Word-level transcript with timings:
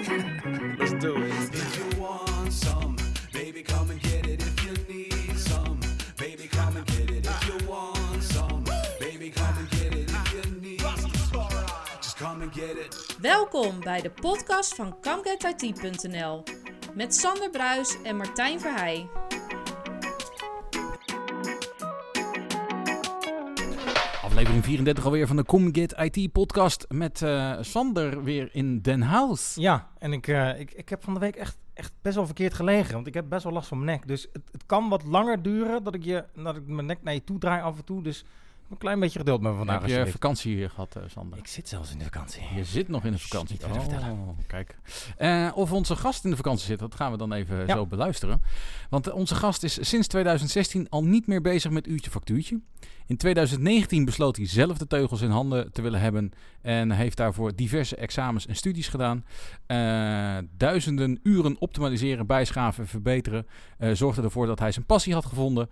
Let's 0.00 0.94
do 0.94 1.14
it. 1.22 1.32
If 1.52 1.76
you 1.76 2.00
want 2.00 2.50
some, 2.52 2.96
baby, 3.34 3.62
come 3.62 3.90
and 3.90 4.00
get 4.00 4.26
it. 4.26 4.40
If 4.40 4.64
you 4.64 4.72
need 4.88 5.38
some, 5.38 5.78
baby, 6.16 6.48
come 6.48 6.76
and 6.76 6.86
get 6.86 7.10
it. 7.10 7.26
If 7.26 7.46
you 7.46 7.68
want 7.68 8.22
some, 8.22 8.64
baby, 8.98 9.28
come 9.28 9.58
and 9.58 9.70
get 9.70 9.94
it. 9.94 10.10
If 10.10 10.32
you 10.32 10.60
need, 10.60 10.80
just 12.00 12.16
come 12.16 12.40
and 12.40 12.52
get 12.52 12.76
it. 12.78 13.16
Welkom 13.20 13.80
bij 13.80 14.00
de 14.00 14.10
podcast 14.10 14.74
van 14.74 14.96
ComeGetIT.nl 15.00 16.42
met 16.94 17.14
Sander 17.14 17.50
Bruis 17.50 17.96
en 18.02 18.16
Martijn 18.16 18.60
Verheij. 18.60 19.08
Aflevering 24.60 24.96
34 24.96 25.04
alweer 25.04 25.26
van 25.26 25.36
de 25.36 25.44
ComGet 25.44 26.14
IT 26.16 26.32
podcast 26.32 26.86
met 26.88 27.22
eh, 27.22 27.56
Sander 27.60 28.22
weer 28.22 28.48
in 28.52 28.80
Den 28.80 29.02
Haag. 29.02 29.52
Ja, 29.54 29.88
en 29.98 30.12
ik, 30.12 30.28
eh, 30.28 30.60
ik, 30.60 30.72
ik 30.72 30.88
heb 30.88 31.04
van 31.04 31.14
de 31.14 31.20
week 31.20 31.36
echt, 31.36 31.58
echt 31.74 31.92
best 32.02 32.14
wel 32.14 32.26
verkeerd 32.26 32.54
gelegen. 32.54 32.94
Want 32.94 33.06
ik 33.06 33.14
heb 33.14 33.28
best 33.28 33.44
wel 33.44 33.52
last 33.52 33.68
van 33.68 33.84
mijn 33.84 33.90
nek. 33.90 34.08
Dus 34.08 34.28
het, 34.32 34.42
het 34.52 34.66
kan 34.66 34.88
wat 34.88 35.04
langer 35.04 35.42
duren 35.42 35.84
dat 35.84 35.94
ik, 35.94 36.04
je, 36.04 36.24
dat 36.34 36.56
ik 36.56 36.66
mijn 36.66 36.86
nek 36.86 37.02
naar 37.02 37.14
je 37.14 37.24
toe 37.24 37.38
draai 37.38 37.62
af 37.62 37.76
en 37.76 37.84
toe. 37.84 38.02
Dus 38.02 38.24
een 38.70 38.78
klein 38.78 39.00
beetje 39.00 39.18
geduld 39.18 39.40
met 39.40 39.50
me 39.52 39.56
vandaag. 39.58 39.80
Heb 39.80 40.04
je 40.06 40.12
vakantie 40.12 40.54
hier 40.54 40.70
gehad, 40.70 40.96
eh, 40.96 41.02
Sander? 41.06 41.38
Ik 41.38 41.46
zit 41.46 41.68
zelfs 41.68 41.92
in 41.92 41.98
de 41.98 42.04
vakantie. 42.04 42.42
Je 42.54 42.64
zit 42.64 42.88
nog 42.88 43.04
in 43.04 43.12
de 43.12 43.18
vakantie. 43.18 43.52
niet 43.52 43.64
verder 43.64 43.82
vertellen. 43.82 44.10
Oh, 44.18 44.38
kijk. 44.46 44.78
Eh, 45.16 45.50
of 45.54 45.72
onze 45.72 45.96
gast 45.96 46.24
in 46.24 46.30
de 46.30 46.36
vakantie 46.36 46.66
zit, 46.66 46.78
dat 46.78 46.94
gaan 46.94 47.10
we 47.10 47.18
dan 47.18 47.32
even 47.32 47.66
Ja. 47.66 47.74
zo 47.74 47.86
beluisteren. 47.86 48.42
Want 48.90 49.12
onze 49.12 49.34
gast 49.34 49.62
is 49.62 49.88
sinds 49.88 50.06
2016 50.08 50.88
al 50.88 51.04
niet 51.04 51.26
meer 51.26 51.40
bezig 51.40 51.70
met 51.70 51.86
uurtje 51.86 52.10
factuurtje. 52.10 52.60
In 53.06 53.16
2019 53.16 54.04
besloot 54.04 54.36
hij 54.36 54.46
zelf 54.46 54.78
de 54.78 54.86
teugels 54.86 55.20
in 55.20 55.30
handen 55.30 55.72
te 55.72 55.82
willen 55.82 56.00
hebben 56.00 56.30
en 56.62 56.90
heeft 56.90 57.16
daarvoor 57.16 57.54
diverse 57.56 57.96
examens 57.96 58.46
en 58.46 58.56
studies 58.56 58.88
gedaan. 58.88 59.24
Eh, 59.66 60.36
duizenden 60.56 61.20
uren 61.22 61.56
optimaliseren, 61.60 62.26
bijschaven, 62.26 62.86
verbeteren. 62.86 63.46
eh, 63.78 63.90
zorgde 63.92 64.22
ervoor 64.22 64.46
dat 64.46 64.58
hij 64.58 64.72
zijn 64.72 64.86
passie 64.86 65.14
had 65.14 65.26
gevonden. 65.26 65.70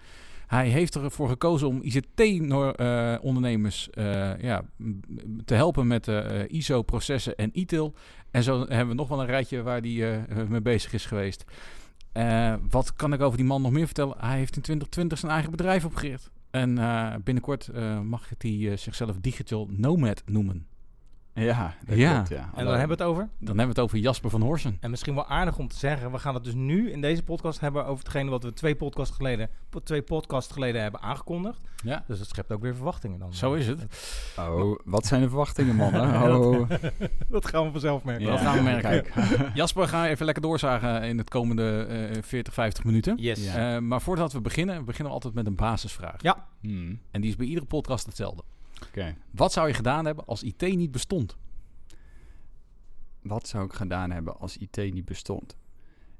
Hij 0.48 0.68
heeft 0.68 0.94
ervoor 0.94 1.28
gekozen 1.28 1.68
om 1.68 1.80
ICT-ondernemers 1.82 3.88
ja, 4.40 4.62
m- 4.76 4.88
m- 4.88 5.00
te 5.44 5.54
helpen 5.54 5.86
met 5.86 6.08
eh, 6.08 6.40
eh, 6.40 6.50
ISO-processen 6.50 7.36
en 7.36 7.50
ITIL. 7.52 7.94
En 8.30 8.42
zo 8.42 8.58
hebben 8.58 8.88
we 8.88 8.94
nog 8.94 9.08
wel 9.08 9.20
een 9.20 9.26
rijtje 9.26 9.62
waar 9.62 9.80
hij 9.80 10.18
eh, 10.28 10.42
mee 10.48 10.60
bezig 10.60 10.92
is 10.92 11.06
geweest. 11.06 11.44
Eh, 12.12 12.54
wat 12.70 12.92
kan 12.92 13.12
ik 13.12 13.20
over 13.20 13.36
die 13.36 13.46
man 13.46 13.62
nog 13.62 13.72
meer 13.72 13.86
vertellen? 13.86 14.14
Hij 14.18 14.38
heeft 14.38 14.56
in 14.56 14.62
2020 14.62 15.18
zijn 15.18 15.32
eigen 15.32 15.50
bedrijf 15.50 15.84
opgericht. 15.84 16.30
En 16.50 16.78
eh, 16.78 17.14
binnenkort 17.24 17.68
eh, 17.68 18.00
mag 18.00 18.28
hij 18.38 18.70
eh, 18.70 18.76
zichzelf 18.76 19.16
Digital 19.20 19.68
Nomad 19.70 20.22
noemen. 20.26 20.66
Ja, 21.40 21.74
dat 21.86 21.96
Ja. 21.96 22.12
klopt, 22.14 22.28
ja. 22.28 22.50
En 22.54 22.64
dan 22.64 22.78
hebben 22.78 22.96
we 22.96 23.02
het 23.02 23.12
over. 23.12 23.22
Dan 23.38 23.46
hebben 23.46 23.64
we 23.64 23.68
het 23.68 23.78
over 23.80 23.98
Jasper 23.98 24.30
van 24.30 24.42
Horsen. 24.42 24.76
En 24.80 24.90
misschien 24.90 25.14
wel 25.14 25.26
aardig 25.26 25.58
om 25.58 25.68
te 25.68 25.76
zeggen, 25.76 26.10
we 26.12 26.18
gaan 26.18 26.34
het 26.34 26.44
dus 26.44 26.54
nu 26.54 26.90
in 26.90 27.00
deze 27.00 27.22
podcast 27.22 27.60
hebben 27.60 27.86
over 27.86 28.04
hetgene 28.04 28.30
wat 28.30 28.42
we 28.42 28.52
twee 28.52 28.74
podcasts 28.74 29.16
geleden, 29.16 29.50
twee 29.84 30.02
podcasts 30.02 30.52
geleden 30.52 30.82
hebben 30.82 31.00
aangekondigd. 31.02 31.60
Ja, 31.84 32.04
Dus 32.06 32.18
dat 32.18 32.28
schept 32.28 32.52
ook 32.52 32.62
weer 32.62 32.74
verwachtingen 32.74 33.18
dan. 33.18 33.34
zo 33.34 33.52
is 33.54 33.66
het. 33.66 33.86
Oh, 34.38 34.78
wat 34.84 35.06
zijn 35.06 35.20
de 35.20 35.28
verwachtingen, 35.28 35.74
mannen? 35.76 36.06
Oh, 36.38 36.70
dat 37.28 37.46
gaan 37.46 37.64
we 37.64 37.70
vanzelf 37.70 38.04
merken. 38.04 38.26
Dat 38.26 38.40
gaan 38.40 38.56
we 38.56 38.62
merken. 38.62 39.02
Kijk. 39.02 39.12
Jasper, 39.54 39.88
ga 39.88 40.08
even 40.08 40.24
lekker 40.24 40.42
doorzagen 40.42 41.02
in 41.02 41.18
het 41.18 41.28
komende 41.30 41.86
eh 42.14 42.22
40, 42.22 42.54
50 42.54 42.84
minuten. 42.84 43.16
Yes. 43.16 43.44
Ja. 43.44 43.74
Eh, 43.74 43.80
maar 43.80 44.00
voordat 44.00 44.32
we 44.32 44.40
beginnen, 44.40 44.84
beginnen 44.84 45.06
we 45.06 45.12
altijd 45.14 45.34
met 45.34 45.46
een 45.46 45.54
basisvraag. 45.54 46.22
Ja. 46.22 46.46
Hmm, 46.60 47.00
En 47.10 47.20
die 47.20 47.30
is 47.30 47.36
bij 47.36 47.46
iedere 47.46 47.66
podcast 47.66 48.06
hetzelfde. 48.06 48.42
Oké. 48.86 49.16
Wat 49.30 49.52
zou 49.52 49.68
je 49.68 49.74
gedaan 49.74 50.04
hebben 50.04 50.26
als 50.26 50.42
IT 50.42 50.60
niet 50.60 50.90
bestond? 50.90 51.36
Wat 53.22 53.48
zou 53.48 53.64
ik 53.64 53.72
gedaan 53.72 54.10
hebben 54.10 54.38
als 54.38 54.56
IT 54.56 54.76
niet 54.76 55.04
bestond? 55.04 55.56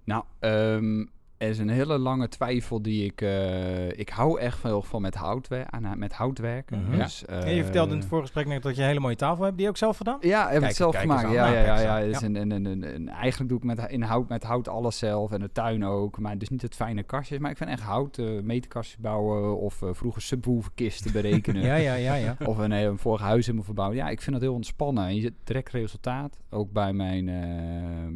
Nou, 0.04 0.24
ehm, 0.38 1.06
er 1.38 1.48
is 1.48 1.58
een 1.58 1.68
hele 1.68 1.98
lange 1.98 2.28
twijfel 2.28 2.82
die 2.82 3.04
ik... 3.04 3.20
eh, 3.20 3.88
ik 3.98 4.08
hou 4.08 4.40
echt 4.40 4.58
veel 4.58 4.82
van 4.82 5.02
met, 5.02 5.14
houtwer 5.14 5.66
aan, 5.70 5.98
met 5.98 6.12
houtwerken. 6.12 6.82
Mhm. 6.84 6.98
dus, 6.98 7.24
En 7.24 7.54
je 7.54 7.62
vertelde 7.64 7.90
in 7.90 7.96
het 7.96 8.04
eh, 8.04 8.10
voorgesprek 8.10 8.46
net 8.46 8.62
dat 8.62 8.74
je 8.76 8.80
een 8.82 8.86
hele 8.88 9.00
mooie 9.00 9.16
tafel 9.16 9.44
hebt. 9.44 9.54
Die 9.56 9.64
je 9.64 9.70
ook 9.70 9.76
zelf 9.76 9.96
gedaan? 9.96 10.18
Ja, 10.20 10.38
heb 10.40 10.46
ik 10.46 10.52
Kijk- 10.58 10.64
het 10.66 10.76
zelf 10.76 10.96
gemaakt. 10.96 11.30
Ja, 11.30 11.48
ja, 11.48 11.64
ja. 11.64 11.80
ja. 11.80 11.96
aan. 12.00 12.02
Dus 12.10 12.18
Ja. 12.20 12.26
En, 12.26 12.36
en, 12.36 12.52
en, 12.52 12.66
en- 12.66 12.84
en 12.94 13.08
eigenlijk 13.08 13.48
doe 13.50 13.58
ik 13.58 13.64
met, 13.64 13.90
in 13.90 14.02
hout, 14.02 14.28
met 14.28 14.42
hout 14.42 14.68
alles 14.68 14.98
zelf 14.98 15.32
en 15.32 15.40
de 15.40 15.52
tuin 15.52 15.84
ook. 15.84 16.18
Maar 16.18 16.38
dus 16.38 16.48
niet 16.48 16.62
het 16.62 16.74
fijne 16.74 17.02
kastjes. 17.02 17.38
Maar 17.38 17.50
ik 17.50 17.56
vind 17.56 17.70
echt 17.70 17.82
hout, 17.82 18.18
eh 18.18 18.26
meterkastjes 18.42 18.98
bouwen 19.00 19.58
of 19.58 19.82
eh, 19.82 19.88
vroeger 19.92 20.22
subwooferkisten 20.22 21.12
berekenen. 21.12 21.62
Ja, 21.68 21.74
ja, 21.74 21.94
ja, 21.94 22.14
ja. 22.14 22.36
Of 22.44 22.58
een, 22.58 22.72
eh, 22.72 22.82
een 22.82 22.98
vorig 22.98 23.20
huis 23.20 23.44
helemaal 23.44 23.64
verbouwen. 23.66 23.96
Ja, 23.96 24.08
ik 24.08 24.20
vind 24.20 24.32
dat 24.32 24.44
heel 24.44 24.54
ontspannen. 24.54 25.04
En 25.06 25.14
je 25.14 25.20
ziet 25.20 25.32
direct 25.44 25.70
resultaat. 25.72 26.38
Ook 26.50 26.72
bij 26.72 26.92
mijn, 26.92 27.28
eh, 27.28 27.34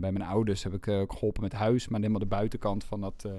bij 0.01 0.13
mijn 0.13 0.23
ouders 0.25 0.63
heb 0.63 0.73
ik 0.75 0.87
eh, 0.87 0.99
ook 1.01 1.13
geholpen 1.13 1.43
met 1.43 1.53
huis. 1.53 1.89
Maar 1.89 2.01
helemaal 2.01 2.21
de 2.21 2.27
buitenkant 2.27 2.85
van 2.85 3.01
dat... 3.01 3.12
eh, 3.25 3.33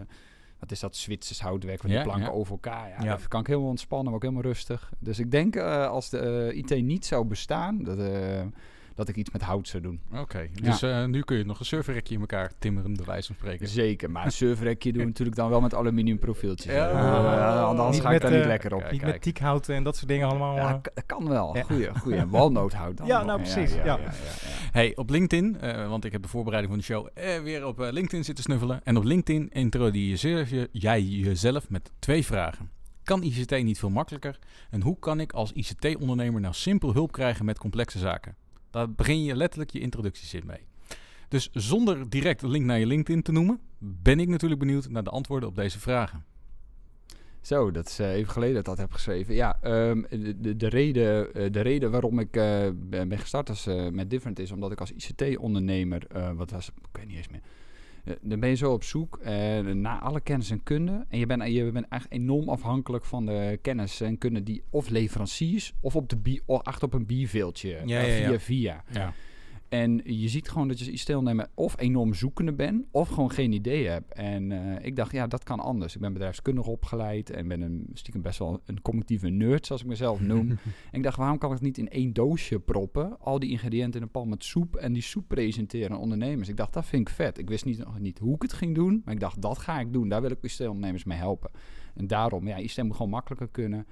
wat 0.60 0.72
is 0.72 0.80
dat 0.80 0.96
Zwitsers 0.96 1.42
houtwerk 1.42 1.80
van 1.82 1.90
Ja, 1.90 1.96
die 1.96 2.06
planken 2.06 2.32
ja. 2.32 2.38
over 2.38 2.52
elkaar. 2.52 2.90
Ja, 2.90 3.04
Ja. 3.04 3.10
Dat 3.16 3.28
kan 3.28 3.40
ik 3.40 3.48
helemaal 3.48 3.70
ontspannen, 3.70 4.06
maar 4.06 4.16
ook 4.16 4.22
helemaal 4.22 4.44
rustig. 4.44 4.92
Dus 5.00 5.20
ik 5.20 5.32
denk 5.32 5.56
eh, 5.56 5.88
als 5.88 6.10
de 6.10 6.52
eh, 6.54 6.58
IT 6.58 6.84
niet 6.84 7.06
zou 7.06 7.26
bestaan, 7.26 7.84
dat, 7.84 7.98
dat 8.96 9.08
ik 9.08 9.16
iets 9.16 9.32
met 9.32 9.42
hout 9.42 9.68
zou 9.68 9.84
doen. 9.84 10.02
Oké, 10.14 10.50
dus 10.62 10.82
eh, 10.82 11.06
nu 11.06 11.22
kun 11.22 11.38
je 11.38 11.46
nog 11.46 11.60
een 11.60 11.66
serverrekje 11.66 12.14
in 12.14 12.20
elkaar 12.20 12.52
timmeren, 12.60 12.94
bij 12.96 13.06
wijze 13.06 13.28
van 13.28 13.36
spreken. 13.36 13.68
Zeker, 13.68 14.12
maar 14.12 14.26
een 14.26 14.32
serverrekje 14.32 14.92
doen 14.92 15.02
we 15.02 15.08
natuurlijk 15.14 15.38
dan 15.38 15.50
wel 15.50 15.62
met 15.62 15.74
aluminium 15.76 16.20
profieltjes. 16.20 16.74
Ja. 16.74 16.90
Eh, 16.90 17.64
anders 17.64 17.92
Niet 17.92 18.02
ga 18.02 18.08
ik 18.08 18.14
met, 18.14 18.22
daar 18.22 18.32
niet 18.32 18.42
eh, 18.42 18.48
lekker 18.48 18.74
op. 18.74 18.80
kijk, 18.80 18.92
Niet 18.92 19.02
kijk. 19.02 19.14
met 19.14 19.22
tiekhout 19.22 19.70
en 19.70 19.84
dat 19.84 19.96
soort 19.96 20.08
dingen 20.08 20.28
allemaal. 20.28 20.56
Ja, 20.56 20.82
dat 20.94 21.06
kan 21.06 21.30
wel. 21.30 21.56
Ja. 21.56 21.64
Goeie, 21.64 22.00
goeie. 22.00 22.26
Walnoothout 22.26 22.98
dan. 22.98 23.08
Ja, 23.14 23.24
nou, 23.24 23.42
precies, 23.42 23.74
ja. 23.74 24.00
Hey, 24.72 24.96
op 24.96 25.10
LinkedIn, 25.10 25.60
eh, 25.60 25.88
want 25.90 26.06
ik 26.06 26.12
heb 26.12 26.22
de 26.22 26.28
voorbereiding 26.28 26.74
van 26.74 26.82
de 26.82 26.88
show 26.88 27.08
eh, 27.14 27.42
weer 27.42 27.66
op 27.66 27.82
eh, 27.82 27.92
LinkedIn 27.92 28.24
zitten 28.24 28.44
snuffelen. 28.44 28.82
En 28.84 28.98
op 28.98 29.04
LinkedIn 29.04 29.50
introduceer 29.50 30.56
je, 30.56 30.70
jij 30.72 31.02
jezelf 31.02 31.70
met 31.70 31.92
twee 32.00 32.26
vragen. 32.26 32.70
Kan 33.04 33.24
ICT 33.24 33.64
niet 33.64 33.80
veel 33.80 33.90
makkelijker? 33.90 34.40
En 34.70 34.82
hoe 34.82 35.00
kan 35.00 35.20
ik 35.20 35.32
als 35.32 35.52
ICT-ondernemer 35.52 36.42
nou 36.42 36.54
simpel 36.54 36.94
hulp 36.94 37.12
krijgen 37.12 37.46
met 37.46 37.58
complexe 37.60 38.00
zaken? 38.00 38.36
Daar 38.74 38.92
begin 38.92 39.24
je 39.24 39.36
letterlijk 39.36 39.72
je 39.72 39.80
introductiezin 39.80 40.46
mee. 40.46 40.66
Dus 41.28 41.50
zonder 41.52 42.10
direct 42.10 42.42
een 42.42 42.50
link 42.50 42.66
naar 42.66 42.80
je 42.80 42.86
LinkedIn 42.86 43.22
te 43.22 43.32
noemen, 43.32 43.60
ben 43.78 44.20
ik 44.20 44.28
natuurlijk 44.28 44.60
benieuwd 44.60 44.90
naar 44.90 45.04
de 45.04 45.10
antwoorden 45.10 45.50
op 45.50 45.56
deze 45.56 45.80
vragen. 45.80 46.26
Zo, 47.42 47.72
dat 47.72 47.88
is 47.88 48.00
eh, 48.00 48.14
even 48.14 48.32
geleden 48.32 48.54
dat 48.54 48.62
ik 48.62 48.70
dat 48.70 48.78
heb 48.78 48.92
geschreven. 48.92 49.34
Ja, 49.34 49.58
ehm, 49.62 50.02
de, 50.10 50.40
de, 50.40 50.56
de, 50.56 50.68
reden, 50.68 51.34
eh, 51.34 51.52
de 51.52 51.62
reden 51.62 51.92
waarom 51.92 52.20
ik 52.20 52.36
eh, 52.36 52.70
ben 52.90 53.18
gestart 53.18 53.50
als, 53.50 53.66
met 53.92 54.10
Different 54.10 54.40
is 54.40 54.52
omdat 54.52 54.72
ik 54.72 54.80
als 54.80 54.92
ICT-ondernemer, 54.92 56.08
wat 56.36 56.52
was 56.52 56.68
ik 56.68 56.98
weet 56.98 57.08
niet 57.08 57.18
eens 57.18 57.30
meer. 57.30 57.42
Eh, 58.04 58.14
dan 58.22 58.40
ben 58.40 58.50
je 58.50 58.56
zo 58.56 58.74
op 58.74 58.84
zoek 58.84 59.18
eh, 59.18 59.60
naar 59.60 60.00
alle 60.00 60.22
kennis 60.22 60.50
en 60.50 60.64
kunde. 60.64 61.06
En 61.10 61.20
je 61.20 61.26
bent, 61.26 61.44
je 61.48 61.72
bent 61.72 61.88
eigenlijk 61.90 62.22
enorm 62.24 62.50
afhankelijk 62.50 63.06
van 63.06 63.26
de 63.26 63.60
kennis 63.62 64.02
en 64.02 64.18
kunde 64.18 64.44
die 64.44 64.64
of 64.70 64.90
leveranciers 64.90 65.74
of 65.80 65.96
op 65.96 66.10
de 66.10 66.18
bi- 66.18 66.42
of 66.46 66.62
achter 66.62 66.84
op 66.88 66.94
een 66.94 67.06
bierveeltje 67.06 67.82
Ja, 67.86 68.02
eh, 68.02 68.20
ja, 68.20 68.26
via 68.26 68.32
ja. 68.32 68.40
via. 68.40 68.84
Ja. 68.92 69.14
En 69.74 70.02
je 70.04 70.28
ziet 70.30 70.50
gewoon 70.50 70.68
dat 70.68 70.80
je 70.80 70.92
als 70.92 71.02
ICT-ondernemer 71.02 71.48
of 71.54 71.80
enorm 71.80 72.14
zoekende 72.14 72.54
bent, 72.54 72.86
of 72.92 73.10
gewoon 73.10 73.32
geen 73.32 73.52
idee 73.52 73.88
hebt. 73.88 74.14
En 74.14 74.52
eh, 74.52 74.86
ik 74.86 74.96
dacht, 74.96 75.12
ja, 75.12 75.28
dat 75.28 75.44
kan 75.44 75.60
anders. 75.60 75.96
Ik 75.96 76.02
ben 76.02 76.14
bedrijfskundig 76.14 76.66
opgeleid 76.66 77.30
en 77.30 77.48
ben 77.48 77.62
een, 77.62 77.90
stiekem 77.94 78.22
best 78.22 78.40
wel 78.40 78.62
een 78.66 78.82
cognitieve 78.82 79.30
nerd, 79.30 79.66
zoals 79.66 79.82
ik 79.82 79.88
mezelf 79.88 80.20
noem. 80.20 80.50
en 80.92 80.98
ik 80.98 81.04
dacht, 81.04 81.18
waarom 81.18 81.38
kan 81.38 81.50
ik 81.50 81.56
het 81.56 81.66
niet 81.66 81.78
in 81.78 81.90
één 81.90 82.14
doosje 82.14 82.60
proppen? 82.60 83.20
Al 83.20 83.40
die 83.40 83.50
ingrediënten 83.50 84.00
in 84.00 84.06
een 84.06 84.12
pan 84.12 84.30
met 84.30 84.44
soep 84.44 84.76
en 84.76 84.94
die 84.94 85.02
soep 85.02 85.28
presenteren 85.28 85.92
aan 85.92 86.02
ondernemers. 86.02 86.50
Ik 86.50 86.58
dacht, 86.58 86.74
dat 86.74 86.86
vind 86.86 87.08
ik 87.08 87.16
vet. 87.16 87.38
Ik 87.38 87.50
wist 87.50 87.66
niet, 87.66 87.78
nog 87.78 88.00
niet 88.00 88.20
hoe 88.20 88.36
ik 88.36 88.42
het 88.42 88.54
ging 88.54 88.76
doen, 88.76 89.02
maar 89.06 89.14
ik 89.14 89.20
dacht, 89.20 89.42
dat 89.42 89.58
ga 89.58 89.80
ik 89.80 89.94
doen. 89.94 90.10
Daar 90.10 90.22
wil 90.22 90.32
ik 90.32 90.38
ICT-ondernemers 90.42 91.04
mee 91.04 91.18
helpen. 91.18 91.52
En 91.96 92.08
daarom, 92.08 92.48
ja, 92.48 92.58
ICT 92.58 92.84
moet 92.84 92.96
gewoon 92.96 93.12
makkelijker 93.12 93.50
kunnen. 93.50 93.86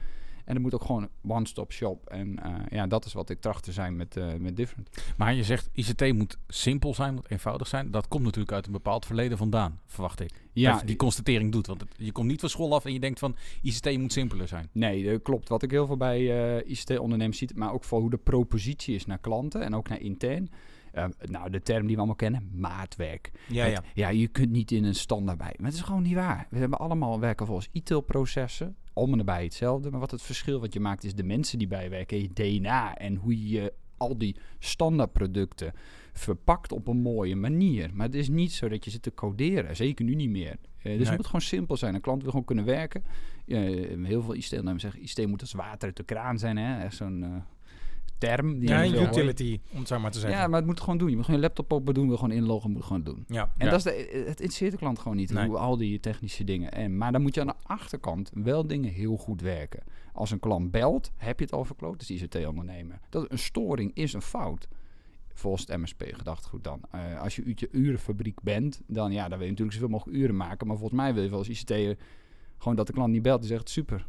En 0.45 0.55
er 0.55 0.61
moet 0.61 0.73
ook 0.73 0.83
gewoon 0.85 1.09
one-stop 1.27 1.71
shop. 1.71 2.05
En 2.09 2.39
eh, 2.43 2.53
ja, 2.69 2.87
dat 2.87 3.05
is 3.05 3.13
wat 3.13 3.29
ik 3.29 3.41
tracht 3.41 3.63
te 3.63 3.71
zijn 3.71 3.95
met, 3.95 4.17
eh, 4.17 4.33
met 4.39 4.55
Different. 4.55 4.89
Maar 5.17 5.33
je 5.33 5.43
zegt 5.43 5.69
ICT 5.73 6.13
moet 6.13 6.37
simpel 6.47 6.93
zijn, 6.93 7.13
moet 7.13 7.29
eenvoudig 7.31 7.67
zijn. 7.67 7.91
Dat 7.91 8.07
komt 8.07 8.23
natuurlijk 8.23 8.51
uit 8.51 8.65
een 8.65 8.71
bepaald 8.71 9.05
verleden 9.05 9.37
vandaan, 9.37 9.79
verwacht 9.85 10.19
ik. 10.19 10.31
Ja, 10.53 10.73
dat 10.77 10.87
die 10.87 10.95
constatering 10.95 11.51
doet. 11.51 11.67
Want 11.67 11.81
het- 11.81 11.93
je 11.97 12.11
komt 12.11 12.27
niet 12.27 12.39
van 12.39 12.49
school 12.49 12.73
af 12.73 12.85
en 12.85 12.93
je 12.93 12.99
denkt 12.99 13.19
van 13.19 13.35
ICT 13.61 13.97
moet 13.97 14.11
simpeler 14.13 14.47
zijn. 14.47 14.69
Nee, 14.71 15.11
dat 15.11 15.21
klopt. 15.21 15.49
Wat 15.49 15.63
ik 15.63 15.71
heel 15.71 15.85
veel 15.87 15.97
bij 15.97 16.19
eh, 16.59 16.69
ICT-ondernemers 16.71 17.37
zie, 17.37 17.49
maar 17.55 17.73
ook 17.73 17.83
voor 17.83 17.99
hoe 17.99 18.09
de 18.09 18.17
propositie 18.17 18.95
is 18.95 19.05
naar 19.05 19.19
klanten 19.19 19.61
en 19.61 19.75
ook 19.75 19.89
naar 19.89 19.99
intern. 20.01 20.49
Eh, 20.91 21.05
nou, 21.25 21.49
de 21.49 21.61
term 21.61 21.81
die 21.81 21.91
we 21.91 21.97
allemaal 21.97 22.15
kennen, 22.15 22.49
maatwerk. 22.53 23.31
Ja, 23.47 23.63
Het- 23.65 23.73
ja. 23.73 23.81
ja, 23.93 24.09
je 24.09 24.27
kunt 24.27 24.51
niet 24.51 24.71
in 24.71 24.83
een 24.83 24.95
standaard 24.95 25.37
bij. 25.37 25.53
Maar 25.57 25.65
het 25.69 25.75
is 25.77 25.81
gewoon 25.85 26.01
niet 26.03 26.13
waar. 26.13 26.47
We 26.49 26.57
hebben 26.57 26.79
allemaal 26.79 27.19
werken 27.19 27.45
volgens 27.45 27.69
ITIL-processen. 27.71 28.75
Om 28.93 29.11
en 29.11 29.17
nabij 29.17 29.43
hetzelfde. 29.43 29.89
Maar 29.91 29.99
wat 29.99 30.11
het 30.11 30.21
verschil 30.21 30.59
wat 30.59 30.73
je 30.73 30.79
maakt 30.79 31.03
is 31.03 31.15
de 31.15 31.23
mensen 31.23 31.57
die 31.59 31.67
bijwerken, 31.67 32.21
je 32.21 32.29
DNA 32.33 32.95
en 32.95 33.15
hoe 33.15 33.49
je 33.49 33.73
al 33.97 34.17
die 34.17 34.35
standaardproducten 34.59 35.73
verpakt 36.13 36.71
op 36.71 36.87
een 36.87 36.97
mooie 37.01 37.35
manier. 37.35 37.89
Maar 37.93 38.05
het 38.05 38.15
is 38.15 38.29
niet 38.29 38.51
zo 38.51 38.67
dat 38.69 38.85
je 38.85 38.91
zit 38.91 39.01
te 39.01 39.13
coderen. 39.13 39.75
Zeker 39.75 40.05
nu 40.05 40.15
niet 40.15 40.29
meer. 40.29 40.51
Eh, 40.51 40.83
dus 40.83 40.93
Nee. 40.97 41.05
het 41.07 41.17
moet 41.17 41.25
gewoon 41.25 41.41
simpel 41.41 41.77
zijn. 41.77 41.95
Een 41.95 42.01
klant 42.01 42.21
wil 42.21 42.31
gewoon 42.31 42.45
kunnen 42.45 42.65
werken. 42.65 43.03
Eh, 43.47 43.57
heel 44.05 44.21
veel 44.21 44.35
ICT-ondernemers 44.35 44.81
zeggen, 44.83 45.01
ICT 45.03 45.27
moet 45.27 45.41
als 45.41 45.51
water 45.53 45.87
uit 45.87 45.97
de 45.97 46.03
kraan 46.03 46.39
zijn. 46.39 46.57
Hè? 46.57 46.83
Echt 46.83 46.95
zo'n 46.95 47.23
eh, 47.23 47.29
term. 48.21 48.59
Die 48.59 48.69
Ja, 48.69 48.83
een 48.85 49.01
utility, 49.03 49.59
om 49.71 49.79
het 49.79 49.87
zo 49.87 49.99
maar 49.99 50.11
te 50.11 50.19
zeggen. 50.19 50.39
Ja, 50.39 50.47
maar 50.47 50.57
het 50.57 50.67
moet 50.67 50.79
gewoon 50.79 50.97
doen. 50.97 51.09
Je 51.09 51.15
moet 51.15 51.25
gewoon 51.25 51.39
je 51.39 51.45
laptop 51.47 51.73
open 51.73 51.93
doen, 51.93 52.07
wil 52.07 52.17
gewoon 52.17 52.35
inloggen, 52.35 52.71
moet 52.71 52.83
gewoon 52.83 53.03
doen. 53.03 53.23
Ja. 53.27 53.51
En 53.57 53.65
Ja. 53.65 53.71
dat 53.71 53.79
is 53.79 53.83
de, 53.83 54.09
het 54.13 54.27
interesseert 54.39 54.71
de 54.71 54.77
klant 54.77 54.99
gewoon 54.99 55.17
niet, 55.17 55.31
Nee. 55.33 55.47
hoe 55.47 55.57
al 55.57 55.77
die 55.77 55.99
technische 55.99 56.43
dingen. 56.43 56.71
En, 56.71 56.97
maar 56.97 57.11
dan 57.11 57.21
moet 57.21 57.35
je 57.35 57.41
aan 57.41 57.47
de 57.47 57.53
achterkant 57.63 58.31
wel 58.33 58.67
dingen 58.67 58.91
heel 58.91 59.17
goed 59.17 59.41
werken. 59.41 59.83
Als 60.13 60.31
een 60.31 60.39
klant 60.39 60.71
belt, 60.71 61.11
heb 61.17 61.39
je 61.39 61.45
het 61.45 61.53
al 61.53 61.65
verkloot 61.65 61.99
als 61.99 62.09
ICT-ondernemer. 62.09 62.99
Dat 63.09 63.31
een 63.31 63.39
storing 63.39 63.91
is 63.93 64.13
een 64.13 64.21
fout. 64.21 64.67
Volgens 65.33 65.65
het 65.67 65.77
MSP-gedachtegoed 65.77 66.63
dan. 66.63 66.81
Eh, 66.91 67.21
als 67.21 67.35
je 67.35 67.55
urenfabriek 67.71 68.41
bent, 68.41 68.81
dan, 68.87 69.11
ja, 69.11 69.21
dan 69.21 69.37
wil 69.37 69.41
je 69.47 69.49
natuurlijk 69.51 69.77
zoveel 69.77 69.89
mogelijk 69.89 70.17
uren 70.17 70.35
maken. 70.35 70.67
Maar 70.67 70.77
volgens 70.77 70.99
mij 70.99 71.13
wil 71.13 71.23
je 71.23 71.29
wel 71.29 71.37
als 71.37 71.49
ICT 71.49 71.73
gewoon 72.57 72.75
dat 72.75 72.87
de 72.87 72.93
klant 72.93 73.11
niet 73.11 73.21
belt. 73.21 73.39
Die 73.39 73.49
zegt 73.49 73.69
super. 73.69 74.07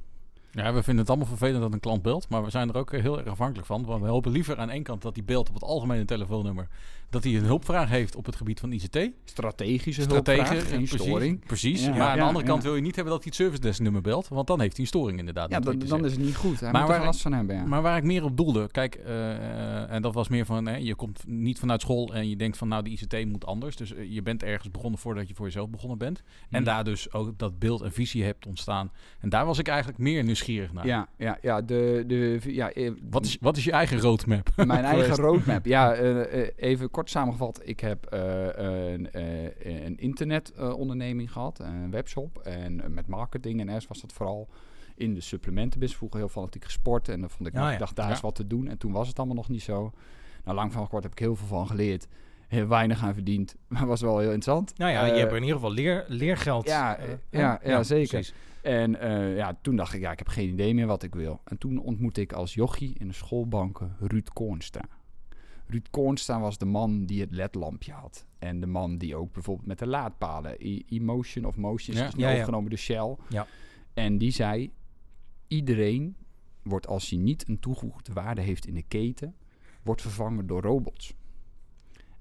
Ja, 0.55 0.73
we 0.73 0.83
vinden 0.83 0.97
het 1.01 1.09
allemaal 1.09 1.29
vervelend 1.37 1.63
dat 1.63 1.73
een 1.73 1.81
klant 1.81 2.03
belt, 2.03 2.29
maar 2.29 2.45
we 2.45 2.51
zijn 2.51 2.69
er 2.69 2.77
ook 2.77 2.93
heel 2.93 3.19
erg 3.19 3.27
afhankelijk 3.29 3.67
van. 3.67 3.85
Want 3.85 4.03
we 4.03 4.09
hopen 4.09 4.33
liever 4.33 4.59
aan 4.59 4.71
één 4.71 4.83
kant 4.83 5.03
dat 5.03 5.15
hij 5.17 5.25
belt 5.25 5.49
op 5.49 5.55
het 5.55 5.65
algemene 5.65 6.05
telefoonnummer, 6.05 6.69
dat 7.11 7.25
hij 7.25 7.37
een 7.37 7.45
hulpvraag 7.45 7.89
heeft 7.89 8.17
op 8.17 8.27
het 8.27 8.37
gebied 8.37 8.61
van 8.61 8.73
ICT. 8.73 8.99
Strategische 9.25 10.03
hulpvraag, 10.03 10.69
geen 10.69 10.89
storing. 10.89 11.45
Precies, 11.47 11.85
Ja. 11.85 11.91
maar 11.91 12.01
aan 12.01 12.13
de 12.13 12.19
Ja, 12.21 12.27
andere 12.27 12.45
kant 12.45 12.63
wil 12.63 12.75
je 12.75 12.81
niet 12.83 12.95
hebben 12.95 13.13
dat 13.13 13.23
hij 13.23 13.33
het 13.33 13.41
service 13.43 13.61
desk 13.61 13.81
nummer 13.81 14.01
belt, 14.01 14.29
want 14.29 14.47
dan 14.47 14.61
heeft 14.61 14.73
hij 14.73 14.81
een 14.85 14.87
storing 14.91 15.19
inderdaad. 15.19 15.51
Ja, 15.51 15.61
dan, 15.61 16.05
is 16.05 16.13
het 16.13 16.21
niet 16.21 16.37
goed. 16.37 16.61
Hij 16.61 16.71
Maar 16.73 16.81
moet 16.81 16.91
waar- 16.91 17.05
last 17.05 17.23
van 17.23 17.33
hebben, 17.33 17.57
ja. 17.57 17.65
Maar 17.65 17.83
waar 17.83 17.97
ik 17.97 18.05
meer 18.05 18.25
op 18.25 18.37
doelde, 18.37 18.69
kijk, 18.71 18.95
eh, 18.95 19.31
eh, 19.37 19.91
en 19.91 20.03
dat 20.03 20.15
was 20.15 20.29
meer 20.29 20.47
van, 20.47 20.67
hè, 20.67 20.77
je 20.77 20.95
komt 20.95 21.23
niet 21.27 21.59
vanuit 21.59 21.81
school 21.81 22.15
en 22.15 22.29
je 22.29 22.37
denkt 22.37 22.57
van, 22.57 22.69
nou, 22.69 22.83
de 22.83 22.91
ICT 22.91 23.25
moet 23.27 23.47
anders. 23.47 23.77
Dus 23.77 23.95
eh, 23.95 24.13
je 24.13 24.23
bent 24.23 24.43
ergens 24.43 24.71
begonnen 24.71 24.99
voordat 25.01 25.29
je 25.29 25.35
voor 25.35 25.47
jezelf 25.47 25.69
begonnen 25.71 25.99
bent. 25.99 26.23
En 26.51 26.59
Hm. 26.59 26.65
daar 26.65 26.85
dus 26.85 27.13
ook 27.13 27.39
dat 27.39 27.59
beeld 27.59 27.81
en 27.83 27.93
visie 27.93 28.25
hebt 28.25 28.47
ontstaan. 28.47 28.91
En 29.21 29.29
daar 29.29 29.47
was 29.47 29.59
ik 29.59 29.69
eigenlijk 29.69 29.99
meer 29.99 30.13
nieuwsgierig 30.13 30.41
naar. 30.73 30.87
Ja, 30.87 31.09
ja, 31.17 31.39
ja, 31.43 31.61
de, 31.63 32.05
de, 32.07 32.41
ja 32.47 32.71
eh, 32.73 32.91
Wat, 33.11 33.25
is, 33.25 33.37
wat 33.41 33.57
is 33.57 33.65
je 33.65 33.73
eigen 33.73 34.01
roadmap? 34.01 34.49
Mijn 34.57 34.85
eigen 34.85 35.17
roadmap. 35.27 35.67
Ja, 35.67 35.93
eh, 35.95 36.41
eh, 36.43 36.49
even 36.57 36.91
kort 36.91 37.11
samengevat. 37.11 37.61
Ik 37.65 37.81
heb 37.81 38.07
een, 38.11 39.09
een 39.85 39.99
internetonderneming 39.99 41.33
gehad, 41.33 41.59
een 41.59 41.91
webshop. 41.91 42.39
En 42.39 42.83
met 42.95 43.07
marketing 43.07 43.61
en 43.61 43.69
eerst 43.69 43.89
was 43.89 44.01
dat 44.01 44.13
vooral 44.13 44.49
in 44.95 45.15
de 45.15 45.21
supplementenbusiness. 45.21 45.97
Vroeger 45.97 46.19
heel 46.19 46.29
fanatiek 46.29 46.65
gesport. 46.65 47.09
En 47.09 47.21
dan 47.21 47.31
vond 47.31 47.49
ik, 47.49 47.55
Ja, 47.55 47.61
nou, 47.61 47.73
ja. 47.73 47.79
dacht, 47.79 47.97
daar 47.97 48.09
Ja. 48.09 48.13
is 48.13 48.21
wat 48.21 48.35
te 48.35 48.47
doen. 48.47 48.69
En 48.69 48.79
toen 48.79 48.93
was 48.93 49.09
het 49.09 49.19
allemaal 49.19 49.37
nog 49.37 49.49
niet 49.49 49.63
zo. 49.63 49.93
Nou, 50.45 50.57
lang 50.57 50.73
van 50.73 50.89
kort 50.89 51.03
heb 51.03 51.13
ik 51.13 51.19
heel 51.19 51.37
veel 51.37 51.47
van 51.47 51.67
geleerd. 51.67 52.07
Heel 52.53 52.67
weinig 52.79 53.03
aan 53.03 53.15
verdiend. 53.15 53.57
Maar 53.69 53.87
was 53.87 54.01
wel 54.01 54.19
heel 54.19 54.33
interessant. 54.33 54.79
Nou 54.79 54.91
ja, 54.93 55.05
je 55.07 55.13
Eh, 55.13 55.19
hebt 55.19 55.31
in 55.33 55.41
ieder 55.41 55.55
geval 55.55 55.73
leer, 55.73 56.05
leergeld. 56.09 56.67
ja, 56.67 56.97
eh, 56.97 57.13
eh, 57.13 57.19
ja, 57.31 57.61
ja, 57.65 57.83
zeker. 57.83 58.09
precies. 58.09 58.35
En 58.63 58.91
ja, 59.37 59.59
toen 59.63 59.77
dacht 59.77 59.95
ik, 59.95 60.01
ja, 60.01 60.11
ik 60.13 60.19
heb 60.19 60.29
geen 60.29 60.49
idee 60.49 60.75
meer 60.75 60.87
wat 60.87 61.03
ik 61.03 61.15
wil. 61.15 61.41
En 61.45 61.59
toen 61.59 61.79
ontmoette 61.79 62.21
ik 62.21 62.33
als 62.33 62.55
jochie 62.55 62.95
in 62.99 63.09
de 63.09 63.15
schoolbanken 63.15 63.97
Ruud 64.01 64.29
Koornstra. 64.33 64.81
Ruud 65.67 65.87
Koornstra 65.91 66.41
was 66.41 66.59
de 66.59 66.65
man 66.65 67.05
die 67.07 67.21
het 67.21 67.31
ledlampje 67.31 67.93
had. 67.93 68.27
En 68.39 68.61
de 68.61 68.67
man 68.67 68.99
die 68.99 69.17
ook 69.17 69.33
bijvoorbeeld 69.33 69.67
met 69.67 69.79
de 69.79 69.87
laadpalen... 69.87 70.57
Emotion 70.89 71.45
of 71.45 71.57
Motion 71.57 71.97
is 71.97 72.01
Ja, 72.03 72.11
ja. 72.17 72.31
overgenomen 72.33 72.71
door 72.71 72.79
Shell. 72.79 73.17
Ja. 73.29 73.47
En 73.95 74.19
die 74.19 74.31
zei, 74.31 74.71
iedereen 75.49 76.17
wordt 76.63 76.87
als 76.87 77.11
hij 77.11 77.19
niet 77.19 77.49
een 77.49 77.59
toegevoegde 77.61 78.13
waarde 78.13 78.41
heeft 78.41 78.67
in 78.67 78.75
de 78.75 78.83
keten... 78.89 79.35
wordt 79.83 80.03
vervangen 80.03 80.47
door 80.47 80.63
robots. 80.63 81.15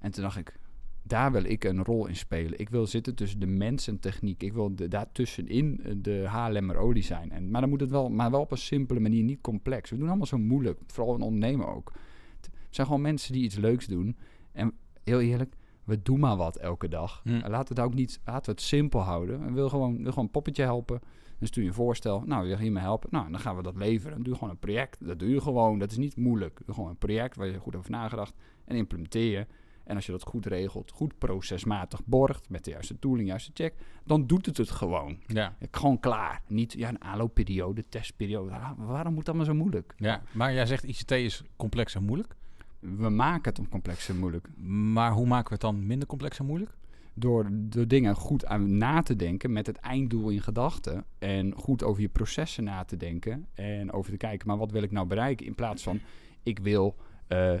En 0.02 0.10
toen 0.10 0.22
dacht 0.22 0.36
ik, 0.36 0.58
daar 1.02 1.32
wil 1.32 1.44
ik 1.44 1.64
een 1.64 1.84
rol 1.84 2.06
in 2.06 2.16
spelen. 2.16 2.58
Ik 2.58 2.68
wil 2.68 2.86
zitten 2.86 3.14
tussen 3.14 3.40
de 3.40 3.46
mens 3.46 3.88
en 3.88 3.98
techniek. 3.98 4.42
Ik 4.42 4.52
wil 4.52 4.74
de, 4.74 4.88
daartussenin 4.88 5.80
eh, 5.82 5.92
de 5.96 6.24
HLM'er 6.28 6.76
olie 6.76 7.02
zijn. 7.02 7.30
En, 7.30 7.50
maar 7.50 7.60
dan 7.60 7.70
moet 7.70 7.80
het 7.80 7.90
wel, 7.90 8.10
maar 8.10 8.30
wel 8.30 8.40
op 8.40 8.50
een 8.50 8.58
simpele 8.58 9.00
manier, 9.00 9.22
niet 9.22 9.40
complex. 9.40 9.90
We 9.90 9.96
doen 9.96 10.08
allemaal 10.08 10.26
zo 10.26 10.38
moeilijk, 10.38 10.80
vooral 10.86 11.14
een 11.14 11.20
ondernemer 11.20 11.66
ook. 11.66 11.92
Het 12.40 12.50
zijn 12.70 12.86
gewoon 12.86 13.02
mensen 13.02 13.32
die 13.32 13.42
iets 13.42 13.56
leuks 13.56 13.86
doen. 13.86 14.16
En 14.52 14.72
heel 15.04 15.20
eerlijk, 15.20 15.54
we 15.84 16.02
doen 16.02 16.20
maar 16.20 16.36
wat 16.36 16.56
elke 16.56 16.88
dag. 16.88 17.20
Hm. 17.24 17.28
En 17.28 17.50
Laten 17.50 17.74
we 17.74 17.80
het 17.80 17.90
ook 17.90 17.96
niet, 17.96 18.20
laten 18.24 18.44
we 18.44 18.50
het 18.50 18.60
simpel 18.60 19.00
houden. 19.00 19.44
We 19.46 19.52
willen 19.52 19.70
gewoon, 19.70 19.96
wil 20.02 20.10
gewoon 20.10 20.24
een 20.24 20.30
poppetje 20.30 20.62
helpen. 20.62 21.00
Dan 21.38 21.50
stuur 21.50 21.62
je 21.62 21.68
een 21.68 21.74
voorstel. 21.74 22.22
Nou, 22.26 22.42
wil 22.42 22.50
je 22.50 22.62
hiermee 22.62 22.82
helpen? 22.82 23.08
Nou, 23.12 23.30
dan 23.30 23.40
gaan 23.40 23.56
we 23.56 23.62
dat 23.62 23.76
leveren. 23.76 24.12
Dan 24.12 24.22
doe 24.22 24.32
je 24.32 24.38
gewoon 24.38 24.54
een 24.54 24.60
project. 24.60 25.06
Dat 25.06 25.18
doe 25.18 25.28
je 25.28 25.40
gewoon. 25.40 25.78
Dat 25.78 25.90
is 25.90 25.96
niet 25.96 26.16
moeilijk. 26.16 26.60
Doe 26.64 26.74
gewoon 26.74 26.90
een 26.90 26.98
project 26.98 27.36
waar 27.36 27.46
je 27.46 27.58
goed 27.58 27.76
over 27.76 27.90
nagedacht 27.90 28.34
en 28.64 28.76
implementeer 28.76 29.38
je. 29.38 29.46
En 29.84 29.94
als 29.96 30.06
je 30.06 30.12
dat 30.12 30.22
goed 30.22 30.46
regelt, 30.46 30.90
goed 30.90 31.18
procesmatig 31.18 32.00
borgt, 32.04 32.48
met 32.48 32.64
de 32.64 32.70
juiste 32.70 32.98
tooling, 32.98 33.28
juiste 33.28 33.50
check, 33.54 33.74
dan 34.04 34.26
doet 34.26 34.46
het 34.46 34.56
het 34.56 34.70
gewoon. 34.70 35.18
Ja, 35.26 35.56
Gewoon 35.70 36.00
klaar. 36.00 36.42
Niet 36.46 36.72
ja, 36.72 36.88
een 36.88 37.02
aanloopperiode, 37.04 37.84
testperiode. 37.88 38.50
Waar- 38.50 38.74
Waarom 38.76 39.10
moet 39.14 39.18
het 39.26 39.28
allemaal 39.28 39.54
zo 39.54 39.60
moeilijk? 39.60 39.94
ja, 39.96 40.22
maar 40.32 40.52
jij 40.52 40.66
zegt 40.66 40.84
ICT 40.84 41.10
is 41.10 41.42
complex 41.56 41.94
en 41.94 42.02
moeilijk. 42.04 42.34
We 42.78 43.08
maken 43.08 43.50
het 43.50 43.58
om 43.58 43.68
complex 43.68 44.08
en 44.08 44.18
moeilijk. 44.18 44.48
Maar 44.92 45.12
hoe 45.12 45.26
maken 45.26 45.46
we 45.48 45.52
het 45.52 45.60
dan 45.62 45.86
minder 45.86 46.08
complex 46.08 46.38
en 46.38 46.46
moeilijk? 46.46 46.70
Door 47.14 47.46
de 47.52 47.86
dingen 47.86 48.14
goed 48.14 48.46
aan 48.46 48.76
na 48.78 49.02
te 49.02 49.16
denken 49.16 49.52
met 49.52 49.66
het 49.66 49.76
einddoel 49.76 50.28
in 50.28 50.40
gedachten. 50.40 51.04
En 51.18 51.52
goed 51.56 51.82
over 51.82 52.02
je 52.02 52.08
processen 52.08 52.64
na 52.64 52.84
te 52.84 52.96
denken. 52.96 53.46
En 53.54 53.92
over 53.92 54.10
te 54.10 54.16
kijken, 54.16 54.46
maar 54.48 54.56
wat 54.58 54.70
wil 54.70 54.82
ik 54.82 54.90
nou 54.90 55.06
bereiken? 55.06 55.46
In 55.46 55.54
plaats 55.54 55.82
van, 55.82 56.00
ik 56.42 56.58
wil, 56.58 56.96
eh, 57.26 57.52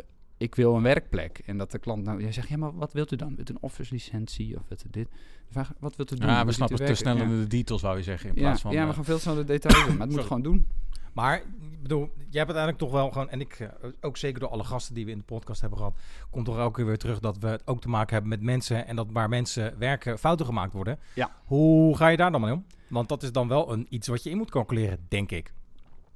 ik 0.42 0.54
wil 0.54 0.76
een 0.76 0.82
werkplek. 0.82 1.42
En 1.46 1.58
dat 1.58 1.70
de 1.70 1.78
klant 1.78 2.04
nou, 2.04 2.20
jij 2.20 2.32
zegt, 2.32 2.48
ja, 2.48 2.56
maar 2.56 2.74
wat 2.76 2.92
wilt 2.92 3.12
u 3.12 3.16
dan? 3.16 3.34
Wilt 3.36 3.50
u 3.50 3.52
een 3.54 3.62
office 3.62 3.92
licentie 3.92 4.56
of 4.56 4.62
u 4.70 4.90
dit? 4.90 5.08
De 5.46 5.52
vraag, 5.52 5.72
wat 5.78 5.96
wilt 5.96 6.12
u 6.12 6.16
doen? 6.16 6.28
Ja, 6.28 6.38
we 6.38 6.38
Wilt 6.38 6.50
u 6.50 6.54
snappen 6.54 6.86
te 6.86 6.94
snel 6.94 7.16
Ja. 7.16 7.22
in 7.22 7.28
de 7.28 7.46
details, 7.46 7.82
wou 7.82 7.96
je 7.96 8.02
zeggen. 8.02 8.28
In 8.28 8.34
Ja, 8.34 8.40
plaats 8.40 8.60
van, 8.60 8.72
ja, 8.72 8.82
we 8.82 8.88
eh, 8.88 8.94
gaan 8.94 9.04
veel 9.04 9.18
sneller 9.18 9.46
de 9.46 9.52
details 9.52 9.86
in, 9.86 9.96
maar 9.96 10.06
het 10.06 10.16
moet 10.16 10.24
gewoon 10.24 10.42
doen. 10.42 10.66
Maar, 11.12 11.36
ik 11.36 11.82
bedoel, 11.82 12.00
jij 12.00 12.40
hebt 12.42 12.54
uiteindelijk 12.54 12.78
toch 12.78 12.90
wel 12.90 13.10
gewoon... 13.10 13.30
En 13.30 13.40
ik, 13.40 13.52
eh, 13.60 13.68
ook 14.00 14.16
zeker 14.16 14.40
door 14.40 14.48
alle 14.48 14.64
gasten 14.64 14.94
die 14.94 15.04
we 15.04 15.10
in 15.10 15.18
de 15.18 15.24
podcast 15.24 15.60
hebben 15.60 15.78
gehad... 15.78 15.96
komt 16.30 16.44
toch 16.44 16.58
elke 16.58 16.76
keer 16.76 16.86
weer 16.86 16.98
terug 16.98 17.20
dat 17.20 17.38
we 17.38 17.46
het 17.46 17.66
ook 17.66 17.80
te 17.80 17.88
maken 17.88 18.12
hebben 18.12 18.30
met 18.30 18.40
mensen... 18.42 18.86
en 18.86 18.96
dat 18.96 19.06
waar 19.12 19.28
mensen 19.28 19.78
werken 19.78 20.18
fouten 20.18 20.46
gemaakt 20.46 20.72
worden. 20.72 20.98
Ja. 21.14 21.30
Hoe 21.44 21.96
ga 21.96 22.08
je 22.08 22.16
daar 22.16 22.32
dan 22.32 22.40
mee 22.40 22.52
om? 22.52 22.64
Want 22.88 23.08
dat 23.08 23.22
is 23.22 23.32
dan 23.32 23.48
wel 23.48 23.72
een, 23.72 23.86
iets 23.88 24.08
wat 24.08 24.22
je 24.22 24.30
in 24.30 24.36
moet 24.36 24.50
calculeren, 24.50 24.98
denk 25.08 25.30
ik. 25.30 25.52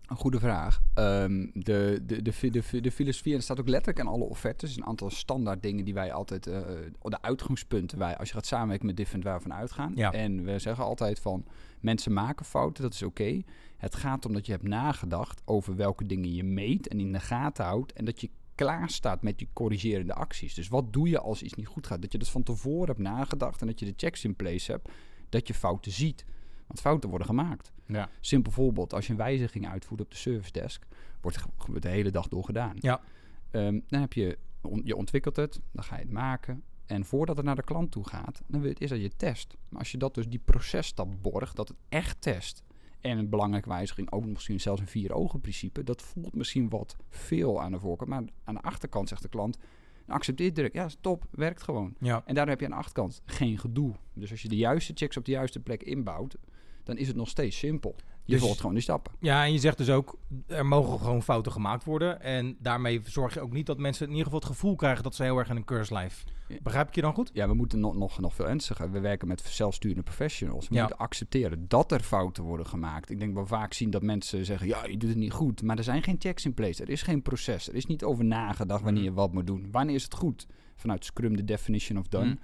Een 0.06 0.17
goede 0.17 0.38
vraag. 0.38 0.82
Ehm, 0.94 1.47
de, 1.53 2.03
de, 2.06 2.23
de, 2.23 2.50
de, 2.50 2.81
de 2.81 2.93
filosofie, 2.93 3.31
en 3.31 3.37
het 3.37 3.44
staat 3.44 3.61
ook 3.61 3.69
letterlijk 3.69 3.99
in 3.99 4.12
alle 4.12 4.25
offertes, 4.25 4.76
een 4.76 4.85
aantal 4.85 5.11
standaard 5.11 5.62
dingen 5.62 5.85
die 5.85 5.94
wij 5.94 6.12
altijd, 6.12 6.47
eh, 6.47 6.61
de 7.03 7.23
uitgangspunten, 7.23 7.99
wij, 7.99 8.17
als 8.17 8.29
je 8.29 8.35
gaat 8.35 8.47
samenwerken 8.47 8.87
met 8.87 8.97
Different, 8.97 9.25
waar 9.25 9.37
we 9.37 9.43
van 9.43 9.55
uitgaan. 9.55 9.93
Ja. 9.94 10.12
En 10.12 10.44
we 10.44 10.58
zeggen 10.58 10.85
altijd 10.85 11.20
van, 11.20 11.44
mensen 11.81 12.12
maken 12.12 12.47
fouten, 12.47 12.82
dat 12.82 12.93
is 12.93 13.03
oké. 13.03 13.43
Het 13.76 13.94
gaat 13.94 14.26
om 14.26 14.32
dat 14.32 14.47
je 14.47 14.53
hebt 14.53 14.69
nagedacht 14.69 15.43
over 15.44 15.76
welke 15.76 16.06
dingen 16.06 16.35
je 16.35 16.44
meet 16.44 16.88
en 16.88 17.00
in 17.00 17.12
de 17.12 17.20
gaten 17.20 17.64
houdt 17.64 17.93
en 17.93 18.05
dat 18.05 18.20
je 18.20 18.31
klaar 18.55 18.91
staat 18.91 19.23
met 19.23 19.41
je 19.41 19.47
corrigerende 19.53 20.14
acties. 20.14 20.55
Dus 20.55 20.69
wat 20.69 20.93
doe 20.93 21.08
je 21.08 21.20
als 21.20 21.43
iets 21.43 21.55
niet 21.55 21.67
goed 21.67 21.87
gaat? 21.87 22.03
Dat 22.03 22.12
je 22.12 22.19
dat 22.19 22.29
van 22.29 22.43
tevoren 22.43 22.87
hebt 22.87 22.99
nagedacht 22.99 23.60
en 23.60 23.67
dat 23.67 23.81
je 23.81 23.86
de 23.86 23.94
checks 23.96 24.25
in 24.25 24.36
place 24.36 24.72
hebt, 24.72 24.89
dat 25.29 25.46
je 25.46 25.55
fouten 25.55 25.93
ziet. 25.93 26.25
Want 26.67 26.81
fouten 26.81 27.08
worden 27.08 27.27
gemaakt. 27.27 27.73
ja. 27.87 28.08
Simpel 28.20 28.53
voorbeeld, 28.53 28.93
als 28.93 29.06
je 29.06 29.13
een 29.13 29.19
wijziging 29.19 29.69
uitvoert 29.69 30.01
op 30.01 30.11
de 30.11 30.17
service 30.17 30.53
desk, 30.53 30.87
wordt 31.20 31.37
het 31.73 31.82
de 31.82 31.89
hele 31.89 32.11
dag 32.11 32.29
door 32.29 32.44
gedaan. 32.44 32.77
Ja. 32.79 33.01
Ehm, 33.51 33.81
dan 33.89 34.01
heb 34.01 34.13
je, 34.13 34.39
on- 34.63 34.81
je 34.85 34.96
ontwikkelt 34.96 35.37
het, 35.37 35.61
dan 35.73 35.85
ga 35.85 35.96
je 35.96 36.03
het 36.03 36.13
maken. 36.13 36.63
En 36.87 37.05
voordat 37.05 37.37
het 37.37 37.44
naar 37.46 37.56
de 37.56 37.63
klant 37.65 37.91
toe 37.91 38.08
gaat, 38.08 38.43
dan 38.46 38.61
wil 38.61 38.63
je 38.63 38.69
het 38.69 38.81
eerst 38.81 38.93
dat 38.93 39.03
je 39.03 39.17
test. 39.17 39.56
Maar 39.69 39.79
als 39.79 39.91
je 39.91 39.99
dat 39.99 40.15
dus 40.15 40.29
die 40.29 40.41
processtap 40.44 41.08
borgt, 41.23 41.56
dat 41.56 41.69
het 41.69 41.77
echt 41.89 42.20
test. 42.20 42.63
En 43.01 43.19
een 43.19 43.29
belangrijke 43.29 43.69
wijziging, 43.69 44.11
ook 44.13 44.25
misschien 44.25 44.61
zelfs 44.61 44.81
een 44.81 44.87
vier 44.87 45.13
ogen 45.13 45.41
principe. 45.41 45.85
Dat 45.85 46.03
voelt 46.03 46.35
misschien 46.35 46.69
wat 46.69 46.96
veel 47.08 47.63
aan 47.63 47.73
de 47.73 47.79
voorkant. 47.79 48.11
Maar 48.11 48.23
aan 48.44 48.55
de 48.55 48.61
achterkant 48.61 49.08
zegt 49.08 49.23
de 49.23 49.29
klant, 49.29 49.56
nou, 50.06 50.19
accepteer 50.19 50.55
direct. 50.55 50.75
Ja, 50.75 50.89
top, 51.01 51.25
werkt 51.31 51.63
gewoon. 51.63 51.94
Ja. 52.01 52.23
En 52.25 52.35
daar 52.35 52.49
heb 52.49 52.58
je 52.61 52.65
aan 52.67 52.70
de 52.73 52.77
achterkant 52.77 53.20
geen 53.25 53.58
gedoe. 53.58 53.94
Dus 54.13 54.31
als 54.31 54.43
je 54.43 54.49
de 54.49 54.56
juiste 54.56 54.93
checks 54.94 55.17
op 55.17 55.25
de 55.25 55.31
juiste 55.31 55.61
plek 55.61 55.82
inbouwt, 55.82 56.37
dan 56.86 56.96
is 56.96 57.06
het 57.06 57.16
nog 57.16 57.28
steeds 57.28 57.58
simpel. 57.58 57.94
Je 58.24 58.32
Dus- 58.32 58.43
volgt 58.43 58.58
gewoon 58.58 58.74
die 58.74 58.82
stappen. 58.82 59.12
Ja, 59.20 59.44
en 59.44 59.52
je 59.52 59.58
zegt 59.58 59.78
dus 59.78 59.90
ook, 59.90 60.19
er 60.46 60.66
mogen 60.66 60.98
gewoon 60.98 61.22
fouten 61.22 61.52
gemaakt 61.52 61.84
worden. 61.84 62.20
En 62.20 62.56
daarmee 62.60 63.00
zorg 63.05 63.34
je 63.34 63.40
ook 63.40 63.52
niet 63.52 63.66
dat 63.66 63.78
mensen 63.78 64.05
in 64.05 64.10
ieder 64.10 64.24
geval 64.24 64.40
het 64.40 64.48
gevoel 64.48 64.74
krijgen 64.76 65.02
dat 65.02 65.14
ze 65.14 65.22
heel 65.22 65.38
erg 65.38 65.48
in 65.48 65.56
een 65.56 65.64
curse 65.64 65.94
life. 65.94 66.24
Begrijp 66.62 66.88
ik 66.88 66.94
je 66.94 67.00
dan 67.00 67.14
goed? 67.14 67.31
Ja, 67.32 67.48
we 67.48 67.55
moeten 67.55 67.81
nog, 67.81 67.94
nog, 67.96 68.20
nog 68.20 68.34
veel 68.34 68.48
ernstiger. 68.48 68.90
We 68.93 69.00
werken 69.00 69.28
met 69.28 69.40
zelfsturende 69.40 70.02
professionals. 70.02 70.69
We 70.69 70.74
Ja. 70.74 70.81
moeten 70.81 70.98
accepteren 70.98 71.64
dat 71.69 71.93
er 71.93 72.00
fouten 72.00 72.43
worden 72.44 72.66
gemaakt. 72.66 73.10
Ik 73.10 73.19
denk 73.19 73.34
dat 73.34 73.43
we 73.43 73.48
vaak 73.48 73.72
zien 73.72 73.90
dat 73.90 74.02
mensen 74.02 74.44
zeggen, 74.44 74.66
ja, 74.66 74.86
je 74.86 74.96
doet 74.96 75.08
het 75.08 75.19
niet 75.19 75.32
goed. 75.32 75.62
Maar 75.62 75.78
er 75.78 75.84
zijn 75.84 76.02
geen 76.02 76.16
checks 76.19 76.44
in 76.44 76.55
place. 76.55 76.82
Er 76.82 76.88
is 76.90 77.02
geen 77.02 77.22
proces. 77.22 77.69
Er 77.69 77.74
is 77.74 77.86
niet 77.86 78.05
over 78.05 78.24
nagedacht 78.24 78.82
wanneer 78.82 79.02
je 79.02 79.12
wat 79.12 79.32
moet 79.32 79.46
doen. 79.46 79.69
Wanneer 79.70 79.94
is 79.94 80.02
het 80.05 80.14
goed? 80.14 80.46
Vanuit 80.76 81.05
Scrum, 81.05 81.36
de 81.36 81.44
definition 81.44 81.98
of 81.98 82.08
done. 82.08 82.26
Mm. 82.26 82.38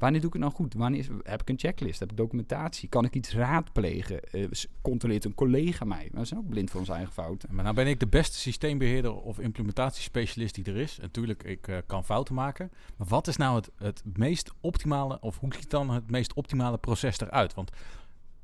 Wanneer 0.00 0.20
doe 0.20 0.28
ik 0.28 0.34
het 0.34 0.42
nou 0.42 0.54
goed? 0.54 0.74
Wanneer 0.74 1.00
is, 1.00 1.08
heb 1.22 1.40
ik 1.40 1.48
een 1.48 1.58
checklist? 1.58 2.00
Heb 2.00 2.10
ik 2.10 2.16
documentatie? 2.16 2.88
Kan 2.88 3.04
ik 3.04 3.14
iets 3.14 3.34
raadplegen? 3.34 4.22
Eh, 4.22 4.46
controleert 4.82 5.24
een 5.24 5.34
collega 5.34 5.84
mij? 5.84 6.08
Maar 6.12 6.20
we 6.20 6.26
zijn 6.26 6.40
ook 6.40 6.48
blind 6.48 6.70
voor 6.70 6.80
onze 6.80 6.92
eigen 6.92 7.12
fouten. 7.12 7.54
Maar 7.54 7.64
nou 7.64 7.76
ben 7.76 7.86
ik 7.86 8.00
de 8.00 8.06
beste 8.06 8.38
systeembeheerder 8.38 9.14
of 9.14 9.38
implementatiespecialist 9.38 10.54
die 10.54 10.64
er 10.64 10.76
is. 10.76 10.98
En 10.98 11.02
Natuurlijk, 11.02 11.42
ik 11.42 11.68
eh, 11.68 11.76
kan 11.86 12.04
fouten 12.04 12.34
maken. 12.34 12.70
Maar 12.96 13.06
wat 13.06 13.26
is 13.26 13.36
nou 13.36 13.56
het, 13.56 13.70
het 13.76 14.02
meest 14.16 14.50
optimale, 14.60 15.20
of 15.20 15.38
hoe 15.38 15.54
ziet 15.54 15.70
dan 15.70 15.90
het 15.90 16.10
meest 16.10 16.34
optimale 16.34 16.78
proces 16.78 17.20
eruit? 17.20 17.54
Want 17.54 17.70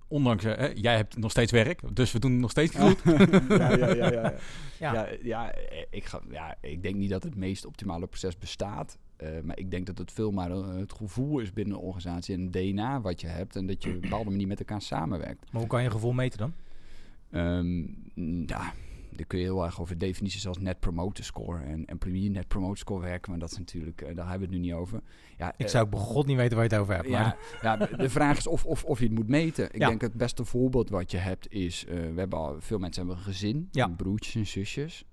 ondanks, 0.09 0.45
eh, 0.45 0.57
hè, 0.57 0.67
jij 0.75 0.97
hebt 0.97 1.17
nog 1.17 1.31
steeds 1.31 1.53
werk, 1.53 1.97
dus 1.97 2.13
we 2.13 2.19
doen 2.19 2.33
het 2.33 2.41
nog 2.41 2.51
steeds 2.51 2.75
goed. 2.75 3.03
ja, 3.49 3.73
ja, 3.77 3.95
ja, 3.95 4.13
ja. 4.13 4.35
Ja. 4.79 4.93
Ja, 4.93 5.09
ja, 5.23 5.55
ik, 5.91 6.05
ga, 6.05 6.21
ja, 6.31 6.57
ik 6.61 6.83
denk 6.83 6.95
niet 6.95 7.11
dat 7.11 7.23
het 7.23 7.37
meest 7.37 7.67
optimale 7.67 8.07
proces 8.07 8.39
bestaat. 8.39 8.99
Eh, 9.17 9.29
maar 9.43 9.59
ik 9.59 9.71
denk 9.71 9.87
dat 9.87 9.99
het 9.99 10.13
veel 10.13 10.31
maar 10.31 10.51
eh, 10.51 10.75
het 10.75 10.93
gevoel 10.93 11.39
is 11.39 11.53
binnen 11.53 11.75
een 11.77 11.81
organisatie 11.83 12.35
en 12.35 12.41
het 12.43 12.53
DNA 12.53 13.01
wat 13.01 13.21
je 13.21 13.27
hebt. 13.27 13.57
En 13.57 13.67
dat 13.67 13.83
je 13.83 13.89
op 13.89 13.95
een 13.95 14.01
bepaalde 14.01 14.31
manier 14.31 14.47
met 14.47 14.59
elkaar 14.59 14.83
samenwerkt. 14.83 15.53
Maar 15.53 15.61
hoe 15.61 15.71
kan 15.71 15.83
je 15.83 15.91
gevoel 15.91 16.13
meten 16.13 16.39
dan? 16.39 16.53
Mm, 17.31 17.95
ja, 18.47 18.73
daar 19.13 19.27
kun 19.27 19.39
je 19.39 19.45
heel 19.45 19.65
erg 19.65 19.81
over 19.81 19.99
definities 19.99 20.47
als 20.47 20.59
net 20.59 20.81
promoter 20.81 21.25
score 21.25 21.63
en 21.63 21.85
employee 21.85 22.31
net 22.31 22.49
promoter 22.49 22.79
score 22.79 23.01
werken. 23.01 23.31
Maar 23.31 23.41
dat 23.41 23.51
is 23.51 23.59
natuurlijk, 23.59 24.01
eh, 24.01 24.15
daar 24.17 24.29
hebben 24.29 24.49
we 24.49 24.55
het 24.55 24.63
nu 24.63 24.69
niet 24.71 24.77
over. 24.81 25.01
Ja, 25.39 25.55
Ik 25.57 25.69
zou 25.69 25.85
ook 25.85 25.91
begot 25.91 26.27
niet 26.27 26.37
weten 26.37 26.57
waar 26.57 26.65
je 26.67 26.71
het 26.73 26.81
over 26.81 26.95
hebt. 26.95 27.09
ja, 27.09 27.37
Maar 27.63 27.79
ja, 27.91 27.97
de 27.97 28.11
vraag 28.11 28.37
is 28.39 28.47
of, 28.47 28.65
of, 28.65 28.85
of 28.85 28.99
je 28.99 29.05
het 29.05 29.15
moet 29.15 29.29
meten. 29.29 29.65
Ik 29.75 29.81
Ja. 29.81 29.89
denk 29.89 30.01
het 30.01 30.13
beste 30.15 30.45
voorbeeld 30.45 30.89
wat 30.91 31.11
je 31.11 31.17
hebt 31.17 31.53
is... 31.53 31.85
we 31.89 32.13
hebben 32.17 32.39
al, 32.39 32.57
veel 32.61 32.79
mensen 32.79 33.07
hebben 33.07 33.19
een 33.25 33.31
gezin, 33.33 33.69
broertjes 33.97 34.35
en 34.35 34.47
zusjes. 34.47 35.05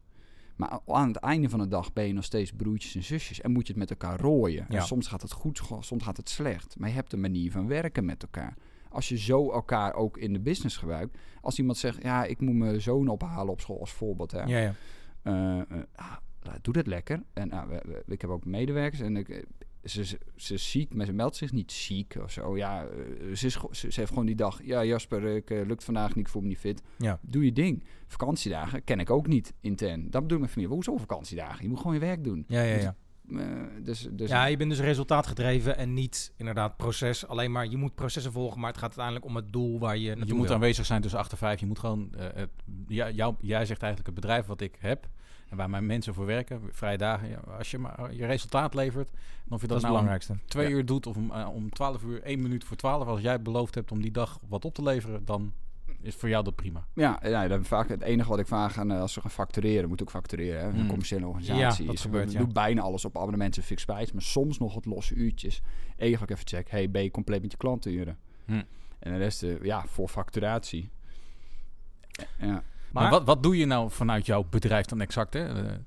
Maar 0.56 0.80
aan 0.86 1.08
het 1.08 1.18
einde 1.18 1.50
van 1.50 1.60
de 1.60 1.68
dag 1.68 1.94
ben 1.94 2.08
je 2.08 2.14
nog 2.14 2.24
steeds 2.24 2.52
broertjes 2.52 2.96
en 2.96 3.04
zusjes. 3.04 3.42
En 3.42 3.52
moet 3.52 3.68
je 3.68 3.74
het 3.74 3.82
met 3.82 3.90
elkaar 3.90 4.20
rooien. 4.20 4.66
En 4.68 4.76
soms 4.86 5.08
gaat 5.08 5.22
het 5.22 5.32
goed, 5.32 5.62
soms 5.80 6.04
gaat 6.04 6.18
het 6.18 6.30
slecht. 6.30 6.76
Maar 6.80 6.90
je 6.90 6.96
hebt 6.96 7.14
een 7.14 7.22
manier 7.22 7.52
van 7.52 7.68
werken 7.68 8.06
met 8.06 8.22
elkaar. 8.24 8.56
Als 8.90 9.10
je 9.10 9.18
zo 9.18 9.52
elkaar 9.52 9.94
ook 9.94 10.18
in 10.18 10.34
de 10.34 10.40
business 10.40 10.78
gebruikt. 10.78 11.18
Als 11.42 11.58
iemand 11.60 11.78
zegt, 11.78 12.04
ja, 12.04 12.24
ik 12.24 12.42
moet 12.42 12.56
mijn 12.56 12.82
zoon 12.82 13.08
ophalen 13.08 13.52
op 13.52 13.62
school 13.62 13.80
als 13.80 13.92
voorbeeld. 13.92 14.32
Hè. 14.32 14.42
ja, 14.44 14.58
ja. 14.60 14.74
Eh, 15.22 15.60
eh, 15.60 15.66
ah, 15.96 16.14
doe 16.62 16.74
dat 16.74 16.88
lekker. 16.88 17.24
En 17.34 17.50
we, 17.50 17.82
we- 17.86 18.04
ik 18.14 18.22
heb 18.22 18.30
ook 18.30 18.46
medewerkers 18.46 19.02
en 19.02 19.18
ik, 19.18 19.30
eh, 19.30 19.44
ze, 19.84 20.06
ze, 20.06 20.18
ze 20.36 20.54
is 20.54 20.72
ziek, 20.72 20.94
maar 20.94 21.06
ze 21.06 21.14
meldt 21.14 21.36
zich 21.36 21.52
niet 21.52 21.72
ziek 21.72 22.16
of 22.24 22.32
zo. 22.32 22.58
Ja, 22.58 22.84
eh, 22.86 23.36
ze, 23.36 23.46
is, 23.46 23.54
ze, 23.72 23.92
ze 23.92 24.00
heeft 24.00 24.10
gewoon 24.10 24.26
die 24.26 24.36
dag. 24.36 24.60
Ja, 24.64 24.84
Jasper, 24.86 25.24
ik 25.24 25.50
eh, 25.50 25.66
lukt 25.66 25.84
vandaag 25.84 26.08
niet, 26.16 26.26
ik 26.26 26.32
voel 26.32 26.42
me 26.42 26.48
niet 26.48 26.58
fit. 26.58 26.82
Ja. 26.98 27.20
Doe 27.22 27.46
je 27.46 27.52
ding. 27.52 27.84
Vakantiedagen 28.08 28.84
ken 28.84 29.00
ik 29.00 29.10
ook 29.10 29.28
niet 29.28 29.54
intern. 29.62 30.10
Dat 30.10 30.22
bedoel 30.22 30.38
ik 30.38 30.44
met 30.44 30.52
familie. 30.52 30.74
Hoezo 30.74 30.98
vakantiedagen? 30.98 31.64
Je 31.64 31.70
moet 31.70 31.78
gewoon 31.78 31.94
je 31.94 32.00
werk 32.00 32.24
doen. 32.24 32.44
Ja, 32.48 32.62
ja, 32.62 32.74
Dus- 32.74 32.84
ja. 32.84 32.96
Eh, 33.30 33.40
dus, 33.84 34.08
dus 34.12 34.30
ja, 34.30 34.46
je 34.46 34.58
bent 34.58 34.70
dus 34.70 34.80
resultaatgedreven 34.80 35.78
en 35.78 35.94
niet 35.94 36.34
inderdaad 36.38 36.78
proces. 36.78 37.28
Alleen 37.28 37.52
maar, 37.52 37.68
je 37.68 37.78
moet 37.78 37.96
processen 37.96 38.32
volgen, 38.32 38.60
maar 38.60 38.70
het 38.70 38.78
gaat 38.80 38.88
uiteindelijk 38.98 39.26
om 39.26 39.36
het 39.36 39.54
doel 39.54 39.80
waar 39.80 39.98
je 39.98 40.08
naartoe 40.08 40.28
Je 40.28 40.34
moet 40.34 40.46
wil. 40.46 40.54
aanwezig 40.56 40.86
zijn 40.86 41.02
tussen 41.02 41.20
8 41.20 41.32
en 41.32 41.38
5. 41.38 41.60
Je 41.60 41.66
moet 41.66 41.80
gewoon, 41.80 42.14
eh, 42.18 42.26
het, 42.34 42.50
jou, 42.94 43.36
jij 43.40 43.66
zegt 43.66 43.82
eigenlijk 43.82 44.06
het 44.16 44.16
bedrijf 44.26 44.46
wat 44.46 44.62
ik 44.62 44.76
heb 44.80 45.08
en 45.50 45.58
waar 45.58 45.70
mijn 45.70 45.86
mensen 45.86 46.14
voor 46.14 46.26
werken, 46.26 46.62
vrije 46.72 46.98
dagen. 46.98 47.30
Ja, 47.30 47.38
als 47.58 47.72
je 47.72 47.78
maar 47.78 48.14
je 48.14 48.26
resultaat 48.26 48.74
levert, 48.74 49.10
en 49.10 49.52
of 49.52 49.62
je 49.62 49.68
dat, 49.68 49.70
Dat 49.70 49.70
nou 49.70 49.84
om 49.84 49.90
belangrijkste. 49.90 50.36
twee 50.46 50.68
Ja. 50.70 50.76
uur 50.76 50.86
doet 50.86 51.08
of 51.08 51.16
om, 51.16 51.32
eh, 51.32 51.50
om 51.54 51.70
12 51.70 52.04
uur, 52.04 52.22
1 52.24 52.42
minuut 52.42 52.64
voor 52.64 52.78
12, 52.78 53.08
als 53.08 53.22
jij 53.22 53.42
beloofd 53.42 53.76
hebt 53.76 53.92
om 53.92 54.02
die 54.02 54.12
dag 54.12 54.40
wat 54.48 54.66
op 54.66 54.74
te 54.74 54.84
leveren, 54.84 55.26
dan 55.26 55.54
is 56.02 56.16
voor 56.16 56.30
jou 56.30 56.44
dat 56.44 56.56
prima. 56.56 56.86
Ja, 56.94 57.20
ja 57.24 57.48
dat 57.48 57.68
vaak 57.68 57.90
het 57.90 58.02
enige 58.02 58.30
wat 58.30 58.40
ik 58.40 58.48
vraag 58.48 58.78
aan 58.78 58.92
eh, 58.92 59.00
als 59.02 59.14
ze 59.14 59.22
gaan 59.22 59.32
factureren, 59.32 59.90
moet 59.90 60.02
ook 60.02 60.10
factureren. 60.10 60.62
Hè? 60.62 60.68
Een 60.68 60.76
Hmm. 60.76 60.88
commerciële 60.88 61.26
organisatie. 61.28 61.82
Ja, 61.82 61.88
dat 61.90 61.96
is, 61.98 62.02
gebeurt, 62.02 62.32
ja. 62.32 62.40
doen 62.40 62.54
bijna 62.54 62.82
alles 62.82 63.06
op 63.06 63.18
abonnementen 63.18 63.62
en 63.62 63.68
fixed 63.68 63.88
prijs, 63.88 64.12
maar 64.12 64.22
soms 64.22 64.60
nog 64.60 64.74
wat 64.74 64.86
losse 64.86 65.14
uurtjes. 65.16 65.62
Eigenlijk 65.98 66.32
even 66.32 66.48
check, 66.48 66.70
hey, 66.70 66.92
ben 66.92 67.04
je 67.04 67.12
compleet 67.12 67.42
met 67.42 67.52
je 67.52 67.58
klantenuren? 67.58 68.18
Hmm. 68.46 68.64
En 69.00 69.12
de 69.12 69.18
rest, 69.18 69.44
eh, 69.44 69.62
ja, 69.62 69.86
voor 69.88 70.08
facturatie. 70.08 70.90
Ja. 72.40 72.64
Maar, 72.94 73.04
Maar, 73.04 73.12
wat, 73.12 73.24
wat 73.24 73.44
doe 73.44 73.58
je 73.58 73.66
nou 73.66 73.92
vanuit 73.92 74.26
jouw 74.26 74.44
bedrijf 74.50 74.86
dan 74.86 75.02
exact? 75.02 75.34
Hè? 75.34 75.66
Eh, 75.66 75.78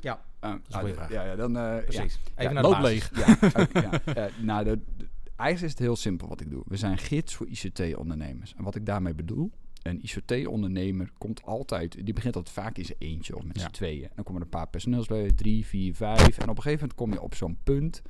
ja, 0.00 0.20
vraag. 0.68 1.10
Ja, 1.10 1.24
ja, 1.24 1.36
dan... 1.36 1.56
eh, 1.56 1.62
ja. 1.62 1.80
precies. 1.80 2.18
Even 2.36 2.42
Ja, 2.42 2.52
naar 2.52 2.62
de 2.62 2.68
loop 2.68 2.80
leeg. 2.80 3.10
Ja, 3.14 3.36
ook, 3.60 3.72
ja. 3.72 4.04
Eh, 4.14 4.24
nou, 4.42 4.64
de, 4.64 4.78
de- 4.96 5.08
eigenlijk 5.36 5.72
is 5.72 5.78
het 5.78 5.78
heel 5.88 5.96
simpel 5.96 6.28
wat 6.28 6.40
ik 6.40 6.50
doe. 6.50 6.62
We 6.66 6.76
zijn 6.76 6.98
gids 6.98 7.34
voor 7.34 7.46
ICT-ondernemers. 7.48 8.54
En 8.54 8.64
wat 8.64 8.74
ik 8.74 8.86
daarmee 8.86 9.14
bedoel, 9.14 9.50
een 9.82 10.00
ICT-ondernemer 10.04 11.10
komt 11.18 11.42
altijd, 11.42 12.04
die 12.04 12.14
begint 12.14 12.36
altijd 12.36 12.54
vaak 12.54 12.76
in 12.78 12.84
zijn 12.84 12.98
eentje 12.98 13.36
of 13.36 13.44
met 13.44 13.56
Ja. 13.56 13.62
z'n 13.62 13.70
tweeën. 13.70 14.08
Dan 14.14 14.24
komen 14.24 14.40
er 14.40 14.46
een 14.46 14.58
paar 14.58 14.68
personeelsleden, 14.68 15.36
drie, 15.36 15.66
vier, 15.66 15.94
vijf. 15.94 16.38
En 16.38 16.48
op 16.48 16.56
een 16.56 16.62
gegeven 16.62 16.80
moment 16.80 16.94
kom 16.94 17.12
je 17.12 17.20
op 17.20 17.34
zo'n 17.34 17.58
punt 17.64 18.02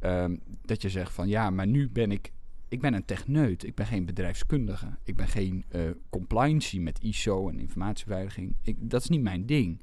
ehm, 0.00 0.36
dat 0.64 0.82
je 0.82 0.88
zegt 0.88 1.12
van 1.12 1.28
ja, 1.28 1.50
maar 1.50 1.66
nu 1.66 1.88
ben 1.90 2.12
ik, 2.12 2.32
ik 2.70 2.80
ben 2.80 2.94
een 2.94 3.04
techneut. 3.04 3.64
Ik 3.64 3.74
ben 3.74 3.86
geen 3.86 4.04
bedrijfskundige. 4.04 4.86
Ik 5.04 5.16
ben 5.16 5.28
geen 5.28 5.64
eh 5.68 5.80
compliancy 6.10 6.78
met 6.78 6.98
ISO 7.02 7.48
en 7.48 7.58
informatiebeveiliging. 7.58 8.56
Ik, 8.62 8.76
dat 8.90 9.02
is 9.02 9.08
niet 9.08 9.22
mijn 9.22 9.46
ding. 9.46 9.82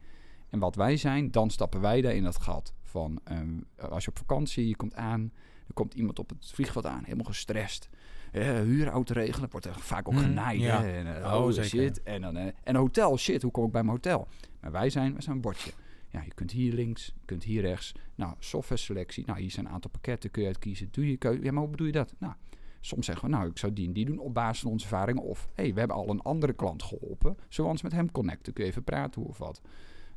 En 0.49 0.59
wat 0.59 0.75
wij 0.75 0.97
zijn, 0.97 1.31
dan 1.31 1.49
stappen 1.49 1.81
wij 1.81 2.01
daar 2.01 2.13
in 2.15 2.23
dat 2.23 2.37
gat. 2.41 2.73
Van 2.83 3.19
ehm, 3.23 3.59
als 3.89 4.03
je 4.03 4.09
op 4.09 4.17
vakantie, 4.17 4.67
je 4.67 4.75
komt 4.75 4.95
aan, 4.95 5.31
er 5.67 5.73
komt 5.73 5.93
iemand 5.93 6.19
op 6.19 6.29
het 6.29 6.51
vliegveld 6.53 6.85
aan, 6.85 7.03
helemaal 7.03 7.25
gestrest. 7.25 7.89
Eh 8.31 8.59
huurauto 8.59 9.13
regelen, 9.13 9.49
wordt 9.49 9.65
er 9.65 9.79
vaak 9.79 10.07
ook 10.07 10.13
Hmm, 10.13 10.23
genaaid. 10.23 10.59
ja. 10.59 10.85
En, 10.85 11.15
eh, 11.23 11.33
Oh, 11.33 11.45
oh, 11.45 11.51
shit. 11.63 12.03
En, 12.03 12.21
dan, 12.21 12.37
eh, 12.37 12.45
en 12.45 12.53
een 12.63 12.75
hotel, 12.75 13.17
shit, 13.17 13.41
hoe 13.41 13.51
kom 13.51 13.65
ik 13.65 13.71
bij 13.71 13.81
mijn 13.83 13.93
hotel? 13.95 14.27
Maar 14.61 14.71
wij 14.71 14.89
zijn, 14.89 15.11
wij 15.13 15.21
zijn 15.21 15.35
een 15.35 15.41
bordje. 15.41 15.71
Ja, 16.09 16.21
je 16.21 16.33
kunt 16.33 16.51
hier 16.51 16.73
links, 16.73 17.05
je 17.05 17.25
kunt 17.25 17.43
hier 17.43 17.61
rechts. 17.61 17.91
Nou, 18.15 18.33
software 18.39 18.81
selectie. 18.81 19.25
Nou, 19.25 19.39
hier 19.39 19.51
zijn 19.51 19.65
een 19.65 19.71
aantal 19.71 19.91
pakketten, 19.91 20.31
kun 20.31 20.41
je 20.41 20.47
uitkiezen. 20.47 20.87
Doe 20.91 21.09
je 21.09 21.17
keuze. 21.17 21.43
Ja, 21.43 21.51
maar 21.51 21.61
hoe 21.61 21.71
bedoel 21.71 21.87
je 21.87 21.93
dat? 21.93 22.13
Nou, 22.17 22.33
soms 22.79 23.05
zeggen 23.05 23.29
we, 23.29 23.35
nou, 23.35 23.49
ik 23.49 23.57
zou 23.57 23.73
die 23.73 23.87
en 23.87 23.93
die 23.93 24.05
doen 24.05 24.19
op 24.19 24.33
basis 24.33 24.61
van 24.61 24.71
onze 24.71 24.85
ervaringen. 24.85 25.23
Of, 25.23 25.49
hé, 25.53 25.63
hey, 25.63 25.73
we 25.73 25.79
hebben 25.79 25.97
al 25.97 26.09
een 26.09 26.21
andere 26.21 26.53
klant 26.53 26.83
geholpen. 26.83 27.37
Ons 27.57 27.81
met 27.81 27.91
hem 27.91 28.11
connecten? 28.11 28.53
Kun 28.53 28.63
je 28.63 28.69
even 28.69 28.83
praten 28.83 29.21
hoe 29.21 29.29
of 29.29 29.37
wat? 29.37 29.61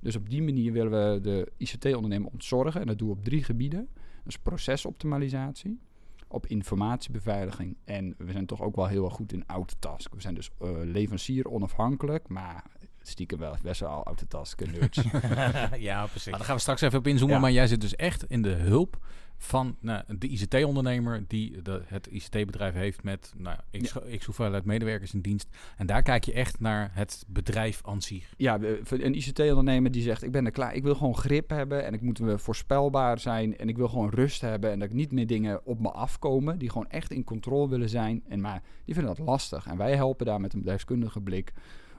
Dus 0.01 0.17
op 0.17 0.31
die 0.31 0.43
manier 0.43 0.73
willen 0.73 1.13
we 1.13 1.21
de 1.21 1.53
ICT-ondernemer 1.57 2.31
ontzorgen. 2.33 2.81
En 2.81 2.87
dat 2.87 2.99
doen 2.99 3.09
we 3.09 3.15
op 3.15 3.25
drie 3.25 3.45
gebieden. 3.45 3.89
Dus 4.25 4.39
procesoptimalisatie, 4.39 5.81
op 6.29 6.47
informatiebeveiliging. 6.47 7.77
En 7.85 8.15
we 8.19 8.33
zijn 8.33 8.47
toch 8.47 8.63
ook 8.63 8.77
wel 8.77 8.87
heel 8.87 9.05
erg 9.05 9.15
goed 9.15 9.33
in 9.33 9.45
autotask. 9.47 10.15
We 10.15 10.21
zijn 10.21 10.35
dus 10.35 10.51
eh, 10.59 10.71
leverancier 10.83 11.51
onafhankelijk, 11.51 12.29
maar 12.29 12.65
stiekem 13.03 13.39
wel 13.39 13.57
best 13.63 13.81
wel 13.81 14.03
autotask 14.05 14.73
nerds. 14.73 15.01
ja, 15.91 16.07
precies. 16.07 16.31
Maar 16.31 16.39
daar 16.39 16.47
gaan 16.47 16.57
we 16.57 16.61
straks 16.61 16.81
even 16.81 16.99
op 16.99 17.07
inzoomen. 17.07 17.35
Ja. 17.35 17.41
Maar 17.41 17.53
jij 17.53 17.67
zit 17.67 17.81
dus 17.81 17.97
echt 17.97 18.25
in 18.25 18.43
de 18.43 18.53
hulp 18.53 18.99
van 19.43 19.77
nou, 19.81 20.03
de 20.19 20.29
ICT-ondernemer 20.29 21.25
die 21.27 21.63
de, 21.63 21.83
het 21.87 22.07
ICT-bedrijf 22.07 22.75
heeft 22.75 23.03
met 23.03 23.33
nou, 23.37 23.57
x, 23.83 23.95
x 24.19 24.25
hoeveelheid 24.25 24.65
medewerkers 24.65 25.15
in 25.15 25.21
dienst. 25.21 25.49
En 25.77 25.87
daar 25.87 26.03
kijk 26.03 26.25
je 26.25 26.33
echt 26.33 26.61
naar 26.61 26.91
het 26.93 27.25
bedrijf 27.27 27.81
aan 27.85 28.03
zich. 28.03 28.35
ja, 28.37 28.59
een 28.89 29.15
ICT-ondernemer 29.15 29.91
die 29.91 30.03
zegt: 30.03 30.23
Ik 30.23 30.33
ben 30.33 30.45
er 30.45 30.51
klaar. 30.51 30.75
Ik 30.75 30.83
wil 30.83 30.95
gewoon 30.95 31.17
grip 31.17 31.51
hebben 31.51 31.85
en 31.85 31.95
ik 31.95 32.01
moet 32.01 32.19
weer 32.19 32.41
voorspelbaar 32.41 33.19
zijn. 33.19 33.59
En 33.59 33.69
ik 33.69 33.77
wil 33.77 33.89
gewoon 33.89 34.11
rust 34.11 34.41
hebben. 34.41 34.71
En 34.71 34.79
dat 34.79 34.89
ik 34.89 34.95
niet 34.95 35.13
meer 35.13 35.27
dingen 35.27 35.67
op 35.67 35.81
me 35.81 35.91
afkomen. 35.91 36.59
Die 36.59 36.71
gewoon 36.71 36.91
echt 36.91 37.11
in 37.11 37.25
controle 37.25 37.69
willen 37.69 37.89
zijn. 37.89 38.23
En 38.29 38.41
maar 38.41 38.63
die 38.85 38.95
vinden 38.95 39.15
dat 39.17 39.27
lastig. 39.27 39.67
En 39.67 39.77
wij 39.77 39.97
helpen 39.97 40.27
daar 40.27 40.41
met 40.41 40.53
een 40.53 40.59
bedrijfskundige 40.59 41.21
blik. 41.21 41.53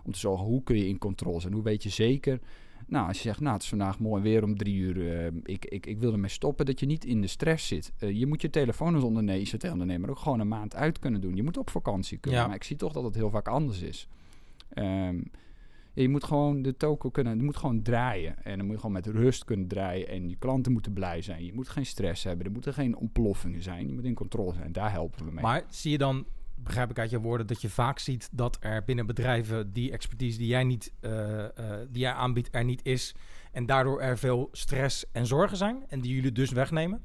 Om 0.03 0.11
te 0.11 0.19
zorgen 0.19 0.45
hoe 0.45 0.63
kun 0.63 0.77
je 0.77 0.87
in 0.87 0.97
controle 0.97 1.39
zijn. 1.39 1.53
Hoe 1.53 1.63
weet 1.63 1.83
je 1.83 1.89
zeker. 1.89 2.39
Nou, 2.87 3.07
als 3.07 3.17
je 3.17 3.23
zegt, 3.23 3.39
nou, 3.39 3.53
het 3.53 3.61
is 3.63 3.69
vandaag 3.69 3.99
mooi 3.99 4.21
weer 4.21 4.43
om 4.43 4.57
drie 4.57 4.75
uur. 4.75 5.17
eh, 5.19 5.31
ik, 5.43 5.65
ik, 5.65 5.85
ik 5.85 5.99
wil 5.99 6.11
ermee 6.11 6.29
stoppen. 6.29 6.65
Dat 6.65 6.79
je 6.79 6.85
niet 6.85 7.05
in 7.05 7.21
de 7.21 7.27
stress 7.27 7.67
zit. 7.67 7.91
Eh, 7.99 8.11
je 8.19 8.27
moet 8.27 8.41
je 8.41 8.49
telefoon 8.49 8.95
als 8.95 9.03
ondernemer, 9.03 9.41
ICT-ondernemer 9.41 10.09
ook 10.09 10.19
gewoon 10.19 10.39
een 10.39 10.47
maand 10.47 10.75
uit 10.75 10.99
kunnen 10.99 11.21
doen. 11.21 11.35
Je 11.35 11.43
moet 11.43 11.57
op 11.57 11.69
vakantie 11.69 12.17
kunnen. 12.17 12.39
Ja. 12.41 12.47
Maar 12.47 12.55
ik 12.55 12.63
zie 12.63 12.75
toch 12.75 12.93
dat 12.93 13.03
het 13.03 13.15
heel 13.15 13.29
vaak 13.29 13.47
anders 13.47 13.81
is. 13.81 14.07
Ehm, 14.73 15.21
je 15.93 16.09
moet 16.09 16.23
gewoon 16.23 16.61
de 16.61 16.77
toko 16.77 17.09
kunnen, 17.09 17.37
je 17.37 17.43
moet 17.43 17.57
gewoon 17.57 17.81
draaien. 17.81 18.43
En 18.43 18.57
dan 18.57 18.65
moet 18.65 18.75
je 18.75 18.81
gewoon 18.81 18.95
met 18.95 19.07
rust 19.07 19.43
kunnen 19.45 19.67
draaien. 19.67 20.07
En 20.07 20.29
je 20.29 20.35
klanten 20.35 20.71
moeten 20.71 20.93
blij 20.93 21.21
zijn. 21.21 21.45
Je 21.45 21.53
moet 21.53 21.69
geen 21.69 21.85
stress 21.85 22.23
hebben. 22.23 22.45
Er 22.45 22.51
moeten 22.51 22.73
geen 22.73 22.95
ontploffingen 22.97 23.61
zijn. 23.63 23.87
Je 23.87 23.93
moet 23.93 24.05
in 24.05 24.13
controle 24.13 24.53
zijn. 24.53 24.71
Daar 24.71 24.91
helpen 24.91 25.25
we 25.25 25.31
mee. 25.31 25.43
Maar 25.43 25.63
zie 25.69 25.91
je 25.91 25.97
dan, 25.97 26.25
begrijp 26.63 26.89
ik 26.89 26.99
uit 26.99 27.09
je 27.09 27.19
woorden, 27.19 27.47
dat 27.47 27.61
je 27.61 27.69
vaak 27.69 27.99
ziet 27.99 28.29
dat 28.31 28.57
er 28.59 28.83
binnen 28.83 29.05
bedrijven 29.05 29.73
die 29.73 29.91
expertise 29.91 30.37
die 30.37 30.47
jij, 30.47 30.63
niet, 30.63 30.91
eh, 30.99 31.43
eh, 31.43 31.49
die 31.89 32.01
jij 32.01 32.11
aanbiedt 32.13 32.49
er 32.51 32.63
niet 32.63 32.85
is. 32.85 33.15
En 33.51 33.65
daardoor 33.65 34.01
er 34.01 34.17
veel 34.17 34.49
stress 34.51 35.05
en 35.11 35.25
zorgen 35.27 35.57
zijn. 35.57 35.83
En 35.87 36.01
die 36.01 36.13
jullie 36.15 36.31
dus 36.31 36.51
wegnemen. 36.51 37.01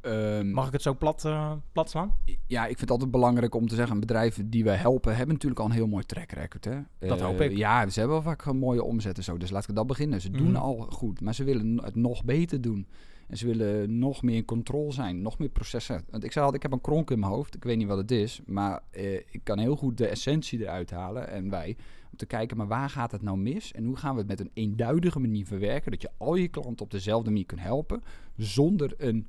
Ehm, 0.00 0.50
Mag 0.50 0.66
ik 0.66 0.72
het 0.72 0.82
zo 0.82 0.94
plat, 0.94 1.24
eh, 1.24 1.52
plat 1.72 1.90
slaan? 1.90 2.14
ja, 2.46 2.60
ik 2.62 2.66
vind 2.68 2.80
het 2.80 2.90
altijd 2.90 3.10
belangrijk 3.10 3.54
om 3.54 3.68
te 3.68 3.74
zeggen... 3.74 4.00
bedrijven 4.00 4.50
die 4.50 4.64
wij 4.64 4.76
helpen 4.76 5.16
hebben 5.16 5.34
natuurlijk 5.34 5.60
al 5.60 5.66
een 5.66 5.72
heel 5.72 5.86
mooi 5.86 6.04
track 6.04 6.30
record. 6.32 6.64
Hè? 6.64 6.78
Dat 6.98 7.18
Eh, 7.20 7.24
hoop 7.24 7.40
ik. 7.40 7.56
Ja, 7.56 7.88
ze 7.88 7.98
hebben 7.98 8.22
wel 8.22 8.26
vaak 8.32 8.44
een 8.44 8.56
mooie 8.58 8.82
omzet 8.82 9.16
en 9.16 9.24
zo. 9.24 9.36
Dus 9.36 9.50
laat 9.50 9.68
ik 9.68 9.74
dat 9.74 9.86
beginnen. 9.86 10.20
Ze 10.20 10.30
doen 10.30 10.46
Mhm. 10.50 10.56
al 10.56 10.76
goed, 10.90 11.20
maar 11.20 11.34
ze 11.34 11.44
willen 11.44 11.82
het 11.84 11.94
nog 11.94 12.24
beter 12.24 12.60
doen. 12.60 12.86
En 13.30 13.36
ze 13.36 13.46
willen 13.46 13.98
nog 13.98 14.22
meer 14.22 14.36
in 14.36 14.44
controle 14.44 14.92
zijn. 14.92 15.22
Nog 15.22 15.38
meer 15.38 15.48
processen. 15.48 16.04
Want 16.10 16.24
ik 16.24 16.32
zei 16.32 16.44
altijd, 16.44 16.64
ik 16.64 16.70
heb 16.70 16.78
een 16.78 16.84
kronk 16.84 17.10
in 17.10 17.18
mijn 17.18 17.32
hoofd. 17.32 17.54
Ik 17.54 17.64
weet 17.64 17.76
niet 17.76 17.86
wat 17.86 17.98
het 17.98 18.10
is. 18.10 18.40
Maar 18.46 18.82
eh, 18.90 19.14
ik 19.14 19.40
kan 19.42 19.58
heel 19.58 19.76
goed 19.76 19.98
de 19.98 20.06
essentie 20.06 20.60
eruit 20.60 20.90
halen. 20.90 21.28
En 21.28 21.50
wij, 21.50 21.76
om 22.10 22.16
te 22.18 22.26
kijken, 22.26 22.56
maar 22.56 22.66
waar 22.66 22.90
gaat 22.90 23.12
het 23.12 23.22
nou 23.22 23.38
mis? 23.38 23.72
En 23.72 23.84
hoe 23.84 23.96
gaan 23.96 24.12
we 24.12 24.18
het 24.18 24.28
met 24.28 24.40
een 24.40 24.50
eenduidige 24.54 25.18
manier 25.18 25.46
verwerken? 25.46 25.90
Dat 25.90 26.02
je 26.02 26.10
al 26.16 26.34
je 26.34 26.48
klanten 26.48 26.84
op 26.84 26.90
dezelfde 26.90 27.30
manier 27.30 27.46
kunt 27.46 27.60
helpen. 27.60 28.02
Zonder 28.36 28.94
een, 28.96 29.26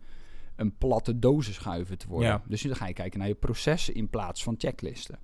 een 0.55 0.77
platte 0.77 1.19
dozen 1.19 1.53
schuiven 1.53 1.97
te 1.97 2.07
worden. 2.07 2.29
Ja. 2.29 2.43
Dus 2.47 2.61
dan 2.61 2.75
ga 2.75 2.87
je 2.87 2.93
kijken 2.93 3.19
naar 3.19 3.27
je 3.27 3.35
processen 3.35 3.95
in 3.95 4.09
plaats 4.09 4.43
van 4.43 4.55
checklisten. 4.57 5.19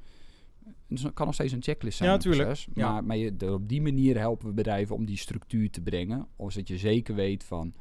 Dus 0.88 1.02
dat 1.02 1.14
kan 1.14 1.26
nog 1.26 1.36
steeds 1.36 1.54
een 1.54 1.64
checklist 1.64 1.98
zijn. 1.98 2.10
Ja, 2.10 2.16
een 2.16 2.22
tuurlijk. 2.22 2.44
proces, 2.44 2.68
Ja. 2.74 2.92
Maar, 2.92 3.04
maar 3.04 3.18
je, 3.18 3.54
op 3.54 3.70
die 3.70 3.82
manier 3.82 4.18
helpen 4.18 4.48
we 4.48 4.54
bedrijven 4.54 4.96
om 4.96 5.06
die 5.06 5.18
structuur 5.18 5.70
te 5.70 5.82
brengen. 5.82 6.28
Of 6.36 6.52
zodat 6.52 6.68
je 6.68 6.78
zeker 6.78 7.16
weet 7.16 7.44
van 7.44 7.74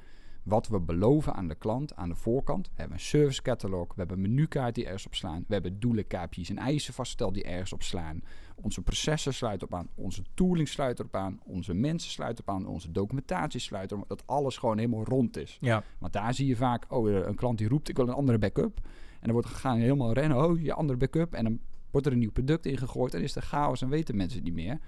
wat 0.47 0.69
we 0.69 0.81
beloven 0.81 1.35
aan 1.35 1.49
de 1.49 1.55
klant 1.55 1.95
aan 1.95 2.09
de 2.09 2.15
voorkant. 2.15 2.67
We 2.67 2.73
hebben 2.75 2.97
een 2.97 3.03
service 3.03 3.43
catalog, 3.43 3.87
we 3.87 3.95
hebben 3.97 4.17
een 4.17 4.23
menukaart 4.23 4.75
die 4.75 4.85
ergens 4.85 5.07
op 5.07 5.15
slaan. 5.15 5.45
We 5.47 5.53
hebben 5.53 5.81
doelen, 5.81 6.07
KPI's 6.07 6.51
en 6.51 6.59
eisen 6.59 6.95
vastgesteld 6.95 7.35
die 7.35 7.45
ergens 7.45 7.73
op 7.73 7.83
slaan. 7.83 8.23
Onze 8.55 8.83
processen 8.83 9.35
sluiten 9.35 9.67
op 9.67 9.75
aan, 9.75 9.89
onze 9.95 10.23
tooling 10.35 10.69
sluit 10.69 10.99
erop 10.99 11.17
aan, 11.17 11.41
onze 11.45 11.75
mensen 11.75 12.11
sluiten 12.11 12.45
op 12.47 12.55
aan, 12.55 12.67
onze 12.67 12.93
documentatie 12.93 13.61
sluit 13.61 13.91
erop 13.91 14.03
aan. 14.03 14.17
Dat 14.17 14.27
alles 14.27 14.57
gewoon 14.57 14.79
helemaal 14.79 15.05
rond 15.05 15.37
is. 15.37 15.59
Ja, 15.61 15.83
Want 15.99 16.13
daar 16.13 16.35
zie 16.35 16.47
je 16.47 16.57
vaak, 16.57 16.85
oh, 16.89 17.11
eh, 17.11 17.27
een 17.27 17.35
klant 17.35 17.59
die 17.59 17.69
roept, 17.69 17.89
ik 17.89 17.97
wil 17.97 18.09
een 18.09 18.15
andere 18.15 18.39
backup. 18.39 18.81
En 18.85 19.23
dan 19.23 19.33
wordt 19.33 19.49
gegaan 19.49 19.79
helemaal 19.79 20.13
rennen, 20.13 20.45
oh, 20.45 20.63
je 20.63 20.73
andere 20.73 20.99
backup. 20.99 21.35
En 21.35 21.45
dan 21.45 21.61
wordt 21.91 22.07
er 22.07 22.13
een 22.13 22.19
nieuw 22.19 22.33
product 22.33 22.67
ingegooid 22.67 23.15
en 23.15 23.23
is 23.23 23.37
er 23.37 23.43
chaos 23.43 23.83
en 23.83 23.89
weten 23.89 24.17
mensen 24.17 24.39
het 24.39 24.47
niet 24.47 24.57
meer. 24.57 24.79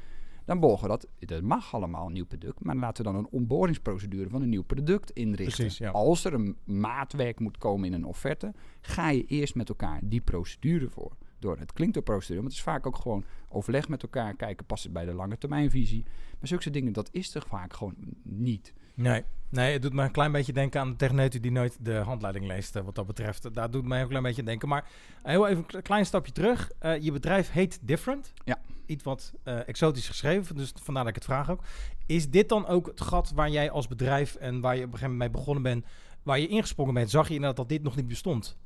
Dan 0.49 0.61
borgen 0.61 0.83
we 0.83 0.89
dat, 0.89 1.07
dat 1.19 1.43
mag 1.43 1.75
allemaal 1.75 2.07
een 2.07 2.13
nieuw 2.13 2.27
product, 2.27 2.65
maar 2.65 2.77
laten 2.77 3.05
we 3.05 3.11
dan 3.11 3.19
een 3.19 3.29
onboardingsprocedure 3.31 4.29
van 4.29 4.43
een 4.43 4.49
nieuw 4.49 4.63
product 4.63 5.11
inrichten. 5.11 5.57
Precies, 5.57 5.79
ja. 5.79 5.91
Als 5.91 6.25
er 6.25 6.35
een 6.35 6.57
maatwerk 6.65 7.41
moet 7.41 7.59
komen 7.59 7.87
in 7.87 7.93
een 7.93 8.05
offerte, 8.05 8.53
ga 8.81 9.11
je 9.11 9.25
eerst 9.25 9.55
met 9.55 9.69
elkaar 9.69 10.01
die 10.03 10.21
procedure 10.21 10.89
voor. 10.89 11.13
Door. 11.39 11.59
Het 11.59 11.73
klinkt 11.73 11.97
een 11.97 12.03
procedure, 12.03 12.41
maar 12.41 12.49
het 12.49 12.59
is 12.59 12.65
vaak 12.65 12.87
ook 12.87 12.97
gewoon 12.97 13.25
overleg 13.49 13.89
met 13.89 14.03
elkaar, 14.03 14.35
kijken, 14.35 14.67
past 14.67 14.85
het 14.85 14.93
bij 14.93 15.05
de 15.05 15.15
lange 15.15 15.39
termijnvisie. 15.39 16.05
Maar 16.39 16.49
zulke 16.49 16.71
dingen, 16.71 16.93
dat 16.93 17.09
is 17.13 17.35
er 17.35 17.45
vaak 17.49 17.73
gewoon 17.73 17.95
niet. 18.23 18.73
nee. 18.95 19.25
Nee, 19.51 19.73
het 19.73 19.83
doet 19.83 19.93
me 19.93 20.03
een 20.03 20.11
klein 20.11 20.33
beetje 20.33 20.53
denken 20.53 20.81
aan 20.81 20.91
de 20.91 20.97
techneut 20.97 21.43
die 21.43 21.53
nooit 21.53 21.79
de 21.85 21.95
handleiding 21.95 22.47
leest, 22.47 22.77
eh, 22.77 22.83
wat 22.83 22.95
dat 22.95 23.07
betreft. 23.07 23.55
Daar 23.55 23.71
doet 23.71 23.85
mij 23.85 23.97
ook 23.99 24.03
een 24.03 24.09
klein 24.09 24.25
beetje 24.25 24.43
denken. 24.43 24.69
Maar 24.69 24.89
heel 25.23 25.47
even 25.49 25.65
een 25.67 25.83
klein 25.83 26.07
stapje 26.07 26.33
terug. 26.33 26.71
Eh, 26.79 26.99
je 26.99 27.13
bedrijf 27.13 27.51
heet 27.51 27.79
Different. 27.83 28.33
Ja. 28.45 28.59
Iets 28.89 29.05
wat 29.05 29.33
eh, 29.43 29.69
exotisch 29.69 30.09
geschreven, 30.09 30.57
dus 30.57 30.73
vandaar 30.83 31.03
dat 31.05 31.17
ik 31.17 31.23
het 31.23 31.31
vraag 31.31 31.51
ook. 31.51 31.63
Is 32.07 32.31
dit 32.31 32.49
dan 32.49 32.67
ook 32.67 32.87
het 32.87 33.01
gat 33.01 33.33
waar 33.35 33.51
jij 33.51 33.71
als 33.71 33.87
bedrijf 33.87 34.35
en 34.35 34.61
waar 34.61 34.77
je 34.77 34.85
op 34.85 34.93
een 34.93 34.99
gegeven 34.99 35.11
moment 35.13 35.31
mee 35.31 35.41
begonnen 35.41 35.63
bent, 35.63 35.85
waar 36.23 36.39
je 36.39 36.49
ingesprongen 36.49 36.95
bent? 36.95 37.11
Zag 37.11 37.29
je 37.29 37.35
inderdaad 37.35 37.57
dat 37.57 37.69
dit 37.69 37.83
nog 37.83 37.97
niet 37.97 38.09
bestond? 38.09 38.57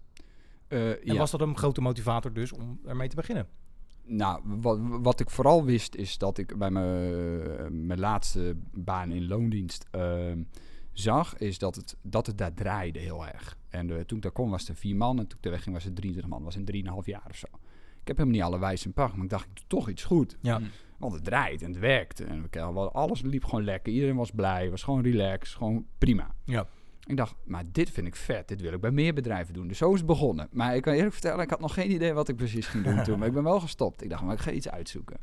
Eh, 0.69 0.91
En 0.91 0.99
ja. 1.05 1.15
was 1.15 1.31
dat 1.31 1.41
een 1.41 1.57
grote 1.57 1.81
motivator 1.81 2.33
dus 2.33 2.53
om 2.53 2.81
ermee 2.87 3.09
te 3.09 3.17
beginnen? 3.17 3.49
Nou, 4.05 4.41
wat, 4.45 4.79
wat 4.81 5.21
ik 5.21 5.31
vooral 5.31 5.65
wist 5.65 5.95
is 5.95 6.19
dat 6.19 6.39
ik 6.39 6.59
bij 6.59 6.71
mijn, 6.71 7.87
mijn 7.87 8.01
laatste 8.01 8.57
baan 8.73 9.13
in 9.13 9.27
loondienst 9.27 9.87
ehm, 9.91 10.43
zag, 10.93 11.37
is 11.37 11.59
dat 11.59 11.75
het, 11.75 11.97
dat 12.03 12.27
het 12.27 12.39
daar 12.39 12.55
draaide 12.55 12.99
heel 12.99 13.27
erg. 13.27 13.57
En 13.69 13.91
eh, 13.91 14.01
toen 14.01 14.17
ik 14.17 14.23
daar 14.23 14.33
kwam 14.33 14.51
was 14.51 14.69
er 14.69 14.77
vier 14.77 14.97
man 14.97 15.19
en 15.19 15.27
toen 15.27 15.39
ik 15.39 15.45
er 15.45 15.51
wegging 15.51 15.75
was 15.75 15.85
het 15.85 15.97
23 15.97 16.33
man. 16.33 16.45
Was 16.45 16.57
in 16.57 16.65
drieënhalf 16.65 17.07
jaar 17.07 17.27
of 17.31 17.37
zo. 17.37 17.47
Ik 18.03 18.09
heb 18.09 18.17
helemaal 18.17 18.39
niet 18.39 18.49
alle 18.53 18.59
wijs 18.59 18.85
en 18.85 18.93
pacht, 18.93 19.15
maar 19.15 19.25
ik 19.25 19.31
dacht, 19.31 19.45
ik 19.45 19.55
doe 19.55 19.65
toch 19.67 19.89
iets 19.89 20.05
goed. 20.05 20.37
Ja. 20.41 20.59
Mm. 20.59 20.67
Want 20.99 21.15
het 21.15 21.25
draait 21.25 21.63
en 21.63 21.71
het 21.71 21.79
werkt. 21.79 22.21
En 22.21 22.51
alles 22.93 23.23
liep 23.23 23.45
gewoon 23.45 23.65
lekker. 23.65 23.93
Iedereen 23.93 24.17
was 24.17 24.31
blij, 24.31 24.71
was 24.71 24.83
gewoon 24.83 25.03
relaxed, 25.03 25.57
gewoon 25.57 25.87
prima. 25.99 26.35
Ja. 26.45 26.67
Ik 27.07 27.17
dacht, 27.17 27.35
maar 27.45 27.65
dit 27.73 27.91
vind 27.91 28.07
ik 28.07 28.17
vet. 28.17 28.49
Dit 28.49 28.61
wil 28.61 28.73
ik 28.73 28.81
bij 28.81 28.91
meer 28.91 29.15
bedrijven 29.15 29.55
doen. 29.55 29.69
Dus 29.69 29.79
zo 29.79 29.93
is 29.93 29.99
het 29.99 30.07
begonnen. 30.07 30.49
Maar 30.53 30.77
ik 30.77 30.83
kan 30.83 30.93
eerlijk 30.93 31.13
vertellen, 31.13 31.45
ik 31.45 31.51
had 31.51 31.61
nog 31.61 31.75
geen 31.75 31.93
idee 31.93 32.13
wat 32.13 32.29
ik 32.29 32.37
precies 32.37 32.67
ging 32.67 32.85
doen 32.85 33.03
toen. 33.05 33.19
Maar 33.19 33.29
ik 33.29 33.35
ben 33.35 33.43
wel 33.43 33.61
gestopt. 33.61 34.03
Ik 34.03 34.11
dacht, 34.11 34.23
maar 34.23 34.35
ik 34.35 34.41
ga 34.41 34.51
iets 34.51 34.69
uitzoeken. 34.69 35.17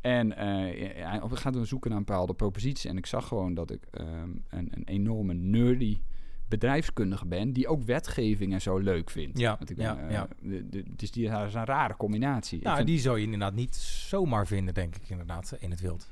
En 0.00 0.36
eh 0.36 0.96
ja, 0.98 1.28
we 1.28 1.36
gaan 1.36 1.52
toen 1.52 1.66
zoeken 1.66 1.90
naar 1.90 1.98
een 1.98 2.04
bepaalde 2.04 2.34
propositie. 2.34 2.90
En 2.90 2.96
ik 2.96 3.06
zag 3.06 3.28
gewoon 3.28 3.54
dat 3.54 3.70
ik 3.70 3.82
ehm, 3.90 4.30
een, 4.48 4.68
een 4.70 4.84
enorme 4.84 5.34
nerdy 5.34 6.00
bedrijfskundige 6.48 7.26
ben... 7.26 7.52
die 7.52 7.68
ook 7.68 7.82
wetgeving 7.82 8.52
en 8.52 8.60
zo 8.60 8.78
leuk 8.78 9.10
vindt. 9.10 9.38
Ja, 9.38 9.56
Want 9.58 9.70
ik 9.70 9.76
ben, 9.76 9.84
ja, 9.84 9.98
eh, 10.06 10.10
ja. 10.12 10.28
de- 10.40 10.68
de- 10.68 10.84
dus 10.96 11.10
die 11.10 11.30
dat 11.30 11.46
is 11.46 11.54
een 11.54 11.64
rare 11.64 11.96
combinatie. 11.96 12.62
Nou, 12.62 12.76
vind- 12.76 12.88
die 12.88 12.98
zou 12.98 13.18
je 13.18 13.24
inderdaad 13.24 13.54
niet 13.54 13.74
zomaar 13.76 14.46
vinden, 14.46 14.74
denk 14.74 14.96
ik 14.96 15.08
inderdaad, 15.08 15.56
in 15.58 15.70
het 15.70 15.80
wild. 15.80 16.08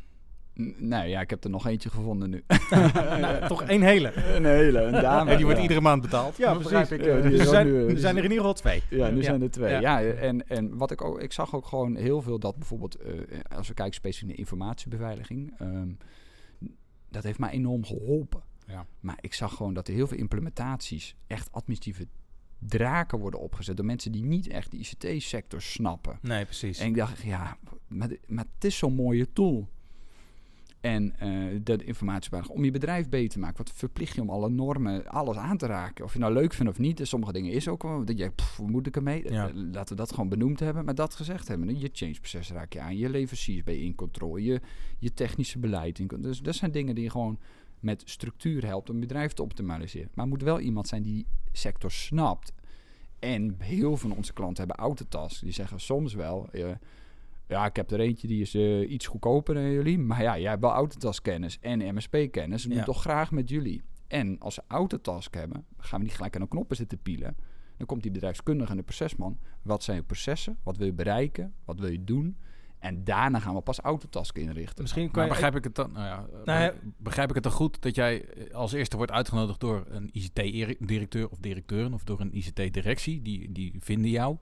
N- 0.60 0.74
Nee, 0.78 1.08
ja, 1.10 1.20
ik 1.20 1.30
heb 1.30 1.44
er 1.44 1.50
nog 1.50 1.66
eentje 1.66 1.90
gevonden 1.90 2.30
nu. 2.30 2.44
Nou, 3.20 3.46
toch 3.46 3.62
één 3.72 3.82
hele. 3.82 4.12
een 4.14 4.44
hele, 4.44 4.80
een 4.80 4.92
dame. 4.92 5.30
En 5.30 5.34
die 5.36 5.44
wordt 5.44 5.56
ja. 5.58 5.62
iedere 5.62 5.80
maand 5.80 6.02
betaald. 6.02 6.36
Ja, 6.36 6.52
precies. 6.54 6.70
begrijp 6.70 7.00
ik, 7.00 7.06
ja, 7.06 7.20
die 7.28 7.38
Dus 7.38 7.48
zijn, 7.48 7.66
nu, 7.66 7.86
eh, 7.86 7.90
er 7.92 7.98
zijn 7.98 8.16
er 8.16 8.24
in 8.24 8.30
ieder 8.30 8.46
geval 8.46 8.52
twee. 8.54 8.82
Ja, 8.90 9.08
nu 9.10 9.16
Ja. 9.16 9.22
zijn 9.22 9.42
er 9.42 9.50
twee. 9.50 9.80
Ja. 9.80 10.02
En, 10.02 10.48
en 10.48 10.76
wat 10.76 10.90
ik 10.90 11.02
ook, 11.04 11.20
ik 11.20 11.32
zag 11.32 11.54
ook 11.54 11.66
gewoon 11.66 11.96
heel 11.96 12.22
veel 12.22 12.38
dat 12.38 12.56
bijvoorbeeld, 12.56 12.94
eh, 12.96 13.12
als 13.56 13.68
we 13.68 13.74
kijken 13.74 13.94
specifiek 13.94 14.28
naar 14.28 14.38
informatiebeveiliging, 14.38 15.54
ehm, 15.58 15.88
dat 17.10 17.22
heeft 17.22 17.38
mij 17.38 17.50
enorm 17.50 17.84
geholpen. 17.84 18.42
Ja. 18.72 18.86
Maar 19.00 19.18
ik 19.20 19.34
zag 19.34 19.54
gewoon 19.54 19.74
dat 19.74 19.88
er 19.88 19.94
heel 19.94 20.06
veel 20.06 20.18
implementaties 20.18 21.14
echt 21.26 21.52
administratieve 21.52 22.06
draken 22.58 23.18
worden 23.18 23.40
opgezet 23.40 23.76
door 23.76 23.86
mensen 23.86 24.12
die 24.12 24.24
niet 24.24 24.48
echt 24.48 24.70
de 24.70 24.76
ICT-sector 24.76 25.62
snappen. 25.62 26.18
Nee, 26.22 26.44
precies. 26.44 26.78
En 26.78 26.86
ik 26.86 26.96
dacht, 26.96 27.22
ja, 27.22 27.56
maar, 27.88 28.10
maar 28.26 28.44
het 28.54 28.64
is 28.64 28.78
zo'n 28.78 28.94
mooie 28.94 29.32
tool. 29.32 29.68
En 30.80 31.14
de 31.62 31.84
informatiebeveiliging, 31.84 32.58
om 32.58 32.64
je 32.64 32.70
bedrijf 32.70 33.08
beter 33.08 33.28
te 33.28 33.38
maken. 33.38 33.56
Wat 33.56 33.72
verplicht 33.74 34.14
je 34.14 34.20
om 34.20 34.30
alle 34.30 34.48
normen, 34.48 35.06
alles 35.06 35.36
aan 35.36 35.56
te 35.56 35.66
raken. 35.66 36.04
Of 36.04 36.12
je 36.12 36.18
nou 36.18 36.32
leuk 36.32 36.52
vindt 36.52 36.70
of 36.72 36.78
niet. 36.78 37.00
En 37.00 37.06
sommige 37.06 37.32
dingen 37.32 37.52
is 37.52 37.68
ook 37.68 37.82
wel, 37.82 38.04
dat 38.04 38.34
pff, 38.34 38.56
hoe 38.56 38.70
moet 38.70 38.86
ik 38.86 38.96
ermee? 38.96 39.32
Ja. 39.32 39.48
Eh, 39.48 39.54
Laten 39.54 39.96
we 39.96 40.02
dat 40.02 40.10
gewoon 40.10 40.28
benoemd 40.28 40.60
hebben. 40.60 40.84
Maar 40.84 40.94
dat 40.94 41.14
gezegd 41.14 41.48
hebben. 41.48 41.78
Je 41.78 41.90
change 41.92 42.12
proces 42.12 42.50
raak 42.50 42.72
je 42.72 42.80
aan. 42.80 42.96
Je 42.96 43.08
leveranciers 43.08 43.62
ben 43.62 43.74
je 43.74 43.84
in 43.84 43.94
controle. 43.94 44.42
Je, 44.42 44.60
je 44.98 45.14
technische 45.14 45.58
beleid. 45.58 45.98
In, 45.98 46.10
dus 46.18 46.40
dat 46.40 46.54
zijn 46.54 46.70
dingen 46.70 46.94
die 46.94 47.04
je 47.04 47.10
gewoon 47.10 47.38
met 47.82 48.02
structuur 48.04 48.66
helpt 48.66 48.90
om 48.90 49.00
bedrijf 49.00 49.32
te 49.32 49.42
optimaliseren. 49.42 50.10
Maar 50.14 50.24
het 50.24 50.34
moet 50.34 50.42
wel 50.42 50.60
iemand 50.60 50.88
zijn 50.88 51.02
die 51.02 51.12
die 51.14 51.26
sector 51.52 51.90
snapt. 51.90 52.52
En 53.18 53.54
heel 53.58 53.96
veel 53.96 54.08
van 54.08 54.16
onze 54.16 54.32
klanten 54.32 54.58
hebben 54.66 54.84
autotas. 54.84 55.40
Die 55.40 55.52
zeggen 55.52 55.80
soms 55.80 56.14
wel... 56.14 56.48
eh, 56.50 56.70
ja, 57.48 57.66
ik 57.66 57.76
heb 57.76 57.90
er 57.90 58.00
eentje 58.00 58.26
die 58.26 58.40
is 58.40 58.54
eh, 58.54 58.90
iets 58.90 59.06
goedkoper 59.06 59.54
dan 59.54 59.70
jullie. 59.70 59.98
Maar 59.98 60.22
ja, 60.22 60.38
jij 60.38 60.50
hebt 60.50 60.62
wel 60.62 60.70
autotaskennis 60.72 61.58
en 61.60 61.94
MSP-kennis. 61.94 62.62
We 62.62 62.68
doen 62.68 62.78
Ja. 62.78 62.84
toch 62.84 63.00
graag 63.00 63.30
met 63.30 63.48
jullie. 63.48 63.82
En 64.06 64.38
als 64.38 64.54
ze 64.54 64.62
autotask 64.68 65.34
hebben, 65.34 65.64
gaan 65.78 65.98
we 65.98 66.04
niet 66.04 66.14
gelijk 66.14 66.34
aan 66.34 66.40
de 66.42 66.48
knoppen 66.48 66.76
zitten 66.76 66.98
pielen. 67.02 67.36
Dan 67.76 67.86
komt 67.86 68.02
die 68.02 68.10
bedrijfskundige 68.10 68.70
en 68.70 68.76
de 68.76 68.82
procesman. 68.82 69.38
Wat 69.62 69.82
zijn 69.82 69.96
je 69.96 70.02
processen? 70.02 70.58
Wat 70.62 70.76
wil 70.76 70.86
je 70.86 70.92
bereiken? 70.92 71.54
Wat 71.64 71.78
wil 71.78 71.90
je 71.90 72.04
doen? 72.04 72.36
En 72.82 73.04
daarna 73.04 73.38
gaan 73.38 73.54
we 73.54 73.60
pas 73.60 73.78
autotask 73.78 74.38
inrichten. 74.38 74.82
Misschien 74.82 75.10
kan 75.10 75.20
Maar 75.20 75.28
begrijp 75.28 75.56
ik 75.56 75.64
het 75.64 75.74
dan, 75.74 75.92
nou 75.92 76.06
ja, 76.06 76.26
eh, 76.32 76.44
Nou 76.44 76.62
ja. 76.62 76.74
begrijp 76.96 77.28
ik 77.28 77.34
het 77.34 77.44
dan 77.44 77.52
goed 77.52 77.82
dat 77.82 77.94
jij 77.94 78.24
eh, 78.24 78.54
als 78.54 78.72
eerste 78.72 78.96
wordt 78.96 79.12
uitgenodigd 79.12 79.60
door 79.60 79.84
een 79.88 80.10
ICT-directeur 80.12 81.28
of 81.28 81.38
directeuren 81.38 81.92
of 81.92 82.04
door 82.04 82.20
een 82.20 82.36
ICT-directie, 82.36 83.22
die, 83.22 83.52
die 83.52 83.76
vinden 83.80 84.10
jou 84.10 84.36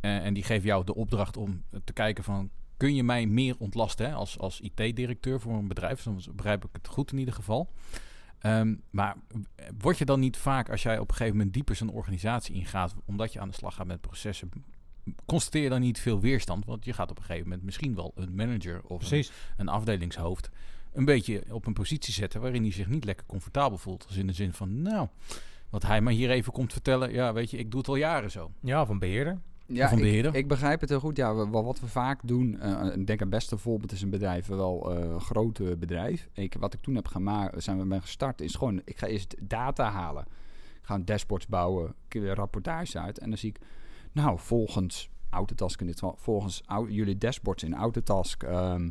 eh, 0.00 0.24
en 0.24 0.34
die 0.34 0.42
geven 0.42 0.66
jou 0.66 0.84
de 0.84 0.94
opdracht 0.94 1.36
om 1.36 1.62
te 1.84 1.92
kijken 1.92 2.24
van, 2.24 2.50
kun 2.76 2.94
je 2.94 3.02
mij 3.02 3.26
meer 3.26 3.54
ontlasten 3.58 4.06
hè, 4.06 4.14
als, 4.14 4.38
als 4.38 4.60
IT-directeur 4.60 5.40
voor 5.40 5.54
een 5.54 5.68
bedrijf? 5.68 6.02
Dan 6.02 6.20
begrijp 6.34 6.64
ik 6.64 6.70
het 6.72 6.88
goed 6.88 7.12
in 7.12 7.18
ieder 7.18 7.34
geval. 7.34 7.72
Ehm, 8.38 8.74
maar 8.90 9.16
word 9.78 9.98
je 9.98 10.04
dan 10.04 10.20
niet 10.20 10.36
vaak, 10.36 10.70
als 10.70 10.82
jij 10.82 10.98
op 10.98 11.08
een 11.08 11.14
gegeven 11.14 11.36
moment 11.36 11.54
dieper 11.54 11.76
zo'n 11.76 11.90
organisatie 11.90 12.54
ingaat, 12.54 12.94
omdat 13.04 13.32
je 13.32 13.40
aan 13.40 13.48
de 13.48 13.54
slag 13.54 13.74
gaat 13.74 13.86
met 13.86 14.00
processen, 14.00 14.50
constateer 15.24 15.62
je 15.62 15.68
dan 15.68 15.80
niet 15.80 15.98
veel 16.00 16.20
weerstand? 16.20 16.64
Want 16.64 16.84
je 16.84 16.92
gaat 16.92 17.10
op 17.10 17.18
een 17.18 17.24
gegeven 17.24 17.48
moment 17.48 17.64
misschien 17.64 17.94
wel 17.94 18.12
een 18.14 18.34
manager 18.34 18.80
of 18.84 19.10
een 19.56 19.68
afdelingshoofd 19.68 20.50
een 20.92 21.04
beetje 21.04 21.42
op 21.50 21.66
een 21.66 21.72
positie 21.72 22.12
zetten 22.14 22.40
waarin 22.40 22.62
hij 22.62 22.72
zich 22.72 22.88
niet 22.88 23.04
lekker 23.04 23.26
comfortabel 23.26 23.78
voelt. 23.78 24.04
Dus 24.08 24.16
in 24.16 24.26
de 24.26 24.32
zin 24.32 24.52
van, 24.52 24.82
nou, 24.82 25.08
wat 25.70 25.82
hij 25.82 26.00
maar 26.00 26.12
hier 26.12 26.30
even 26.30 26.52
komt 26.52 26.72
vertellen, 26.72 27.12
ja, 27.12 27.32
weet 27.32 27.50
je, 27.50 27.56
ik 27.58 27.70
doe 27.70 27.80
het 27.80 27.88
al 27.88 27.96
jaren 27.96 28.30
zo. 28.30 28.50
Ja, 28.60 28.88
een 28.88 28.98
beheerder. 28.98 29.38
Ja, 29.68 29.88
van 29.88 29.98
beheerder. 29.98 30.34
ik 30.34 30.48
begrijp 30.48 30.80
het 30.80 30.88
heel 30.88 31.00
goed. 31.00 31.16
Ja, 31.16 31.34
we- 31.34 31.48
wat 31.50 31.80
we 31.80 31.86
vaak 31.86 32.20
doen, 32.24 32.60
eh, 32.60 32.94
ik 32.96 33.06
denk 33.06 33.20
het 33.20 33.30
beste 33.30 33.58
voorbeeld 33.58 33.92
is 33.92 34.02
een 34.02 34.10
bedrijf, 34.10 34.46
wel 34.46 34.92
eh, 34.96 35.10
een 35.10 35.20
groot 35.20 35.58
eh, 35.58 35.66
bedrijf. 35.78 36.28
Ik, 36.32 36.54
wat 36.58 36.74
ik 36.74 36.80
toen 36.80 36.94
heb 36.94 37.08
gemaakt, 37.08 37.62
zijn 37.62 37.78
we 37.78 37.84
mee 37.84 38.00
gestart, 38.00 38.40
is 38.40 38.54
gewoon, 38.54 38.82
ik 38.84 38.98
ga 38.98 39.06
eerst 39.06 39.34
data 39.40 39.90
halen. 39.90 40.24
Ik 40.80 40.82
ga 40.82 40.94
een 40.94 41.04
dashboards 41.04 41.46
bouwen, 41.46 41.94
ik 42.08 42.20
weer 42.20 42.34
rapportage 42.34 42.98
uit. 42.98 43.18
En 43.18 43.28
dan 43.28 43.38
zie 43.38 43.48
ik, 43.50 43.58
nou, 44.16 44.38
volgens 44.38 45.08
Autotask 45.30 45.80
in 45.80 45.86
dit 45.86 45.94
geval, 45.98 46.14
volgens 46.18 46.62
au- 46.66 46.88
jullie 46.90 47.18
dashboards 47.18 47.62
in 47.62 47.74
Autotask, 47.74 48.42
ehm, 48.42 48.90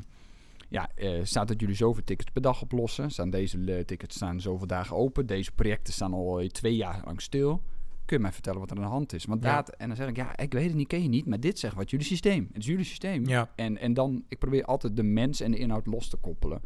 ja, 0.69 0.89
eh, 0.95 1.19
staat 1.23 1.47
dat 1.47 1.59
jullie 1.59 1.75
zoveel 1.75 2.03
tickets 2.03 2.31
per 2.31 2.41
dag 2.41 2.61
oplossen. 2.61 3.11
Staan 3.11 3.29
deze 3.29 3.75
eh, 3.77 3.83
tickets 3.83 4.15
staan 4.15 4.41
zoveel 4.41 4.67
dagen 4.67 4.95
open. 4.95 5.25
Deze 5.25 5.51
projecten 5.51 5.93
staan 5.93 6.13
al 6.13 6.39
eh, 6.39 6.47
twee 6.47 6.75
jaar 6.75 7.01
lang 7.05 7.21
stil. 7.21 7.61
Kun 8.05 8.17
je 8.17 8.21
mij 8.23 8.31
vertellen 8.31 8.59
wat 8.59 8.71
er 8.71 8.77
aan 8.77 8.83
de 8.83 8.89
hand 8.89 9.13
is? 9.13 9.25
Want 9.25 9.43
Ja. 9.43 9.65
en 9.77 9.87
dan 9.87 9.97
zeg 9.97 10.07
ik, 10.07 10.15
ja, 10.15 10.37
ik 10.37 10.53
weet 10.53 10.65
het 10.67 10.75
niet, 10.75 10.87
ken 10.87 11.01
je 11.01 11.09
niet, 11.09 11.25
maar 11.25 11.39
dit 11.39 11.59
zegt 11.59 11.75
wat 11.75 11.89
jullie 11.89 12.05
systeem. 12.05 12.47
Het 12.53 12.61
is 12.61 12.65
jullie 12.65 12.85
systeem. 12.85 13.27
Ja. 13.27 13.49
En, 13.55 13.77
en 13.77 13.93
dan, 13.93 14.23
ik 14.27 14.39
probeer 14.39 14.63
altijd 14.65 14.95
de 14.95 15.03
mens 15.03 15.41
en 15.41 15.51
de 15.51 15.57
inhoud 15.57 15.85
los 15.85 16.09
te 16.09 16.17
koppelen. 16.17 16.61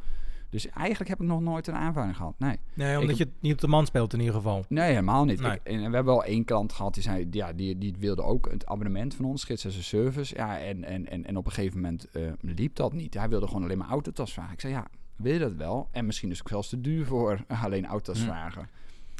Dus 0.49 0.67
eigenlijk 0.69 1.09
heb 1.09 1.21
ik 1.21 1.27
nog 1.27 1.41
nooit 1.41 1.67
een 1.67 1.75
aanvaring 1.75 2.15
gehad. 2.15 2.33
Nee, 2.37 2.57
Nee, 2.73 2.95
omdat 2.95 3.09
Ik- 3.11 3.17
je 3.17 3.23
het 3.23 3.33
niet 3.41 3.53
op 3.53 3.59
de 3.59 3.67
man 3.67 3.85
speelt 3.85 4.13
in 4.13 4.19
ieder 4.19 4.35
geval. 4.35 4.65
nee 4.69 4.89
helemaal 4.89 5.25
niet. 5.25 5.41
Nee. 5.41 5.51
Ik- 5.51 5.59
en, 5.63 5.73
en 5.73 5.89
we 5.89 5.95
hebben 5.95 6.13
wel 6.13 6.23
één 6.23 6.45
klant 6.45 6.73
gehad 6.73 6.93
die 6.93 7.03
zei, 7.03 7.27
ja, 7.31 7.53
die, 7.53 7.77
die 7.77 7.95
wilde 7.99 8.21
ook 8.23 8.51
het 8.51 8.65
abonnement 8.65 9.15
van 9.15 9.25
ons, 9.25 9.43
gids 9.43 9.65
as 9.65 9.77
a 9.77 9.81
service. 9.81 10.35
Ja, 10.35 10.59
en, 10.59 10.83
en, 10.83 11.07
en, 11.09 11.25
en 11.25 11.37
op 11.37 11.45
een 11.45 11.51
gegeven 11.51 11.79
moment 11.81 12.09
eh, 12.11 12.31
liep 12.41 12.75
dat 12.75 12.93
niet. 12.93 13.13
Hij 13.13 13.29
wilde 13.29 13.47
gewoon 13.47 13.63
alleen 13.63 13.77
maar 13.77 13.89
autotas 13.89 14.33
vragen. 14.33 14.53
Ik 14.53 14.59
zei, 14.61 14.73
ja, 14.73 14.87
wil 15.15 15.33
je 15.33 15.39
dat 15.39 15.53
wel? 15.55 15.87
En 15.91 16.05
misschien 16.05 16.29
is 16.31 16.37
het 16.37 16.43
ook 16.45 16.51
zelfs 16.51 16.69
te 16.69 16.81
duur 16.81 17.05
voor 17.05 17.39
alleen 17.63 17.85
auto's 17.85 18.19
Hm. 18.19 18.25
vragen. 18.25 18.67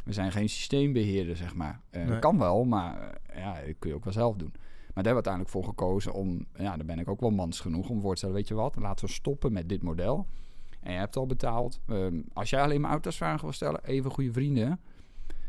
We 0.06 0.14
zijn 0.14 0.32
geen 0.32 0.50
systeembeheerder, 0.50 1.36
zeg 1.36 1.56
maar. 1.56 1.80
Nee. 1.92 2.20
Kan 2.20 2.38
wel, 2.38 2.64
maar 2.66 3.02
eh, 3.26 3.42
ja, 3.42 3.54
dat 3.54 3.76
kun 3.80 3.90
je 3.90 3.96
ook 3.96 4.04
wel 4.04 4.14
zelf 4.14 4.36
doen. 4.36 4.52
Maar 4.94 5.04
daar 5.04 5.14
hebben 5.14 5.24
we 5.24 5.30
uiteindelijk 5.30 5.50
voor 5.54 5.64
gekozen 5.64 6.14
om, 6.14 6.46
ja, 6.58 6.76
daar 6.78 6.86
ben 6.86 7.00
ik 7.00 7.08
ook 7.08 7.20
wel 7.20 7.30
mans 7.32 7.60
genoeg 7.60 7.90
om 7.90 8.02
voor 8.02 8.12
te 8.12 8.18
stellen, 8.18 8.36
weet 8.36 8.48
je 8.48 8.54
wat, 8.54 8.76
laten 8.76 9.06
we 9.06 9.12
stoppen 9.12 9.54
met 9.54 9.70
dit 9.70 9.84
model. 9.84 10.28
En 10.80 10.92
je 10.94 10.98
hebt 10.98 11.16
al 11.16 11.26
betaald. 11.26 11.80
Ehm, 11.88 12.22
als 12.34 12.50
jij 12.50 12.62
alleen 12.62 12.82
maar 12.82 12.92
autosvragen 12.92 13.42
wil 13.44 13.54
stellen, 13.54 13.84
even 13.86 14.12
goede 14.12 14.32
vrienden. 14.34 14.80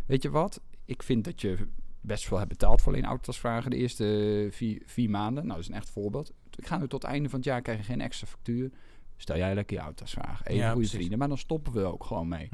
Weet 0.07 0.23
je 0.23 0.31
wat? 0.31 0.61
Ik 0.85 1.03
vind 1.03 1.25
dat 1.25 1.41
je 1.41 1.69
best 2.01 2.29
wel 2.29 2.39
hebt 2.39 2.51
betaald 2.51 2.83
voor 2.83 2.93
alleen 2.93 3.05
autosvragen 3.05 3.71
de 3.71 3.77
eerste 3.77 4.49
vier, 4.51 4.83
vier 4.87 5.11
maanden. 5.11 5.43
Nou, 5.43 5.55
dat 5.55 5.59
is 5.59 5.69
een 5.69 5.75
echt 5.81 5.91
voorbeeld. 5.91 6.33
Ik 6.57 6.67
ga 6.67 6.77
nu 6.79 6.89
tot 6.89 7.03
het 7.03 7.11
einde 7.11 7.29
van 7.29 7.39
het 7.39 7.49
jaar 7.49 7.63
krijg 7.63 7.79
je 7.79 7.85
geen 7.85 8.01
extra 8.01 8.27
factuur. 8.27 8.71
Stel 9.17 9.37
jij 9.37 9.55
lekker 9.55 9.77
je 9.77 9.83
autosvragen. 9.83 10.47
Even 10.47 10.57
Ja, 10.59 10.65
goede 10.65 10.75
precies. 10.79 10.97
vrienden. 10.97 11.19
Maar 11.19 11.29
dan 11.29 11.39
stoppen 11.39 11.73
we 11.73 11.81
ook 11.85 12.05
gewoon 12.05 12.29
mee. 12.29 12.49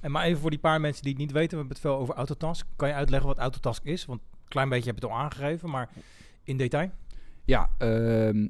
En 0.00 0.10
maar 0.10 0.24
even 0.24 0.40
voor 0.40 0.50
die 0.50 0.58
paar 0.58 0.80
mensen 0.80 1.02
die 1.02 1.12
het 1.12 1.20
niet 1.20 1.32
weten, 1.32 1.50
we 1.50 1.56
hebben 1.56 1.74
het 1.76 1.84
veel 1.86 1.96
over 1.96 2.14
Autotask. 2.14 2.66
Kan 2.76 2.88
je 2.88 2.94
uitleggen 2.94 3.28
wat 3.28 3.38
Autotask 3.38 3.84
is? 3.84 4.04
Want 4.04 4.20
een 4.20 4.48
klein 4.48 4.68
beetje 4.68 4.90
heb 4.90 4.98
je 4.98 5.04
het 5.06 5.14
al 5.14 5.20
aangegeven, 5.20 5.70
maar 5.70 5.90
in 6.42 6.56
detail. 6.56 6.90
Ja, 7.44 7.70
ehm, 7.78 8.48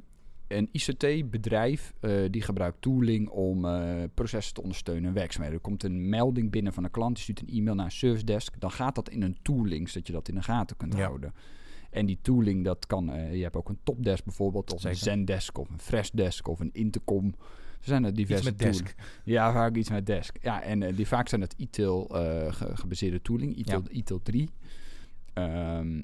een 0.51 0.69
ICT-bedrijf 0.73 1.93
eh, 2.01 2.13
die 2.31 2.43
gebruikt 2.43 2.81
tooling 2.83 3.29
om 3.29 3.65
eh, 3.65 4.03
processen 4.15 4.55
te 4.55 4.63
ondersteunen 4.63 5.05
en 5.09 5.15
werkzaamheden. 5.15 5.57
Er 5.59 5.63
komt 5.65 5.83
een 5.85 6.09
melding 6.09 6.51
binnen 6.51 6.73
van 6.73 6.85
een 6.85 6.91
klant, 6.91 7.15
die 7.15 7.23
stuurt 7.23 7.41
een 7.41 7.49
e-mail 7.59 7.75
naar 7.75 7.85
een 7.85 7.91
service 7.91 8.25
desk. 8.25 8.61
Dan 8.61 8.71
gaat 8.71 8.95
dat 8.95 9.09
in 9.11 9.23
een 9.23 9.37
tooling, 9.43 9.89
zodat 9.89 10.07
je 10.07 10.13
dat 10.13 10.29
in 10.29 10.35
de 10.35 10.43
gaten 10.43 10.77
kunt 10.77 10.95
Ja. 10.97 11.05
houden. 11.05 11.35
En 11.91 12.07
die 12.07 12.19
tooling, 12.23 12.65
dat 12.65 12.87
kan, 12.87 13.13
eh, 13.13 13.35
je 13.37 13.43
hebt 13.43 13.57
ook 13.57 13.69
een 13.69 13.79
topdesk 13.83 14.25
bijvoorbeeld, 14.25 14.73
of 14.75 14.85
een. 14.85 14.97
Zendesk, 14.97 15.59
of 15.59 15.71
een 15.71 15.79
Freshdesk, 15.81 16.49
of 16.49 16.61
een 16.61 16.71
Intercom. 16.73 17.27
Er 17.81 17.87
zijn 17.87 18.05
er 18.05 18.15
diverse 18.15 18.43
Iets 18.43 18.51
met 18.51 18.59
tooling. 18.59 18.83
desk. 18.83 18.99
Ja, 19.25 19.53
vaak 19.53 19.77
iets 19.77 19.91
met 19.91 20.07
desk. 20.07 20.37
Ja, 20.43 20.63
en 20.63 20.95
die 20.95 21.07
vaak 21.07 21.29
zijn 21.29 21.41
het 21.41 21.55
ITIL 21.57 22.05
ge- 22.51 22.77
gebaseerde 22.77 23.23
tooling, 23.23 23.57
ITIL, 23.57 23.83
ITIL 23.91 24.23
3. 24.23 24.49
Ehm, 25.33 26.01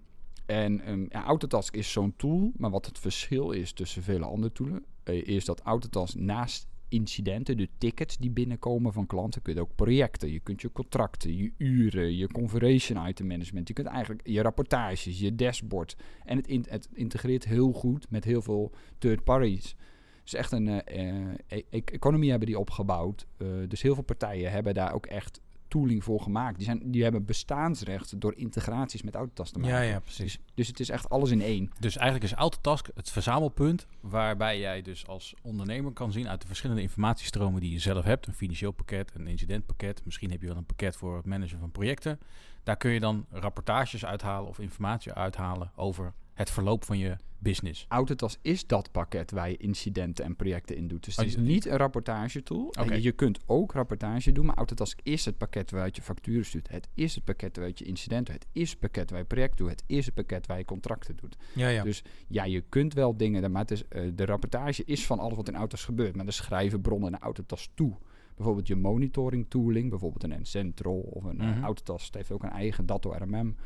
en 0.47 0.81
ehm, 0.81 1.07
ja, 1.09 1.25
Autotask 1.25 1.77
is 1.77 1.93
zo'n 1.93 2.17
tool, 2.17 2.53
maar 2.57 2.71
wat 2.71 2.87
het 2.87 2.99
verschil 2.99 3.51
is 3.51 3.73
tussen 3.73 4.03
vele 4.03 4.25
andere 4.25 4.53
tools, 4.53 4.81
eh, 5.03 5.27
is 5.27 5.45
dat 5.45 5.61
Autotask 5.61 6.15
naast 6.15 6.69
incidenten, 6.89 7.57
de 7.57 7.69
tickets 7.79 8.17
die 8.17 8.31
binnenkomen 8.31 8.93
van 8.93 9.07
klanten, 9.07 9.43
kun 9.43 9.55
je 9.55 9.61
ook 9.61 9.75
projecten, 9.75 10.31
je 10.31 10.41
kunt 10.41 10.61
je 10.61 10.73
contracten, 10.73 11.37
je 11.37 11.53
uren, 11.57 12.17
je 12.17 12.29
conversation 12.29 13.09
item 13.09 13.27
management, 13.27 13.69
je 13.69 13.75
kunt 13.75 13.87
eigenlijk 13.87 14.27
je 14.29 14.43
rapportages, 14.43 15.19
je 15.19 15.35
dashboard 15.35 15.97
en 16.25 16.37
het, 16.37 16.71
het 16.71 16.89
integreert 16.93 17.45
heel 17.45 17.73
goed 17.73 18.11
met 18.11 18.25
heel 18.25 18.43
veel 18.43 18.73
third 18.99 19.25
parties. 19.25 19.77
Dus 20.23 20.35
echt 20.35 20.53
een 20.53 20.69
eh, 20.69 21.21
eh, 21.49 21.63
e- 21.69 21.81
economie 21.85 22.31
hebben 22.31 22.49
die 22.49 22.59
opgebouwd. 22.59 23.27
Dus 23.69 23.83
heel 23.83 23.95
veel 23.95 24.03
partijen 24.03 24.51
hebben 24.51 24.75
daar 24.75 24.95
ook 24.95 25.07
echt 25.07 25.41
tooling 25.77 26.05
voor 26.05 26.21
gemaakt. 26.21 26.57
Die, 26.57 26.65
zijn, 26.65 26.91
die 26.91 27.03
hebben 27.03 27.25
bestaansrecht 27.25 28.21
door 28.21 28.35
integraties 28.37 29.03
met 29.03 29.15
Autotask 29.15 29.53
te 29.53 29.59
maken. 29.59 29.77
Ja, 29.77 29.83
ja, 29.83 30.01
precies. 30.01 30.37
Dus, 30.37 30.55
dus 30.55 30.67
het 30.67 30.81
is 30.81 30.89
echt 30.89 31.09
alles 31.09 31.31
in 31.31 31.43
één. 31.43 31.71
Dus 31.79 31.97
eigenlijk 31.97 32.25
is 32.33 32.39
Autotask 32.39 32.89
het 32.95 33.11
verzamelpunt 33.11 33.87
waarbij 34.01 34.59
jij 34.59 34.83
dus 34.83 35.07
als 35.07 35.35
ondernemer 35.43 35.93
kan 35.93 36.12
zien 36.12 36.29
uit 36.29 36.41
de 36.41 36.47
verschillende 36.47 36.83
informatiestromen 36.83 37.61
die 37.61 37.73
je 37.73 37.79
zelf 37.79 38.05
hebt. 38.05 38.27
Een 38.27 38.35
financieel 38.35 38.73
pakket, 38.73 39.12
een 39.15 39.27
incidentpakket. 39.27 40.05
Misschien 40.05 40.31
heb 40.31 40.41
je 40.41 40.49
wel 40.49 40.57
een 40.57 40.67
pakket 40.67 40.97
voor 40.97 41.17
het 41.17 41.27
managen 41.27 41.59
van 41.59 41.71
projecten. 41.71 42.21
Daar 42.62 42.77
kun 42.77 42.91
je 42.91 43.01
dan 43.01 43.27
rapportages 43.31 44.05
uithalen 44.05 44.49
of 44.49 44.59
informatie 44.59 45.12
uithalen 45.12 45.73
over 45.75 46.15
het 46.37 46.51
verloop 46.51 46.85
van 46.85 46.99
je 46.99 47.16
business. 47.38 47.87
Autotask 47.88 48.38
is 48.42 48.66
dat 48.66 48.90
pakket 48.92 49.31
waar 49.31 49.51
je 49.51 49.57
incidenten 49.57 50.25
en 50.25 50.37
projecten 50.37 50.77
in 50.77 50.88
doet. 50.88 51.05
Dus 51.05 51.16
het 51.16 51.25
Oh, 51.25 51.31
is 51.31 51.37
je- 51.37 51.40
niet 51.42 51.66
een 51.66 51.77
rapportagetool. 51.77 52.66
Oké. 52.66 52.94
Je, 52.94 53.03
je 53.03 53.12
kunt 53.12 53.38
ook 53.46 53.72
rapportage 53.72 54.33
doen, 54.33 54.46
maar 54.46 54.57
Autotask 54.57 54.99
is 55.03 55.25
het 55.25 55.38
pakket 55.38 55.70
waaruit 55.70 55.96
je 55.96 56.03
facturen 56.03 56.44
stuurt. 56.44 56.68
Het 56.68 56.88
is 56.94 57.14
het 57.14 57.25
pakket 57.25 57.57
waaruit 57.57 57.79
je 57.79 57.85
incidenten. 57.85 58.35
Het 58.35 58.46
is 58.53 58.70
het 58.70 58.79
pakket 58.79 59.11
waar 59.11 59.18
je 59.18 59.25
projecten 59.25 59.57
doet. 59.59 59.70
Het 59.70 59.83
is 59.87 60.07
het 60.07 60.14
pakket 60.14 60.46
waar 60.46 60.59
je 60.59 60.64
contracten 60.64 61.16
doet. 61.16 61.37
Ja, 61.55 61.68
ja. 61.68 61.83
Dus 61.83 62.03
ja, 62.29 62.44
je 62.44 62.61
kunt 62.68 62.94
wel 62.94 63.16
dingen, 63.16 63.51
maar 63.51 63.62
het 63.62 63.70
is, 63.70 63.88
eh, 63.88 64.03
de 64.14 64.25
rapportage 64.25 64.85
is 64.85 65.07
van 65.07 65.18
alles 65.18 65.37
wat 65.37 65.49
in 65.49 65.57
auto's 65.57 65.85
gebeurt. 65.85 66.16
Maar 66.16 66.27
er 66.27 66.33
schrijven 66.33 66.81
bronnen 66.81 67.11
naar 67.11 67.20
Autotas 67.20 67.70
toe. 67.75 67.96
Bijvoorbeeld 68.37 68.66
je 68.66 68.77
monitoring 68.77 69.46
tooling, 69.49 69.90
bijvoorbeeld 69.90 70.25
een 70.33 70.46
Central 70.46 70.99
of 70.99 71.25
een 71.25 71.37
Mhm. 71.37 71.62
Autotas. 71.64 72.05
Het 72.05 72.14
heeft 72.14 72.31
ook 72.33 72.42
een 72.42 72.51
eigen 72.51 72.87
Datto 72.87 73.11
RMM. 73.12 73.57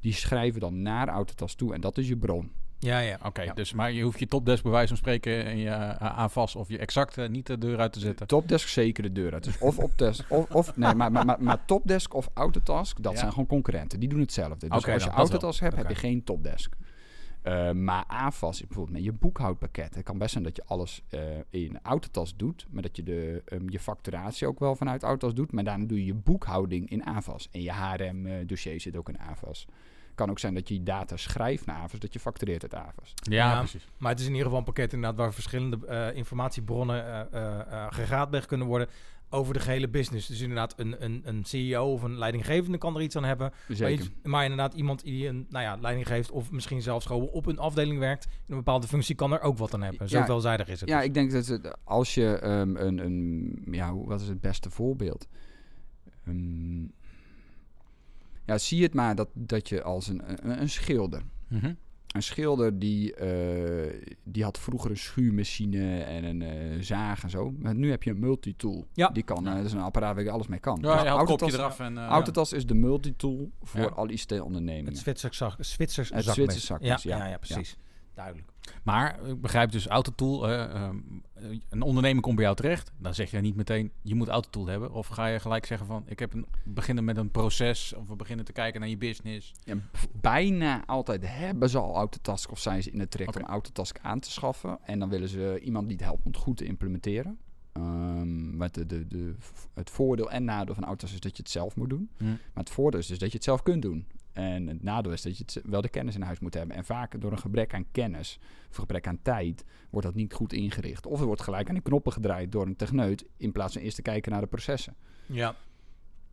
Die 0.00 0.12
schrijven 0.12 0.60
dan 0.60 0.82
naar 0.82 1.08
Autotas 1.08 1.54
toe 1.54 1.74
en 1.74 1.80
dat 1.80 1.98
is 1.98 2.08
je 2.08 2.16
bron. 2.16 2.50
ja, 2.78 2.98
ja. 2.98 3.18
Oké, 3.24 3.42
Ja. 3.42 3.52
dus 3.54 3.72
maar 3.72 3.92
je 3.92 4.02
hoeft 4.02 4.18
je 4.18 4.26
topdesk 4.26 4.62
bij 4.62 4.72
wijze 4.72 4.88
van 4.88 4.96
spreken 4.96 5.44
en 5.44 5.56
je 5.58 5.68
uh, 5.68 5.96
AFAS 6.00 6.56
of 6.56 6.68
je 6.68 6.78
exact 6.78 7.18
eh, 7.18 7.28
niet 7.28 7.46
de 7.46 7.58
deur 7.58 7.78
uit 7.78 7.92
te 7.92 8.00
zetten. 8.00 8.26
Topdesk 8.26 8.68
zeker 8.68 9.02
de 9.02 9.12
deur 9.12 9.32
uit. 9.32 9.44
Dus 9.44 9.58
of 9.58 9.78
Opdesk, 9.78 10.24
of, 10.30 10.50
of 10.50 10.76
nee, 10.76 10.94
maar, 10.94 11.12
maar, 11.12 11.24
maar, 11.24 11.42
maar 11.42 11.64
Topdesk 11.64 12.14
of 12.14 12.28
Autotask, 12.34 13.02
dat 13.02 13.12
Ja. 13.12 13.18
zijn 13.18 13.30
gewoon 13.30 13.46
concurrenten. 13.46 14.00
Die 14.00 14.08
doen 14.08 14.20
hetzelfde. 14.20 14.68
Dus 14.68 14.84
als 14.86 15.04
je. 15.04 15.10
Autotask 15.10 15.60
hebt, 15.60 15.76
heb 15.76 15.88
je 15.88 15.94
geen 15.94 16.24
Topdesk. 16.24 16.74
Eh, 17.46 17.70
maar 17.70 18.04
AFAS 18.06 18.60
bijvoorbeeld 18.60 18.96
met 18.96 19.04
je 19.04 19.12
boekhoudpakket. 19.12 19.94
Het 19.94 20.04
kan 20.04 20.18
best 20.18 20.32
zijn 20.32 20.44
dat 20.44 20.56
je 20.56 20.62
alles 20.66 21.02
eh, 21.08 21.20
in 21.50 21.78
Autotas 21.82 22.36
doet, 22.36 22.66
maar 22.70 22.82
dat 22.82 22.96
je 22.96 23.02
de, 23.02 23.42
ehm, 23.44 23.68
je 23.68 23.80
facturatie 23.80 24.46
ook 24.46 24.58
wel 24.58 24.76
vanuit 24.76 25.02
Autotas 25.02 25.34
doet. 25.34 25.52
Maar 25.52 25.64
daarna 25.64 25.84
doe 25.84 25.98
je 25.98 26.04
je 26.04 26.14
boekhouding 26.14 26.90
in 26.90 27.04
AFAS. 27.04 27.48
En 27.52 27.62
je 27.62 27.72
HRM-dossier 27.72 28.80
zit 28.80 28.96
ook 28.96 29.08
in 29.08 29.18
AFAS. 29.18 29.66
kan 30.14 30.30
ook 30.30 30.38
zijn 30.38 30.54
dat 30.54 30.68
je 30.68 30.74
je 30.74 30.82
data 30.82 31.16
schrijft 31.16 31.66
naar 31.66 31.76
AFAS, 31.76 31.98
dat 31.98 32.12
je 32.12 32.20
factureert 32.20 32.62
uit 32.62 32.74
AFAS. 32.74 33.14
Ja, 33.22 33.50
Ja. 33.50 33.58
precies. 33.58 33.88
Maar 33.98 34.10
het 34.10 34.20
is 34.20 34.24
in 34.26 34.30
ieder 34.30 34.44
geval 34.46 34.60
een 34.60 34.72
pakket 34.72 34.92
inderdaad 34.92 35.18
waar 35.18 35.32
verschillende 35.32 35.86
eh, 35.86 36.16
informatiebronnen 36.16 37.06
eh 37.06 37.20
eh, 37.42 37.60
eh, 37.60 37.86
geraadpleegd 37.90 38.46
kunnen 38.46 38.66
worden 38.66 38.88
over 39.30 39.54
de 39.54 39.60
gehele 39.60 39.88
business. 39.88 40.26
Dus 40.28 40.40
inderdaad 40.40 40.74
een, 40.76 41.04
een, 41.04 41.20
een 41.24 41.44
CEO 41.44 41.92
of 41.92 42.02
een 42.02 42.18
leidinggevende 42.18 42.78
kan 42.78 42.94
er 42.96 43.02
iets 43.02 43.16
aan 43.16 43.24
hebben. 43.24 43.52
Maar, 43.78 43.92
iets- 43.92 44.10
maar 44.22 44.42
inderdaad 44.42 44.74
iemand 44.74 45.02
die 45.04 45.28
een 45.28 45.46
nou 45.50 45.64
ja, 45.64 45.76
leiding 45.80 46.06
geeft 46.06 46.30
of 46.30 46.50
misschien 46.50 46.82
zelfs 46.82 47.06
gewoon 47.06 47.28
op 47.28 47.46
een 47.46 47.58
afdeling 47.58 47.98
werkt 47.98 48.24
in 48.24 48.30
een 48.46 48.56
bepaalde 48.56 48.86
functie 48.86 49.14
kan 49.14 49.32
er 49.32 49.40
ook 49.40 49.58
wat 49.58 49.74
aan 49.74 49.82
hebben. 49.82 50.08
Zo 50.08 50.18
Ja. 50.18 50.24
veelzijdig 50.26 50.68
is 50.68 50.80
het. 50.80 50.88
Ja, 50.88 50.96
dus. 50.96 51.06
ik 51.06 51.14
denk 51.14 51.30
dat 51.32 51.46
het, 51.46 51.76
als 51.84 52.14
je 52.14 52.38
ehm, 52.38 52.76
een, 52.76 52.98
een, 52.98 53.58
ja, 53.70 53.94
wat 53.96 54.20
is 54.20 54.28
het 54.28 54.40
beste 54.40 54.70
voorbeeld? 54.70 55.26
Ehm, 56.26 56.82
ja, 58.46 58.58
zie 58.58 58.82
het 58.82 58.94
maar 58.94 59.14
dat, 59.14 59.28
dat 59.32 59.68
je 59.68 59.82
als 59.82 60.06
een, 60.08 60.22
een, 60.48 60.60
een 60.60 60.68
schilder. 60.68 61.22
Mhm. 61.48 61.72
Een 62.16 62.22
schilder 62.22 62.78
die, 62.78 63.14
eh, 63.14 64.10
die 64.24 64.42
had 64.44 64.58
vroeger 64.58 64.90
een 64.90 64.96
schuurmachine 64.96 66.02
en 66.02 66.24
een 66.24 66.42
eh, 66.42 66.80
zaag 66.80 67.22
en 67.22 67.30
zo. 67.30 67.54
Maar 67.58 67.74
nu 67.74 67.90
heb 67.90 68.02
je 68.02 68.10
een 68.10 68.18
multitool. 68.18 68.86
Ja. 68.92 69.08
Die 69.08 69.22
kan, 69.22 69.46
eh, 69.46 69.54
dat 69.54 69.64
is 69.64 69.72
een 69.72 69.80
apparaat 69.80 70.14
waar 70.14 70.24
je 70.24 70.30
alles 70.30 70.46
mee 70.46 70.58
kan. 70.58 70.78
Ja, 70.80 70.80
Dus 70.80 70.90
het 70.90 71.00
kopje 71.02 71.16
Autotas- 71.18 71.52
eraf 71.52 71.80
en... 71.80 71.98
Autotas 71.98 72.52
is 72.52 72.66
de 72.66 72.74
multitool 72.74 73.50
voor 73.62 73.80
Ja. 73.80 73.86
al 73.86 74.08
ICT-ondernemingen. 74.10 74.88
Het 74.92 74.98
Zwitsers 74.98 75.36
zak, 75.36 75.54
Zwitsers 75.58 76.10
Het 76.10 76.24
ja. 76.80 76.98
ja, 77.02 77.26
ja, 77.26 77.36
precies. 77.38 77.76
Duidelijk. 78.16 78.48
Maar 78.82 79.26
ik 79.26 79.40
begrijp 79.40 79.70
dus 79.70 79.86
Autotool. 79.86 80.50
ehm, 80.50 80.96
een 81.68 81.82
ondernemer 81.82 82.22
komt 82.22 82.34
bij 82.34 82.44
jou 82.44 82.56
terecht. 82.56 82.92
Dan 82.98 83.14
zeg 83.14 83.30
je 83.30 83.40
niet 83.40 83.56
meteen, 83.56 83.90
je 84.02 84.14
moet 84.14 84.28
Autotool 84.28 84.66
hebben. 84.66 84.92
Of 84.92 85.06
ga 85.06 85.26
je 85.26 85.40
gelijk 85.40 85.66
zeggen 85.66 85.86
van, 85.86 86.02
ik 86.06 86.18
heb 86.18 86.32
een, 86.32 86.46
beginnen 86.64 87.04
met 87.04 87.16
een 87.16 87.30
proces. 87.30 87.94
Of 87.94 88.08
we 88.08 88.16
beginnen 88.16 88.44
te 88.44 88.52
kijken 88.52 88.80
naar 88.80 88.88
je 88.88 88.96
business. 88.96 89.52
Ja, 89.64 89.76
bijna 90.20 90.86
altijd 90.86 91.22
hebben 91.24 91.70
ze 91.70 91.78
al 91.78 91.94
Autotask 91.94 92.50
of 92.50 92.58
zijn 92.58 92.82
ze 92.82 92.90
in 92.90 93.00
het 93.00 93.10
traject 93.10 93.36
Oké. 93.36 93.44
om 93.44 93.50
Autotask 93.50 93.98
aan 94.02 94.20
te 94.20 94.30
schaffen. 94.30 94.78
En 94.82 94.98
dan 94.98 95.08
willen 95.08 95.28
ze 95.28 95.60
iemand 95.62 95.88
die 95.88 95.96
het 95.96 96.06
helpt 96.06 96.24
om 96.24 96.32
het 96.32 96.40
goed 96.40 96.56
te 96.56 96.64
implementeren. 96.64 97.38
Met 98.52 98.74
de, 98.74 98.86
de, 98.86 99.06
de, 99.06 99.34
het 99.74 99.90
voordeel 99.90 100.30
en 100.30 100.44
nadeel 100.44 100.74
van 100.74 100.84
Autotask 100.84 101.14
is 101.14 101.20
dat 101.20 101.36
je 101.36 101.42
het 101.42 101.52
zelf 101.52 101.76
moet 101.76 101.90
doen. 101.90 102.10
Hm. 102.16 102.24
Maar 102.24 102.38
het 102.64 102.70
voordeel 102.70 103.00
is 103.00 103.06
dus 103.06 103.18
dat 103.18 103.28
je 103.30 103.34
het 103.34 103.44
zelf 103.44 103.62
kunt 103.62 103.82
doen. 103.82 104.06
En 104.36 104.66
het 104.66 104.82
nadeel 104.82 105.12
is 105.12 105.22
dat 105.22 105.38
je 105.38 105.44
het 105.46 105.60
wel 105.64 105.80
de 105.80 105.88
kennis 105.88 106.14
in 106.14 106.22
huis 106.22 106.38
moet 106.38 106.54
hebben. 106.54 106.76
En 106.76 106.84
vaak 106.84 107.20
door 107.20 107.32
een 107.32 107.38
gebrek 107.38 107.74
aan 107.74 107.86
kennis 107.92 108.38
of 108.70 108.76
gebrek 108.76 109.06
aan 109.06 109.22
tijd 109.22 109.64
wordt 109.90 110.06
dat 110.06 110.16
niet 110.16 110.32
goed 110.32 110.52
ingericht. 110.52 111.06
Of 111.06 111.20
er 111.20 111.26
wordt 111.26 111.42
gelijk 111.42 111.68
aan 111.68 111.74
de 111.74 111.80
knoppen 111.80 112.12
gedraaid 112.12 112.52
door 112.52 112.66
een 112.66 112.76
techneut 112.76 113.24
in 113.36 113.52
plaats 113.52 113.72
van 113.72 113.82
eerst 113.82 113.96
te 113.96 114.02
kijken 114.02 114.32
naar 114.32 114.40
de 114.40 114.46
processen. 114.46 114.94
Ja. 115.26 115.56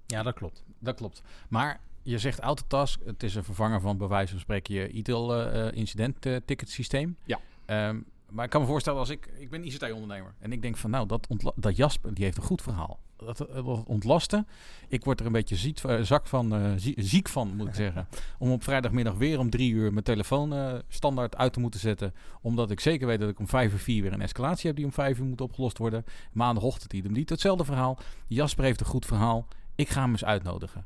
ja, 0.05 0.23
dat 0.23 0.33
klopt. 0.33 0.63
Dat 0.79 0.95
klopt. 0.95 1.21
Maar 1.49 1.79
je 2.01 2.17
zegt 2.17 2.39
Autotask, 2.39 2.99
het 3.05 3.23
is 3.23 3.35
een 3.35 3.43
vervanger 3.43 3.81
van 3.81 3.97
bij 3.97 4.07
wijze 4.07 4.31
van 4.31 4.39
spreken 4.39 4.73
je 4.73 4.89
ITIL 4.89 5.35
eh, 5.35 5.67
eh, 5.67 5.75
incident 5.75 6.25
eh. 6.25 7.07
Ja. 7.25 7.39
Ehm, 7.65 7.99
maar 8.33 8.45
ik 8.45 8.49
kan 8.51 8.61
me 8.61 8.67
voorstellen 8.67 8.99
als 8.99 9.09
ik, 9.09 9.25
ik 9.37 9.49
ben 9.49 9.65
ICT-ondernemer 9.65 10.33
en 10.39 10.51
ik 10.51 10.61
denk 10.61 10.77
van 10.77 10.89
nou, 10.89 11.07
dat, 11.07 11.27
dat 11.55 11.75
Jasper, 11.75 12.13
die 12.13 12.23
heeft 12.23 12.37
een 12.37 12.43
goed 12.43 12.61
verhaal. 12.61 12.99
Dat, 13.17 13.39
eh, 13.39 13.89
ontlasten. 13.89 14.47
Ik 14.87 15.03
word 15.03 15.19
er 15.19 15.25
een 15.25 15.31
beetje 15.31 15.55
ziek, 15.55 15.79
eh, 15.79 16.01
zak 16.01 16.27
van, 16.27 16.53
eh, 16.55 16.71
zie- 16.75 16.93
ziek 16.97 17.29
van, 17.29 17.55
moet 17.55 17.67
ik 17.67 17.73
zeggen. 17.73 18.07
Om 18.37 18.51
op 18.51 18.63
vrijdagmiddag 18.63 19.13
weer 19.15 19.39
om 19.39 19.49
drie 19.49 19.71
uur 19.71 19.91
mijn 19.91 20.03
telefoon 20.03 20.81
standaard 20.87 21.37
uit 21.37 21.53
te 21.53 21.59
moeten 21.59 21.79
zetten. 21.79 22.13
Omdat 22.41 22.71
ik 22.71 22.79
zeker 22.79 23.07
weet 23.07 23.19
dat 23.19 23.29
ik 23.29 23.39
om 23.39 23.47
vijf 23.47 23.71
uur 23.71 23.79
vier 23.79 24.01
weer 24.01 24.13
een 24.13 24.21
escalatie 24.21 24.67
heb 24.67 24.75
die 24.75 24.85
om 24.85 24.91
vijf 24.91 25.19
uur 25.19 25.25
moet 25.25 25.41
opgelost 25.41 25.77
worden. 25.77 26.03
Maandagochtend 26.31 26.93
idem 26.93 27.11
niet. 27.11 27.29
Hetzelfde 27.29 27.65
verhaal. 27.65 27.97
Jasper 28.27 28.63
heeft 28.63 28.79
een 28.79 28.85
goed 28.85 29.05
verhaal. 29.05 29.47
Ik 29.75 29.89
ga 29.89 30.01
hem 30.01 30.11
eens 30.11 30.25
uitnodigen. 30.25 30.85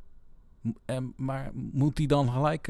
Maar 1.15 1.51
moet 1.53 1.97
hij 1.97 2.07
dan 2.07 2.29
gelijk 2.31 2.65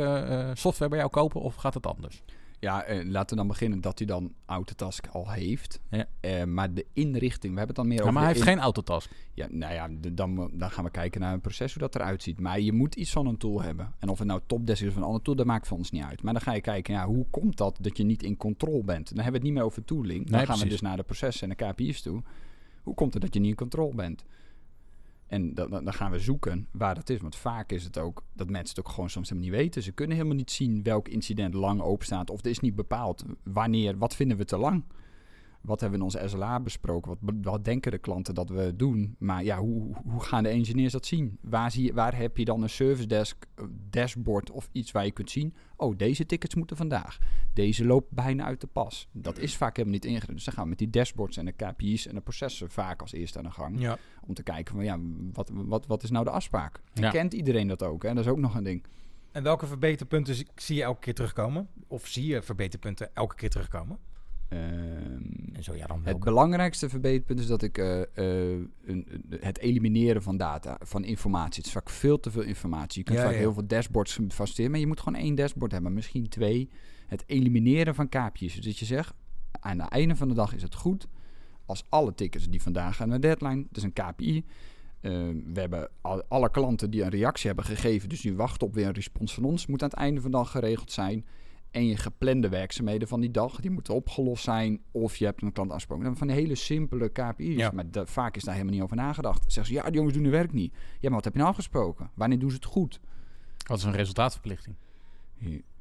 software 0.53 0.89
bij 0.89 0.99
jou 0.99 1.09
kopen 1.11 1.41
of 1.41 1.55
gaat 1.55 1.73
het 1.73 1.87
anders? 1.87 2.23
Ja, 2.59 2.83
eh, 2.83 3.05
laten 3.05 3.29
we 3.29 3.35
dan 3.35 3.47
beginnen 3.47 3.81
dat 3.81 3.97
hij 3.97 4.07
dan 4.07 4.33
Autotask 4.45 5.07
al 5.07 5.31
heeft. 5.31 5.79
Ja. 5.89 6.05
Eh, 6.19 6.43
maar 6.43 6.73
de 6.73 6.85
inrichting, 6.93 7.53
we 7.53 7.57
hebben 7.57 7.67
het 7.67 7.75
dan 7.75 7.87
meer 7.87 7.95
Ja, 7.97 8.01
over... 8.01 8.13
maar 8.13 8.23
hij 8.23 8.31
heeft 8.33 8.45
in- 8.45 8.51
geen 8.53 8.61
autotask. 8.61 9.11
Ja, 9.33 9.47
nou 9.49 9.73
ja, 9.73 9.87
de- 10.01 10.13
dan, 10.13 10.49
dan 10.53 10.71
gaan 10.71 10.83
we 10.83 10.89
kijken 10.91 11.21
naar 11.21 11.33
een 11.33 11.41
proces, 11.41 11.73
hoe 11.73 11.81
dat 11.81 11.95
eruit 11.95 12.23
ziet. 12.23 12.39
Maar 12.39 12.59
je 12.59 12.73
moet 12.73 12.95
iets 12.95 13.11
van 13.11 13.25
een 13.27 13.37
tool 13.37 13.61
hebben. 13.61 13.93
En 13.99 14.09
of 14.09 14.17
het 14.19 14.27
nou 14.27 14.41
Topdesk 14.45 14.81
is 14.81 14.89
of 14.89 14.95
een 14.95 15.03
ander 15.03 15.21
tool, 15.21 15.35
dat 15.35 15.45
maakt 15.45 15.67
voor 15.67 15.77
ons 15.77 15.91
niet 15.91 16.03
uit. 16.03 16.21
Maar 16.23 16.33
dan 16.33 16.41
ga 16.41 16.53
je 16.53 16.61
kijken, 16.61 16.93
ja, 16.93 17.05
hoe 17.05 17.25
komt 17.31 17.57
dat 17.57 17.77
dat 17.81 17.97
je 17.97 18.03
niet 18.03 18.23
in 18.23 18.37
controle 18.37 18.83
bent? 18.83 19.07
Dan 19.07 19.23
hebben 19.23 19.25
we 19.25 19.37
het 19.37 19.43
niet 19.43 19.53
meer 19.53 19.63
over 19.63 19.85
tooling. 19.85 20.25
Dan 20.25 20.37
Nee, 20.37 20.45
gaan 20.45 20.59
we 20.59 20.67
dus 20.67 20.81
naar 20.81 20.97
de 20.97 21.03
processen 21.03 21.49
en 21.49 21.55
de 21.57 21.65
KPI's 21.65 22.01
toe. 22.01 22.21
Hoe 22.83 22.93
komt 22.95 23.13
het 23.13 23.21
dat 23.21 23.33
je 23.33 23.39
niet 23.39 23.49
in 23.49 23.55
controle 23.55 23.95
bent? 23.95 24.23
En 25.27 25.53
dan, 25.53 25.69
dan 25.69 25.93
gaan 25.93 26.11
we 26.11 26.19
zoeken 26.19 26.67
waar 26.71 26.95
dat 26.95 27.09
is. 27.09 27.21
Want 27.21 27.35
vaak 27.35 27.71
is 27.71 27.83
het 27.83 27.97
ook 27.97 28.23
dat 28.33 28.49
mensen 28.49 28.75
het 28.75 28.85
ook 28.85 28.93
gewoon 28.93 29.09
soms 29.09 29.29
helemaal 29.29 29.51
niet 29.51 29.59
weten. 29.59 29.83
Ze 29.83 29.91
kunnen 29.91 30.15
helemaal 30.15 30.37
niet 30.37 30.51
zien 30.51 30.83
welk 30.83 31.07
incident 31.07 31.53
lang 31.53 31.81
open 31.81 32.05
staat. 32.05 32.29
Of 32.29 32.39
er 32.39 32.49
is 32.49 32.59
niet 32.59 32.75
bepaald 32.75 33.23
wanneer, 33.43 33.97
wat 33.97 34.15
vinden 34.15 34.37
we 34.37 34.45
te 34.45 34.57
lang. 34.57 34.83
Wat 35.61 35.79
hebben 35.79 35.99
we 35.99 36.05
in 36.05 36.11
onze 36.13 36.27
SLA 36.35 36.59
besproken? 36.59 37.17
Wat, 37.21 37.33
wat 37.41 37.65
denken 37.65 37.91
de 37.91 37.97
klanten 37.97 38.33
dat 38.35 38.49
we 38.49 38.73
doen? 38.75 39.15
Maar 39.19 39.43
ja, 39.43 39.57
hoe, 39.59 39.95
hoe 40.05 40.23
gaan 40.23 40.43
de 40.43 40.49
engineers 40.49 40.91
dat 40.91 41.05
zien? 41.05 41.37
Waar, 41.41 41.71
zie 41.71 41.83
je, 41.83 41.93
waar 41.93 42.17
heb 42.17 42.37
je 42.37 42.45
dan 42.45 42.61
een 42.63 42.69
service 42.69 43.07
desk, 43.07 43.45
eh, 43.55 43.65
dashboard 43.89 44.51
of 44.51 44.69
iets 44.71 44.91
waar 44.91 45.05
je 45.05 45.11
kunt 45.11 45.31
zien? 45.31 45.53
Oh, 45.75 45.97
deze 45.97 46.25
tickets 46.25 46.55
moeten 46.55 46.77
vandaag. 46.77 47.17
Deze 47.53 47.85
loopt 47.85 48.11
bijna 48.11 48.43
uit 48.45 48.61
de 48.61 48.67
pas. 48.67 49.07
Dat 49.11 49.37
is 49.37 49.55
vaak 49.57 49.75
helemaal 49.77 49.97
niet 49.99 50.05
ingericht. 50.05 50.33
Dus 50.33 50.43
dan 50.43 50.53
gaan 50.53 50.63
we 50.63 50.69
met 50.69 50.77
die 50.77 50.89
dashboards 50.89 51.37
en 51.37 51.45
de 51.45 51.51
KPI's 51.51 52.07
en 52.07 52.15
de 52.15 52.21
processen 52.21 52.69
vaak 52.69 53.01
als 53.01 53.11
eerste 53.11 53.37
aan 53.37 53.43
de 53.43 53.51
gang. 53.51 53.79
Ja. 53.79 53.97
Om 54.27 54.33
te 54.33 54.43
kijken 54.43 54.75
van 54.75 54.83
ja, 54.83 54.97
wat, 55.33 55.51
wat, 55.53 55.85
wat 55.85 56.03
is 56.03 56.09
nou 56.11 56.25
de 56.25 56.31
afspraak? 56.31 56.81
En 56.93 57.01
Ja. 57.03 57.09
kent 57.09 57.33
iedereen 57.33 57.67
dat 57.67 57.83
ook? 57.83 58.03
Hè? 58.03 58.13
Dat 58.13 58.25
is 58.25 58.31
ook 58.31 58.37
nog 58.37 58.55
een 58.55 58.63
ding. 58.63 58.83
En 59.31 59.43
welke 59.43 59.67
verbeterpunten 59.67 60.35
zie 60.55 60.75
je 60.75 60.83
elke 60.83 60.99
keer 60.99 61.13
terugkomen? 61.13 61.67
Of 61.87 62.07
zie 62.07 62.25
je 62.25 62.41
verbeterpunten 62.41 63.09
elke 63.15 63.35
keer 63.35 63.49
terugkomen? 63.49 63.97
Ehm, 64.49 64.61
En 65.53 65.63
zo 65.63 65.75
ja, 65.75 65.87
dan 65.87 66.01
Het 66.03 66.19
belangrijkste 66.19 66.89
verbeterpunt 66.89 67.39
is 67.39 67.47
dat 67.47 67.61
ik 67.61 67.77
eh, 67.77 68.01
eh, 68.01 68.59
een, 68.85 69.07
het 69.39 69.57
elimineren 69.57 70.21
van 70.23 70.37
data, 70.37 70.77
van 70.81 71.03
informatie. 71.03 71.55
Het 71.57 71.65
is 71.65 71.71
vaak 71.71 71.89
veel 71.89 72.19
te 72.19 72.31
veel 72.31 72.41
informatie. 72.41 72.99
Je 72.99 73.05
kunt 73.05 73.17
Ja, 73.17 73.23
vaak 73.23 73.33
ja. 73.33 73.39
heel 73.39 73.53
veel 73.53 73.67
dashboards 73.67 74.19
faciliteren, 74.29 74.71
maar 74.71 74.79
je 74.79 74.87
moet 74.87 74.99
gewoon 74.99 75.19
één 75.19 75.35
dashboard 75.35 75.71
hebben, 75.71 75.93
misschien 75.93 76.29
twee. 76.29 76.69
Het 77.07 77.23
elimineren 77.27 77.95
van 77.95 78.09
kaapjes. 78.09 78.55
Dus 78.55 78.65
dat 78.65 78.77
je 78.77 78.85
zegt, 78.85 79.13
aan 79.59 79.79
het 79.79 79.89
einde 79.89 80.15
van 80.15 80.27
de 80.27 80.33
dag 80.33 80.55
is 80.55 80.61
het 80.61 80.75
goed 80.75 81.07
als 81.67 81.85
alle 81.89 82.13
tickets 82.13 82.49
die 82.49 82.61
vandaag 82.61 82.95
gaan 82.95 83.09
naar 83.09 83.19
deadline, 83.19 83.65
dat 83.67 83.77
is 83.77 83.83
een 83.83 83.93
KPI. 83.93 84.45
Eh, 85.01 85.11
we 85.53 85.59
hebben 85.59 85.89
al, 86.01 86.23
alle 86.27 86.51
klanten 86.51 86.89
die 86.89 87.03
een 87.03 87.09
reactie 87.09 87.47
hebben 87.47 87.65
gegeven, 87.65 88.09
dus 88.09 88.21
die 88.21 88.35
wachten 88.35 88.67
op 88.67 88.73
weer 88.73 88.85
een 88.85 88.93
respons 88.93 89.33
van 89.33 89.43
ons, 89.43 89.65
moet 89.65 89.83
aan 89.83 89.89
het 89.89 89.97
einde 89.97 90.21
van 90.21 90.31
de 90.31 90.37
dag 90.37 90.51
geregeld 90.51 90.91
zijn. 90.91 91.25
En 91.71 91.85
je 91.85 91.97
geplande 91.97 92.49
werkzaamheden 92.49 93.07
van 93.07 93.19
die 93.19 93.31
dag, 93.31 93.59
die 93.59 93.71
moeten 93.71 93.93
opgelost 93.93 94.43
zijn. 94.43 94.81
Of 94.91 95.15
je 95.15 95.25
hebt 95.25 95.41
een 95.41 95.51
klant 95.51 95.69
afgesproken. 95.69 96.03
Dan 96.05 96.17
Van 96.17 96.29
hele 96.29 96.55
simpele 96.55 97.09
KPI's. 97.09 97.55
Ja. 97.55 97.71
Maar 97.73 97.85
vaak 97.91 98.35
is 98.35 98.43
daar 98.43 98.53
helemaal 98.53 98.73
niet 98.75 98.83
over 98.83 98.95
nagedacht. 98.95 99.41
Zeggen 99.41 99.65
ze, 99.65 99.73
ja, 99.73 99.83
die 99.85 99.93
jongens 99.93 100.13
doen 100.13 100.23
hun 100.23 100.31
werk 100.31 100.53
niet. 100.53 100.73
Ja, 100.73 100.79
maar 101.01 101.11
wat 101.11 101.23
heb 101.23 101.33
je 101.33 101.39
nou 101.39 101.51
afgesproken? 101.51 102.09
Wanneer 102.13 102.39
doen 102.39 102.49
ze 102.49 102.55
het 102.55 102.65
goed? 102.65 102.99
Wat 103.67 103.77
is 103.77 103.83
een 103.83 103.91
resultaatverplichting? 103.91 104.75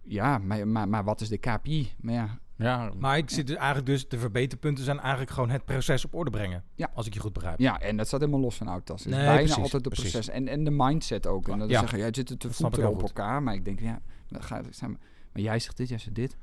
Ja, 0.03 0.39
maar, 0.39 0.69
maar, 0.69 0.89
maar 0.89 1.05
wat 1.05 1.21
is 1.21 1.29
de 1.29 1.39
KPI? 1.39 1.93
Maar 2.01 2.15
ja, 2.15 2.39
Ja, 2.57 2.93
Maar 2.99 3.17
ik 3.19 3.31
zit 3.31 3.47
dus 3.47 3.57
eigenlijk 3.57 3.87
dus, 3.87 4.09
de 4.09 4.19
verbeterpunten 4.19 4.85
zijn 4.85 5.01
eigenlijk 5.01 5.31
gewoon 5.31 5.51
het 5.51 5.65
proces 5.65 6.05
op 6.05 6.15
orde 6.15 6.31
brengen. 6.31 6.65
Ja. 6.75 6.91
Als 6.95 7.07
ik 7.07 7.15
je 7.15 7.21
goed 7.21 7.33
begrijp. 7.33 7.59
ja, 7.59 7.81
en 7.81 7.97
dat 7.97 8.07
staat 8.07 8.21
helemaal 8.21 8.41
los 8.41 8.57
van 8.57 8.69
Outtas. 8.69 8.99
Het 9.05 9.09
is 9.13 9.15
Nee, 9.17 9.25
bijna 9.27 9.41
precies, 9.43 9.63
altijd 9.63 9.85
het 9.85 9.95
proces. 9.95 10.29
En, 10.29 10.49
en 10.49 10.65
de 10.65 10.71
mindset 10.71 11.27
ook. 11.27 11.49
En 11.49 11.59
dat 11.59 11.71
Ja. 11.71 11.81
zeggen, 11.81 11.99
ja, 11.99 12.05
het 12.05 12.17
zitten 12.17 12.39
te 12.39 12.53
voeten 12.53 12.89
op 12.89 12.95
goed. 12.95 13.03
elkaar. 13.03 13.43
Maar 13.43 13.55
ik 13.55 13.65
denk, 13.65 13.81
ja, 13.81 14.01
dat 14.29 14.43
gaat, 14.45 14.67
zeg 14.71 14.89
maar, 14.89 14.99
maar 15.37 15.45
jij 15.45 15.59
zegt 15.59 15.77
dit, 15.77 15.89
jij 15.89 15.99
zegt 15.99 16.15
dit. 16.15 16.37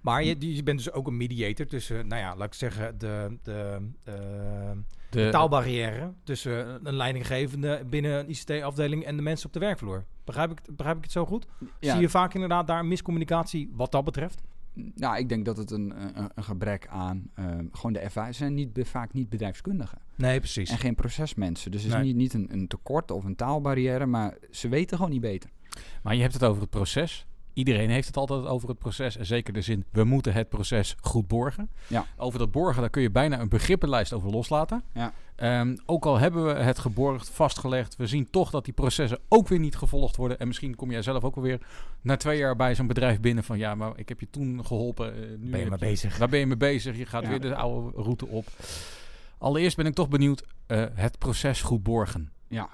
Maar 0.00 0.24
je, 0.24 0.54
je 0.54 0.62
bent 0.62 0.78
dus 0.78 0.92
ook 0.92 1.06
een 1.06 1.16
mediator 1.16 1.66
tussen, 1.66 2.06
nou 2.08 2.20
ja, 2.22 2.36
laat 2.36 2.46
ik 2.46 2.54
zeggen, 2.54 2.98
de, 2.98 3.38
de, 3.42 3.78
eh, 4.04 4.14
de, 5.10 5.28
taalbarrière 5.30 6.12
tussen 6.24 6.80
een 6.86 6.94
leidinggevende 6.94 7.84
binnen 7.90 8.18
een 8.18 8.30
ICT-afdeling 8.30 9.04
en 9.04 9.16
de 9.16 9.22
mensen 9.22 9.46
op 9.46 9.52
de 9.52 9.58
werkvloer. 9.58 10.04
Begrijp 10.24 10.50
ik, 10.50 10.58
het- 10.66 10.76
begrijp 10.76 10.96
ik 10.96 11.02
het 11.02 11.12
zo 11.12 11.26
goed? 11.26 11.46
Ja, 11.80 11.92
Zie 11.92 12.00
je 12.00 12.08
vaak 12.08 12.34
inderdaad 12.34 12.66
daar 12.66 12.78
een 12.78 12.88
miscommunicatie 12.88 13.70
wat 13.72 13.92
dat 13.92 14.04
betreft? 14.04 14.42
Nou, 14.94 15.18
ik 15.18 15.28
denk 15.28 15.44
dat 15.44 15.56
het 15.56 15.70
een, 15.70 16.02
een, 16.18 16.30
een 16.34 16.44
gebrek 16.44 16.86
aan 16.88 17.30
eh, 17.34 17.44
gewoon 17.72 17.92
de 17.92 17.98
ervaring. 17.98 18.34
Zijn 18.34 18.54
niet, 18.54 18.78
vaak 18.82 19.12
niet 19.12 19.28
bedrijfskundigen. 19.28 19.98
Nee, 20.14 20.38
precies. 20.38 20.70
En 20.70 20.78
geen 20.78 20.94
procesmensen. 20.94 21.70
Dus 21.70 21.82
het 21.82 21.90
is 21.92 21.96
Nee. 21.96 22.06
niet, 22.06 22.16
niet 22.16 22.34
een, 22.34 22.48
een 22.52 22.66
tekort 22.68 23.10
of 23.10 23.24
een 23.24 23.36
taalbarrière, 23.36 24.06
maar 24.06 24.36
ze 24.50 24.68
weten 24.68 24.96
gewoon 24.96 25.12
niet 25.12 25.20
beter. 25.20 25.50
Maar 26.02 26.14
je 26.14 26.20
hebt 26.20 26.34
het 26.34 26.44
over 26.44 26.60
het 26.60 26.70
proces. 26.70 27.26
Iedereen 27.56 27.90
heeft 27.90 28.06
het 28.06 28.16
altijd 28.16 28.46
over 28.46 28.68
het 28.68 28.78
proces. 28.78 29.16
En 29.16 29.26
zeker 29.26 29.52
de 29.52 29.60
zin, 29.60 29.84
we 29.92 30.04
moeten 30.04 30.32
het 30.32 30.48
proces 30.48 30.96
goed 31.00 31.26
borgen. 31.28 31.70
Ja. 31.86 32.06
Over 32.16 32.38
dat 32.38 32.50
borgen, 32.50 32.80
daar 32.80 32.90
kun 32.90 33.02
je 33.02 33.10
bijna 33.10 33.40
een 33.40 33.48
begrippenlijst 33.48 34.12
over 34.12 34.30
loslaten. 34.30 34.82
Ja. 34.94 35.12
Ehm, 35.36 35.76
ook 35.86 36.06
al 36.06 36.18
hebben 36.18 36.44
we 36.46 36.52
het 36.52 36.78
geborgd, 36.78 37.28
vastgelegd, 37.30 37.96
we 37.96 38.06
zien 38.06 38.30
toch 38.30 38.50
dat 38.50 38.64
die 38.64 38.74
processen 38.74 39.18
ook 39.28 39.48
weer 39.48 39.58
niet 39.58 39.76
gevolgd 39.76 40.16
worden. 40.16 40.38
En 40.38 40.46
misschien 40.46 40.74
kom 40.76 40.90
jij 40.90 41.02
zelf 41.02 41.24
ook 41.24 41.36
alweer 41.36 41.60
na 42.02 42.16
twee 42.16 42.38
jaar 42.38 42.56
bij 42.56 42.74
zo'n 42.74 42.86
bedrijf 42.86 43.20
binnen 43.20 43.44
van 43.44 43.58
ja, 43.58 43.74
maar 43.74 43.92
ik 43.96 44.08
heb 44.08 44.20
je 44.20 44.30
toen 44.30 44.64
geholpen. 44.66 45.14
eh, 45.14 45.20
nu 45.38 45.50
ben 45.50 45.60
je 45.60 45.68
mee 45.68 45.78
bezig? 45.78 46.18
Waar 46.18 46.28
ben 46.28 46.38
je 46.38 46.46
mee 46.46 46.56
bezig? 46.56 46.96
Je 46.96 47.06
gaat 47.06 47.22
Ja. 47.22 47.28
weer 47.28 47.40
de 47.40 47.54
oude 47.54 48.02
route 48.02 48.26
op. 48.26 48.46
Allereerst 49.38 49.76
ben 49.76 49.86
ik 49.86 49.94
toch 49.94 50.08
benieuwd, 50.08 50.44
eh, 50.66 50.84
het 50.94 51.18
proces 51.18 51.62
goed 51.62 51.82
borgen. 51.82 52.30
Ja. 52.48 52.68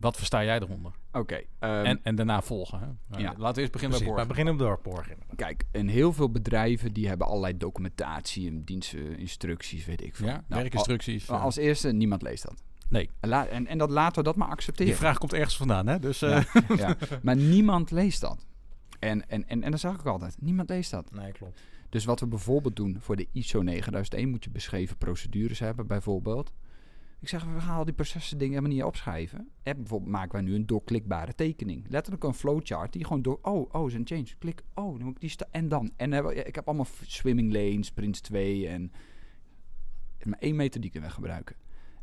Wat 0.00 0.16
versta 0.16 0.44
jij 0.44 0.60
eronder? 0.60 0.92
Oké. 1.12 1.40
ehm, 1.58 1.84
en, 1.84 2.00
en 2.02 2.14
daarna 2.14 2.42
volgen. 2.42 2.98
Hè? 3.10 3.18
Ja. 3.18 3.34
Laten 3.36 3.54
we 3.54 3.60
eerst 3.60 3.72
beginnen 3.72 3.98
Precies, 3.98 3.98
bij 3.98 4.06
borgen. 4.06 4.28
beginnen 4.28 4.56
door 4.56 4.80
borgen. 4.82 5.16
Kijk, 5.36 5.64
en 5.70 5.88
heel 5.88 6.12
veel 6.12 6.30
bedrijven 6.30 6.92
die 6.92 7.08
hebben 7.08 7.26
allerlei 7.26 7.56
documentatie 7.56 8.48
en 8.48 8.64
dienstinstructies, 8.64 9.84
weet 9.84 10.02
ik 10.02 10.16
veel. 10.16 10.26
Ja, 10.26 10.32
Nou, 10.48 10.60
werkinstructies. 10.62 11.30
al- 11.30 11.36
eh. 11.36 11.42
als 11.42 11.56
eerste, 11.56 11.92
niemand 11.92 12.22
leest 12.22 12.42
dat. 12.42 12.62
Nee. 12.88 13.10
En, 13.20 13.28
la- 13.28 13.46
en, 13.46 13.66
en 13.66 13.78
dat 13.78 13.90
laten 13.90 14.16
we 14.18 14.22
dat 14.22 14.36
maar 14.36 14.46
die 14.46 14.56
accepteren. 14.56 14.94
vraag 14.96 15.18
komt 15.18 15.32
ergens 15.32 15.56
vandaan, 15.56 15.86
hè? 15.86 15.98
Dus, 15.98 16.22
eh, 16.22 16.42
Ja, 16.52 16.76
ja. 16.76 16.96
Maar 17.22 17.36
niemand 17.36 17.90
leest 17.90 18.20
dat. 18.20 18.46
En, 18.98 19.28
en, 19.28 19.48
en, 19.48 19.62
en 19.62 19.70
dat 19.70 19.80
zeg 19.80 19.94
ik 19.94 20.04
altijd. 20.06 20.36
Niemand 20.40 20.68
leest 20.68 20.90
dat. 20.90 21.10
Nee, 21.12 21.32
klopt. 21.32 21.60
Dus 21.88 22.04
wat 22.04 22.20
we 22.20 22.26
bijvoorbeeld 22.26 22.76
doen 22.76 22.96
voor 23.00 23.16
de 23.16 23.26
ISO 23.32 23.62
9001 23.62 24.28
moet 24.28 24.44
je 24.44 24.50
beschreven 24.50 24.96
procedures 24.96 25.58
hebben, 25.58 25.86
bijvoorbeeld. 25.86 26.52
Ik 27.20 27.28
zeg, 27.28 27.44
we 27.44 27.60
gaan 27.60 27.76
al 27.76 27.84
die 27.84 27.94
processen 27.94 28.38
dingen 28.38 28.54
helemaal 28.54 28.76
niet 28.76 28.84
opschrijven. 28.84 29.48
En 29.62 29.76
bijvoorbeeld 29.76 30.10
maken 30.10 30.32
wij 30.32 30.40
nu 30.42 30.54
een 30.54 30.66
doorklikbare 30.66 31.34
tekening. 31.34 31.86
Letterlijk 31.88 32.24
een 32.24 32.34
flowchart 32.34 32.92
die 32.92 33.04
gewoon 33.04 33.22
door, 33.22 33.38
oh, 33.42 33.74
oh, 33.74 33.86
is 33.86 33.94
een 33.94 34.06
change. 34.06 34.28
Klik, 34.38 34.62
oh, 34.74 34.96
dan 34.96 35.04
moet 35.04 35.14
ik 35.14 35.20
die 35.20 35.30
sta 35.30 35.46
en 35.50 35.68
dan. 35.68 35.92
En 35.96 36.36
ik 36.46 36.54
heb 36.54 36.66
allemaal 36.66 36.86
swimming 37.02 37.52
lanes, 37.52 37.92
Prince 37.92 38.20
2 38.20 38.68
en 38.68 38.92
maar 40.24 40.38
één 40.38 40.56
methodiek 40.56 40.92
die 40.92 41.00
we 41.00 41.10
gebruiken. 41.10 41.56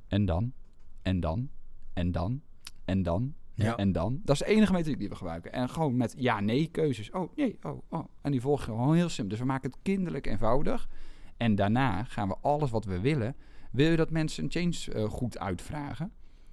En 0.08 0.26
dan, 0.26 0.54
en 1.02 1.20
dan, 1.20 1.50
en 1.94 2.12
dan, 2.12 2.42
en 2.86 3.04
dan, 3.04 3.34
Ja. 3.54 3.76
en 3.76 3.92
dan. 3.92 4.22
Dat 4.24 4.36
is 4.36 4.48
de 4.48 4.54
enige 4.54 4.72
methodiek 4.72 5.00
die 5.00 5.10
we 5.10 5.16
gebruiken. 5.16 5.52
En 5.52 5.70
gewoon 5.70 5.98
met 5.98 6.14
ja-nee 6.18 6.68
keuzes. 6.68 7.12
Oh, 7.12 7.36
nee, 7.36 7.58
oh, 7.62 7.82
oh. 7.90 8.06
En 8.22 8.32
die 8.32 8.42
volgen 8.42 8.64
gewoon 8.66 8.96
heel 8.96 9.10
simpel. 9.10 9.30
Dus 9.30 9.40
we 9.40 9.46
maken 9.46 9.70
het 9.70 9.80
kinderlijk 9.82 10.26
eenvoudig. 10.28 10.90
En 11.38 11.56
daarna 11.56 12.04
gaan 12.04 12.28
we 12.28 12.36
alles 12.42 12.72
wat 12.72 12.86
we 12.86 13.00
willen. 13.00 13.36
Wil 13.72 13.90
je 13.90 13.98
dat 13.98 14.12
mensen 14.12 14.44
een 14.44 14.52
change 14.52 14.94
eh, 15.04 15.10
goed 15.10 15.40
uitvragen? 15.40 16.12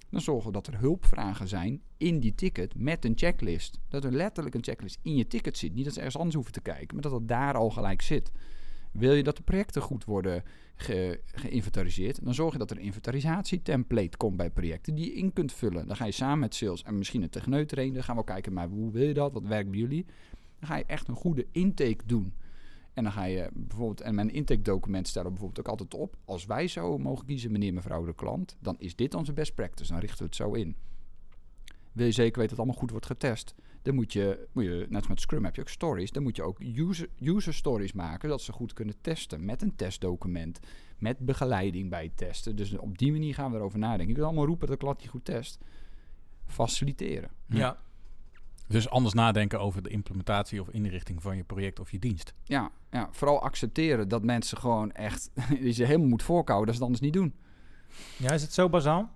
Dan 0.09 0.21
zorgen 0.21 0.45
we 0.47 0.53
dat 0.53 0.67
er 0.67 0.79
hulpvragen 0.79 1.47
zijn 1.47 1.81
in 1.97 2.19
die 2.19 2.35
ticket 2.35 2.75
met 2.75 3.05
een 3.05 3.13
checklist. 3.15 3.79
Dat 3.89 4.03
er 4.03 4.11
letterlijk 4.11 4.55
een 4.55 4.63
checklist 4.63 4.99
in 5.01 5.15
je 5.15 5.27
ticket 5.27 5.57
zit. 5.57 5.73
Niet 5.73 5.83
dat 5.83 5.93
ze 5.93 5.99
ergens 5.99 6.17
anders 6.17 6.35
hoeven 6.35 6.53
te 6.53 6.61
kijken, 6.61 6.87
maar 6.93 7.01
dat 7.01 7.11
het 7.11 7.27
daar 7.27 7.53
al 7.53 7.69
gelijk 7.69 8.01
zit. 8.01 8.31
Wil 8.91 9.13
je 9.13 9.23
dat 9.23 9.37
de 9.37 9.43
projecten 9.43 9.81
goed 9.81 10.03
worden 10.05 10.43
ge- 10.75 11.21
geïnventariseerd, 11.25 12.23
dan 12.25 12.33
zorg 12.33 12.51
je 12.53 12.59
dat 12.59 12.71
er 12.71 12.77
een 12.77 12.83
inventarisatietemplate 12.83 14.17
komt 14.17 14.37
bij 14.37 14.49
projecten 14.49 14.95
die 14.95 15.05
je 15.05 15.13
in 15.13 15.33
kunt 15.33 15.53
vullen. 15.53 15.87
Dan 15.87 15.95
ga 15.95 16.05
je 16.05 16.11
samen 16.11 16.39
met 16.39 16.55
sales 16.55 16.83
en 16.83 16.97
misschien 16.97 17.21
een 17.21 17.29
techneut 17.29 17.71
erin. 17.71 17.93
Dan 17.93 18.03
gaan 18.03 18.15
we 18.15 18.23
kijken, 18.23 18.53
maar 18.53 18.67
hoe 18.67 18.91
wil 18.91 19.07
je 19.07 19.13
dat? 19.13 19.33
Wat 19.33 19.43
werkt 19.45 19.69
bij 19.69 19.79
jullie? 19.79 20.05
Dan 20.59 20.69
ga 20.69 20.75
je 20.77 20.85
echt 20.85 21.07
een 21.07 21.15
goede 21.15 21.45
intake 21.51 22.05
doen. 22.05 22.33
En 22.95 23.03
dan 23.03 23.11
ga 23.11 23.23
je 23.23 23.49
bijvoorbeeld, 23.53 24.01
en 24.01 24.15
mijn 24.15 24.29
intake 24.29 24.61
document 24.61 25.13
we 25.13 25.21
bijvoorbeeld 25.21 25.59
ook 25.59 25.67
altijd 25.67 25.93
op. 25.93 26.15
Als 26.25 26.45
wij 26.45 26.67
zo 26.67 26.97
mogen 26.97 27.25
kiezen, 27.25 27.51
meneer, 27.51 27.73
mevrouw 27.73 28.05
de 28.05 28.15
klant, 28.15 28.57
dan 28.59 28.75
is 28.79 28.95
dit 28.95 29.13
onze 29.13 29.33
best 29.33 29.55
practice. 29.55 29.91
Dan 29.91 30.01
richten 30.01 30.19
we 30.19 30.25
het 30.25 30.35
zo 30.35 30.51
in. 30.53 30.75
Wil 31.91 32.05
je 32.05 32.11
zeker 32.11 32.39
weten 32.39 32.41
dat 32.41 32.49
het 32.49 32.59
allemaal 32.59 32.79
goed 32.79 32.91
wordt 32.91 33.05
getest, 33.05 33.55
dan 33.81 33.95
moet 33.95 34.13
je, 34.13 34.47
moet 34.51 34.63
je 34.63 34.85
net 34.89 34.99
als 34.99 35.07
met 35.07 35.21
Scrum 35.21 35.43
heb 35.43 35.55
je 35.55 35.61
ook 35.61 35.69
stories, 35.69 36.11
dan 36.11 36.23
moet 36.23 36.35
je 36.35 36.43
ook 36.43 36.59
user, 36.59 37.09
user 37.19 37.53
stories 37.53 37.93
maken, 37.93 38.21
zodat 38.21 38.41
ze 38.41 38.51
goed 38.51 38.73
kunnen 38.73 38.95
testen 39.01 39.45
met 39.45 39.61
een 39.61 39.75
testdocument, 39.75 40.59
met 40.97 41.19
begeleiding 41.19 41.89
bij 41.89 42.03
het 42.03 42.17
testen. 42.17 42.55
Dus 42.55 42.77
op 42.77 42.97
die 42.97 43.11
manier 43.11 43.33
gaan 43.33 43.51
we 43.51 43.57
erover 43.57 43.79
nadenken. 43.79 44.07
Je 44.07 44.13
kunt 44.13 44.25
allemaal 44.25 44.45
roepen 44.45 44.67
dat 44.67 44.79
de 44.79 44.83
klant 44.83 44.99
die 44.99 45.09
goed 45.09 45.25
test. 45.25 45.59
Faciliteren. 46.45 47.29
Ja. 47.47 47.79
Dus 48.67 48.89
anders 48.89 49.13
nadenken 49.13 49.59
over 49.59 49.81
de 49.81 49.89
implementatie 49.89 50.61
of 50.61 50.69
inrichting 50.69 51.21
van 51.21 51.37
je 51.37 51.43
project 51.43 51.79
of 51.79 51.91
je 51.91 51.99
dienst. 51.99 52.33
Ja, 52.43 52.71
ja, 52.91 53.09
vooral 53.11 53.41
accepteren 53.41 54.07
dat 54.07 54.23
mensen 54.23 54.57
gewoon 54.57 54.91
echt, 54.91 55.31
die 55.61 55.73
ze 55.73 55.83
helemaal 55.83 56.07
moet 56.07 56.23
voorkouwen, 56.23 56.67
dat 56.67 56.75
ze 56.75 56.81
het 56.81 56.91
anders 56.91 57.11
niet 57.11 57.21
doen. 57.21 57.33
ja, 58.17 58.31
is 58.31 58.41
het 58.41 58.53
zo 58.53 58.69
bazaal? 58.69 59.09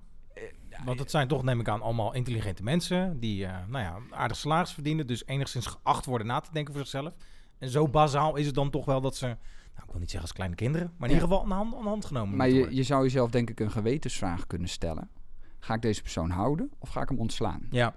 Ja, 0.70 0.84
Want 0.86 1.00
het 1.00 1.12
zijn 1.12 1.28
toch, 1.28 1.44
neem 1.44 1.60
ik 1.60 1.68
aan, 1.68 1.82
allemaal 1.82 2.14
intelligente 2.14 2.64
mensen 2.64 3.20
die 3.20 3.46
eh, 3.46 3.58
nou 3.68 3.84
ja, 3.84 3.98
aardig 4.16 4.38
salaris 4.38 4.72
verdienen, 4.72 5.08
dus 5.08 5.26
enigszins 5.26 5.66
geacht 5.66 6.06
worden 6.06 6.28
na 6.28 6.40
te 6.40 6.52
denken 6.52 6.74
voor 6.74 6.82
zichzelf. 6.82 7.14
En 7.58 7.70
zo 7.70 7.88
bazaal 7.88 8.36
is 8.36 8.46
het 8.46 8.56
dan 8.56 8.70
toch 8.70 8.86
wel 8.86 9.02
dat 9.02 9.16
ze, 9.16 9.26
nou, 9.26 9.38
ik 9.86 9.92
wil 9.92 10.00
niet 10.00 10.12
zeggen 10.12 10.22
als 10.22 10.34
kleine 10.34 10.56
kinderen, 10.56 10.94
maar 10.98 11.10
in 11.10 11.16
ieder 11.16 11.28
geval 11.30 11.44
aan 11.44 11.50
de 11.50 11.56
hand, 11.56 11.76
aan 11.76 11.82
de 11.82 11.88
hand 11.88 12.06
genomen 12.06 12.38
Maar 12.38 12.50
je, 12.50 12.76
je 12.76 12.84
zou 12.84 13.04
jezelf 13.04 13.30
denk 13.30 13.50
ik 13.50 13.60
een 13.60 13.72
gewetensvraag 13.72 14.48
kunnen 14.48 14.70
stellen. 14.70 15.10
Ga 15.60 15.74
ik 15.74 15.82
deze 15.82 16.02
persoon 16.02 16.30
houden 16.30 16.72
of 16.80 16.90
ga 16.90 17.02
ik 17.02 17.10
hem 17.10 17.20
ontslaan? 17.20 17.68
Ja, 17.70 17.96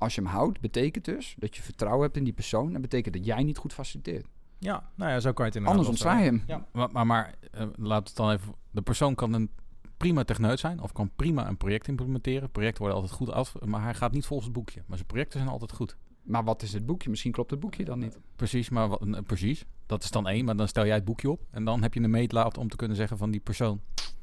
Als 0.00 0.14
je 0.14 0.20
hem 0.20 0.30
houdt, 0.30 0.60
betekent 0.60 1.04
dus 1.04 1.34
dat 1.38 1.56
je 1.56 1.62
vertrouwen 1.62 2.02
hebt 2.02 2.16
in 2.16 2.24
die 2.24 2.32
persoon. 2.32 2.72
Dat 2.72 2.80
betekent 2.80 3.14
dat 3.14 3.24
jij 3.24 3.42
niet 3.42 3.58
goed 3.58 3.72
faciliteert. 3.72 4.26
ja, 4.58 4.90
nou 4.94 5.10
ja, 5.10 5.20
zo 5.20 5.32
kan 5.32 5.44
je 5.44 5.50
het 5.50 5.60
inderdaad 5.60 5.78
Anders 5.78 5.88
ontsla 5.88 6.18
je 6.18 6.24
hem. 6.24 6.42
Ja. 6.46 6.66
Maar, 6.72 6.88
maar, 6.92 7.06
maar 7.06 7.34
eh, 7.50 7.66
laat 7.76 8.08
het 8.08 8.16
dan 8.16 8.30
even. 8.30 8.54
De 8.70 8.82
persoon 8.82 9.14
kan 9.14 9.32
een 9.32 9.50
prima 9.96 10.24
techneut 10.24 10.60
zijn 10.60 10.80
of 10.80 10.92
kan 10.92 11.10
prima 11.16 11.48
een 11.48 11.56
project 11.56 11.88
implementeren. 11.88 12.50
Projecten 12.50 12.82
worden 12.82 13.00
altijd 13.00 13.16
goed 13.16 13.30
af, 13.30 13.54
maar 13.64 13.82
hij 13.82 13.94
gaat 13.94 14.12
niet 14.12 14.26
volgens 14.26 14.48
het 14.48 14.56
boekje. 14.56 14.82
Maar 14.86 14.96
zijn 14.96 15.08
projecten 15.08 15.38
zijn 15.38 15.52
altijd 15.52 15.72
goed. 15.72 15.96
Maar 16.22 16.44
wat 16.44 16.62
is 16.62 16.72
het 16.72 16.86
boekje? 16.86 17.10
Misschien 17.10 17.32
klopt 17.32 17.50
het 17.50 17.60
boekje 17.60 17.84
dan 17.84 17.98
niet. 17.98 18.18
Precies, 18.36 18.68
maar 18.68 18.88
wat, 18.88 19.02
eh, 19.02 19.20
precies. 19.26 19.64
Dat 19.86 20.02
is 20.02 20.10
dan 20.10 20.28
één, 20.28 20.44
maar 20.44 20.56
dan 20.56 20.68
stel 20.68 20.86
jij 20.86 20.94
het 20.94 21.04
boekje 21.04 21.30
op 21.30 21.46
en 21.50 21.64
dan 21.64 21.82
heb 21.82 21.94
je 21.94 22.00
een 22.00 22.10
meetlaat 22.10 22.58
om 22.58 22.68
te 22.68 22.76
kunnen 22.76 22.96
zeggen 22.96 23.18
van 23.18 23.30
die 23.30 23.40
persoon. 23.40 23.80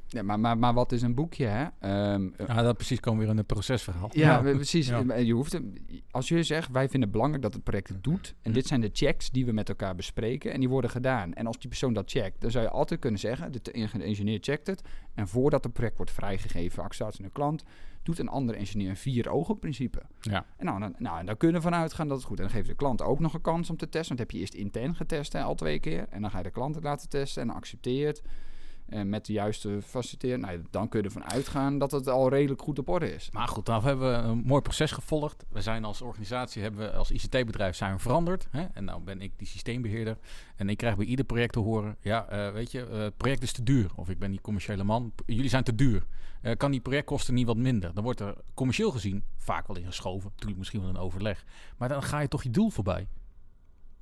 Ja, 0.10 0.24
maar, 0.24 0.39
maar, 0.39 0.58
maar 0.58 0.74
wat 0.74 0.91
is 0.91 1.02
een 1.02 1.15
boekje, 1.15 1.46
hè? 1.46 1.65
Ehm, 1.80 2.30
eh, 2.38 2.48
Ja, 2.48 2.62
dat 2.62 2.76
precies 2.76 3.00
komen 3.00 3.20
we 3.20 3.24
weer 3.26 3.34
in 3.34 3.38
het 3.39 3.48
procesverhaal. 3.48 4.10
Ja, 4.12 4.43
Ja. 4.46 4.54
precies. 4.54 4.88
Ja. 4.88 5.15
Je 5.15 5.34
hoeft 5.34 5.52
hem- 5.52 5.74
als 6.12 6.28
je 6.28 6.43
zegt, 6.43 6.72
wij 6.72 6.82
vinden 6.82 7.02
het 7.02 7.12
belangrijk 7.12 7.43
dat 7.43 7.54
het 7.54 7.63
project 7.63 7.88
het 7.88 8.04
doet. 8.04 8.36
En 8.41 8.52
dit 8.52 8.67
zijn 8.67 8.82
de 8.82 8.89
checks 8.93 9.30
die 9.30 9.46
we 9.46 9.52
met 9.52 9.70
elkaar 9.70 9.96
bespreken. 9.96 10.52
En 10.54 10.60
die 10.60 10.70
worden 10.70 10.89
gedaan. 10.89 11.34
En 11.34 11.48
als 11.48 11.60
die 11.60 11.67
persoon 11.70 11.93
dat 11.93 12.12
checkt, 12.12 12.41
dan 12.41 12.52
zou 12.52 12.63
je 12.63 12.70
altijd 12.70 13.00
kunnen 13.00 13.20
zeggen, 13.20 13.52
de 13.52 13.72
engineer 14.04 14.38
checkt 14.41 14.67
het. 14.67 14.82
En 15.13 15.28
voordat 15.28 15.63
het 15.63 15.74
project 15.74 15.98
wordt 15.98 16.12
vrijgegeven, 16.12 16.84
acceptatie 16.84 17.22
naar 17.22 17.30
de 17.30 17.36
klant, 17.36 17.63
doet 18.04 18.20
een 18.20 18.28
andere 18.30 18.58
engineer 18.58 18.89
een 18.89 18.98
vier 18.98 19.30
ogen 19.30 19.60
principe. 19.60 20.02
Ja. 20.22 20.46
En 20.58 20.65
nou, 20.65 20.80
dan, 20.80 20.96
nou, 20.98 21.20
en 21.20 21.26
dan 21.26 21.38
kunnen 21.38 21.62
we 21.62 21.67
vanuit 21.67 21.93
gaan 21.93 22.08
dat 22.08 22.17
het 22.17 22.26
goed 22.26 22.39
is. 22.39 22.46
En 22.46 22.50
dan 22.52 22.58
geef 22.58 22.65
je 22.67 22.72
de 22.74 22.78
klant 22.84 23.02
ook 23.02 23.20
nog 23.20 23.34
een 23.34 23.41
kans 23.41 23.70
om 23.70 23.78
te 23.78 23.89
testen. 23.89 24.08
Want 24.08 24.20
heb 24.20 24.32
je 24.32 24.38
eerst 24.39 24.54
intern 24.54 24.96
getest, 24.96 25.34
hè, 25.34 25.41
al 25.43 25.56
twee 25.56 25.80
keer. 25.80 26.06
En 26.10 26.22
dan 26.22 26.32
ga 26.32 26.38
je 26.38 26.43
de 26.43 26.50
klant 26.52 26.76
het 26.76 26.84
laten 26.84 27.10
testen 27.10 27.41
en 27.41 27.50
accepteert. 27.50 28.22
En 28.89 29.10
met 29.10 29.26
de 29.26 29.34
juiste 29.34 29.80
faciliteren. 29.82 30.39
Nou, 30.39 30.62
dan 30.69 30.89
kun 30.89 31.00
je 31.00 31.06
ervan 31.06 31.32
uitgaan 31.32 31.78
dat 31.78 31.91
het 31.91 32.08
al 32.08 32.30
redelijk 32.30 32.62
goed 32.62 32.80
op 32.80 32.89
orde 32.89 33.13
is. 33.13 33.30
Maar 33.32 33.47
goed, 33.47 33.65
dan 33.65 33.84
hebben 33.84 34.12
we 34.12 34.28
een 34.28 34.38
mooi 34.45 34.62
proces 34.62 34.91
gevolgd. 34.91 35.45
We 35.50 35.62
zijn 35.62 35.84
als 35.84 36.02
organisatie, 36.02 36.62
hebben 36.62 36.80
we 36.80 36.91
als 36.91 37.12
ICT-bedrijf 37.12 37.76
zijn 37.76 37.93
we 37.93 38.00
veranderd. 38.00 38.47
Hè? 38.52 38.65
En 38.73 38.84
nou 38.84 39.02
ben 39.02 39.21
ik 39.21 39.32
die 39.38 39.47
systeembeheerder. 39.47 40.17
En 40.56 40.69
ik 40.69 40.78
krijg 40.78 40.95
bij 40.95 41.06
ieder 41.06 41.26
project 41.26 41.54
te 41.54 41.60
horen, 41.60 41.97
ja, 42.02 42.28
eh, 42.28 42.52
weet 42.52 42.71
je, 42.71 42.86
eh, 42.86 43.00
het 43.00 43.17
project 43.17 43.43
is 43.43 43.52
te 43.52 43.63
duur. 43.63 43.91
Of 43.95 44.10
ik 44.10 44.19
ben 44.19 44.32
die 44.32 44.41
commerciële 44.41 44.84
man, 44.84 45.13
jullie 45.26 45.50
zijn 45.50 45.63
te 45.63 45.76
duur. 45.76 46.06
Eh, 46.41 46.56
kan 46.56 46.71
die 46.71 46.80
projectkosten 46.80 47.34
niet 47.34 47.47
wat 47.47 47.58
minder? 47.58 47.93
Dan 47.93 48.04
wordt 48.04 48.19
er 48.19 48.36
commercieel 48.54 48.91
gezien 48.91 49.23
vaak 49.38 49.67
wel 49.67 49.78
ingeschoven. 49.78 50.30
Natuurlijk 50.30 50.58
misschien 50.58 50.82
wel 50.82 50.89
een 50.89 50.97
overleg. 50.97 51.45
Maar 51.78 51.89
dan 51.89 52.04
ga 52.04 52.19
je 52.19 52.28
toch 52.28 52.43
je 52.43 52.50
doel 52.50 52.69
voorbij. 52.69 53.08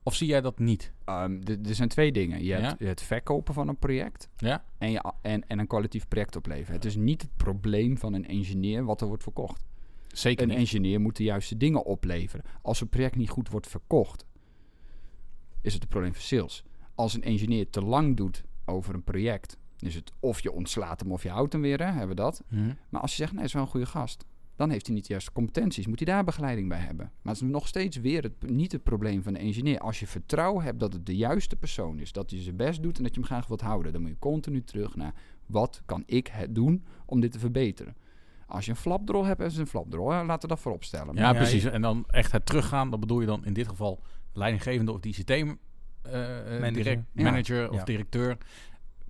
Of 0.07 0.15
zie 0.15 0.27
jij 0.27 0.41
dat 0.41 0.59
niet? 0.59 0.91
Ehm, 1.05 1.41
er 1.67 1.75
zijn 1.75 1.89
twee 1.89 2.11
dingen. 2.11 2.39
Je 2.39 2.45
Ja. 2.45 2.59
hebt 2.61 2.79
het 2.79 3.01
verkopen 3.01 3.53
van 3.53 3.67
een 3.67 3.77
project 3.77 4.29
Ja? 4.37 4.63
en, 4.77 4.91
je, 4.91 5.13
en, 5.21 5.47
en 5.47 5.59
een 5.59 5.67
kwalitatief 5.67 6.07
project 6.07 6.35
opleveren. 6.35 6.73
Het 6.75 6.85
is 6.85 6.95
niet 6.95 7.21
het 7.21 7.35
probleem 7.37 7.97
van 7.97 8.13
een 8.13 8.27
engineer 8.27 8.83
wat 8.85 9.01
er 9.01 9.07
wordt 9.07 9.23
verkocht. 9.23 9.65
Zeker 10.07 10.43
Een 10.43 10.49
niet. 10.49 10.57
engineer 10.57 11.01
moet 11.01 11.15
de 11.15 11.23
juiste 11.23 11.57
dingen 11.57 11.85
opleveren. 11.85 12.45
Als 12.61 12.81
een 12.81 12.89
project 12.89 13.15
niet 13.15 13.29
goed 13.29 13.49
wordt 13.49 13.67
verkocht, 13.67 14.25
is 15.61 15.73
het 15.73 15.83
een 15.83 15.89
probleem 15.89 16.13
van 16.13 16.21
sales. 16.21 16.63
Als 16.95 17.13
een 17.13 17.23
engineer 17.23 17.69
te 17.69 17.81
lang 17.81 18.17
doet 18.17 18.43
over 18.65 18.93
een 18.93 19.03
project, 19.03 19.57
is 19.79 19.95
het 19.95 20.11
of 20.19 20.41
je 20.41 20.51
ontslaat 20.51 20.99
hem 20.99 21.11
of 21.11 21.23
je 21.23 21.29
houdt 21.29 21.53
hem 21.53 21.61
weer, 21.61 21.79
hè, 21.79 21.85
hebben 21.91 22.07
we 22.07 22.15
dat. 22.15 22.43
Mhm. 22.47 22.73
Maar 22.89 23.01
als 23.01 23.11
je 23.11 23.17
zegt, 23.17 23.29
nee, 23.29 23.37
hij 23.39 23.47
is 23.47 23.53
wel 23.53 23.61
een 23.63 23.67
goede 23.69 23.85
gast, 23.85 24.25
dan 24.55 24.69
heeft 24.69 24.85
hij 24.85 24.95
niet 24.95 25.03
de 25.05 25.11
juiste 25.11 25.31
competenties. 25.31 25.87
Moet 25.87 25.99
hij 25.99 26.13
daar 26.13 26.23
begeleiding 26.23 26.69
bij 26.69 26.77
hebben. 26.79 27.11
Maar 27.21 27.33
het 27.33 27.41
is 27.43 27.49
nog 27.49 27.67
steeds 27.67 27.97
weer 27.97 28.23
het, 28.23 28.49
niet 28.49 28.71
het 28.71 28.83
probleem 28.83 29.23
van 29.23 29.33
de 29.33 29.39
engineer. 29.39 29.79
Als 29.79 29.99
je 29.99 30.07
vertrouwen 30.07 30.63
hebt 30.63 30.79
dat 30.79 30.93
het 30.93 31.05
de 31.05 31.15
juiste 31.15 31.55
persoon 31.55 31.99
is, 31.99 32.11
dat 32.11 32.29
hij 32.31 32.41
zijn 32.41 32.55
best 32.55 32.83
doet 32.83 32.97
en 32.97 33.03
dat 33.03 33.13
je 33.13 33.19
hem 33.19 33.29
graag 33.29 33.47
wilt 33.47 33.61
houden, 33.61 33.91
dan 33.91 34.01
moet 34.01 34.09
je 34.11 34.19
continu 34.19 34.63
terug 34.63 34.95
naar 34.95 35.13
wat 35.45 35.81
kan 35.85 36.03
ik 36.05 36.27
het 36.27 36.55
doen 36.55 36.85
om 37.05 37.19
dit 37.19 37.31
te 37.31 37.39
verbeteren. 37.39 37.95
Als 38.47 38.65
je 38.65 38.71
een 38.71 38.77
flapdrol 38.77 39.25
hebt, 39.25 39.39
is 39.41 39.51
het 39.51 39.61
een 39.61 39.67
flapdrol. 39.67 40.07
Laten 40.07 40.41
we 40.41 40.47
dat 40.47 40.59
voorop 40.59 40.83
stellen. 40.83 41.15
Ja, 41.15 41.21
Ja, 41.21 41.33
precies. 41.33 41.63
En 41.63 41.81
dan 41.81 42.03
echt 42.07 42.31
het 42.31 42.45
teruggaan, 42.45 42.89
dat 42.89 42.99
bedoel 42.99 43.19
je 43.19 43.25
dan 43.25 43.45
in 43.45 43.53
dit 43.53 43.67
geval 43.67 44.01
leidinggevende 44.33 44.91
of 44.91 44.99
die 44.99 45.15
ICT 45.17 45.29
eh, 45.29 45.41
eh, 45.41 45.49
Manager. 46.61 46.73
direct, 46.73 47.03
Ja. 47.13 47.23
manager 47.23 47.69
of 47.69 47.75
Ja. 47.77 47.83
directeur. 47.83 48.37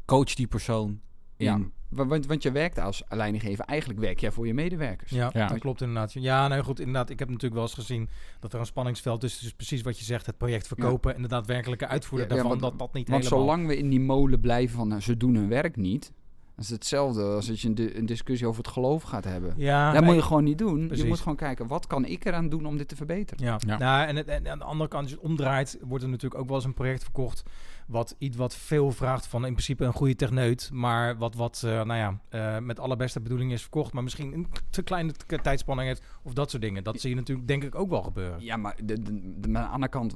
Coach 0.06 0.34
die 0.34 0.48
persoon. 0.48 1.00
Ja, 1.38 1.60
wa- 1.90 2.06
want, 2.06 2.26
want 2.26 2.44
je 2.44 2.52
werkt 2.52 2.80
als 2.80 3.04
leidinggever, 3.10 3.66
eigenlijk 3.66 4.00
werk 4.00 4.20
jij 4.20 4.32
voor 4.32 4.48
je 4.48 4.54
medewerkers. 4.54 5.12
Ja, 5.12 5.30
Ja. 5.34 5.48
dat 5.48 5.60
klopt 5.60 5.82
inderdaad. 5.82 6.14
Ja, 6.14 6.48
nou 6.48 6.64
goed, 6.64 6.80
inderdaad. 6.80 7.10
Ik 7.10 7.20
heb 7.20 7.28
natuurlijk 7.28 7.54
wel 7.56 7.64
eens 7.64 7.74
gezien 7.74 8.10
dat 8.40 8.54
er 8.54 8.60
een 8.60 8.66
spanningsveld 8.66 9.24
is. 9.24 9.40
Dus 9.40 9.54
precies 9.54 9.82
wat 9.82 10.00
je 10.00 10.06
zegt, 10.06 10.26
het 10.26 10.38
project 10.38 10.68
verkopen 10.68 11.16
en 11.16 11.22
de 11.22 11.28
daadwerkelijke 11.28 11.88
uitvoering 11.88 12.30
Ja, 12.32 12.36
ja, 12.36 12.42
daarvan, 12.44 12.62
want- 12.62 12.78
dat 12.80 12.88
dat 12.88 12.98
niet 12.98 13.10
Want 13.10 13.24
helemaal... 13.24 13.46
zolang 13.46 13.68
we 13.68 13.78
in 13.78 13.90
die 13.90 14.00
molen 14.02 14.40
blijven 14.40 14.76
van 14.78 14.88
nou, 14.88 15.02
ze 15.02 15.18
doen 15.18 15.36
hun 15.36 15.50
werk 15.50 15.76
niet, 15.76 16.12
dat 16.56 16.66
is 16.66 16.70
hetzelfde 16.72 17.24
als 17.24 17.48
dat 17.48 17.60
je 17.60 17.68
een, 17.68 17.76
di- 17.76 17.92
een 17.94 18.06
discussie 18.06 18.48
over 18.48 18.64
het 18.64 18.72
geloof 18.72 19.04
gaat 19.04 19.24
hebben. 19.24 19.54
Ja, 19.58 19.92
dat 19.92 20.00
nee, 20.02 20.10
moet 20.12 20.22
je 20.22 20.28
gewoon 20.28 20.44
niet 20.44 20.58
doen. 20.58 20.86
Precies. 20.88 21.04
Je 21.04 21.10
moet 21.10 21.20
gewoon 21.20 21.36
kijken, 21.36 21.68
wat 21.68 21.88
kan 21.88 22.06
ik 22.06 22.26
eraan 22.26 22.50
doen 22.50 22.66
om 22.66 22.78
dit 22.78 22.88
te 22.88 22.96
verbeteren? 22.96 23.46
Ja, 23.46 23.58
Ja. 23.68 23.78
Nou, 23.78 24.08
en, 24.08 24.16
het, 24.16 24.28
en 24.28 24.48
aan 24.50 24.58
de 24.60 24.64
andere 24.66 24.90
kant, 24.90 25.02
als 25.04 25.12
je 25.12 25.18
het 25.18 25.26
omdraait, 25.28 25.78
wordt 25.82 26.04
er 26.04 26.10
natuurlijk 26.10 26.42
ook 26.42 26.48
wel 26.48 26.56
eens 26.56 26.66
een 26.66 26.74
project 26.74 27.04
verkocht. 27.04 27.44
Wat 27.86 28.16
iets 28.18 28.38
wat 28.38 28.56
veel 28.56 28.92
vraagt 28.92 29.28
van 29.28 29.46
in 29.46 29.52
principe 29.52 29.84
een 29.86 29.94
goede 29.94 30.16
techneut. 30.16 30.70
Maar 30.74 31.18
wat, 31.18 31.36
wat 31.36 31.62
eh, 31.66 31.72
nou 31.72 31.96
ja, 31.96 32.20
eh, 32.30 32.60
met 32.64 32.80
alle 32.80 32.96
beste 32.96 33.22
bedoelingen 33.22 33.54
is 33.54 33.62
verkocht. 33.62 33.94
Maar 33.94 34.04
misschien 34.04 34.34
een 34.34 34.48
te 34.70 34.84
kleine 34.84 35.12
tijdspanning 35.42 35.88
heeft. 35.88 36.04
Of 36.24 36.34
dat 36.34 36.50
soort 36.50 36.62
dingen. 36.62 36.84
Dat 36.84 37.00
zie 37.02 37.10
je 37.10 37.16
natuurlijk 37.16 37.48
denk 37.48 37.64
ik 37.64 37.76
ook 37.76 37.90
wel 37.90 38.02
gebeuren. 38.04 38.42
Ja, 38.44 38.58
maar 38.58 38.76
de, 38.84 39.02
de, 39.02 39.40
de- 39.40 39.48
maar 39.50 39.62
aan 39.62 39.68
de 39.68 39.74
andere 39.74 39.92
kant, 39.92 40.16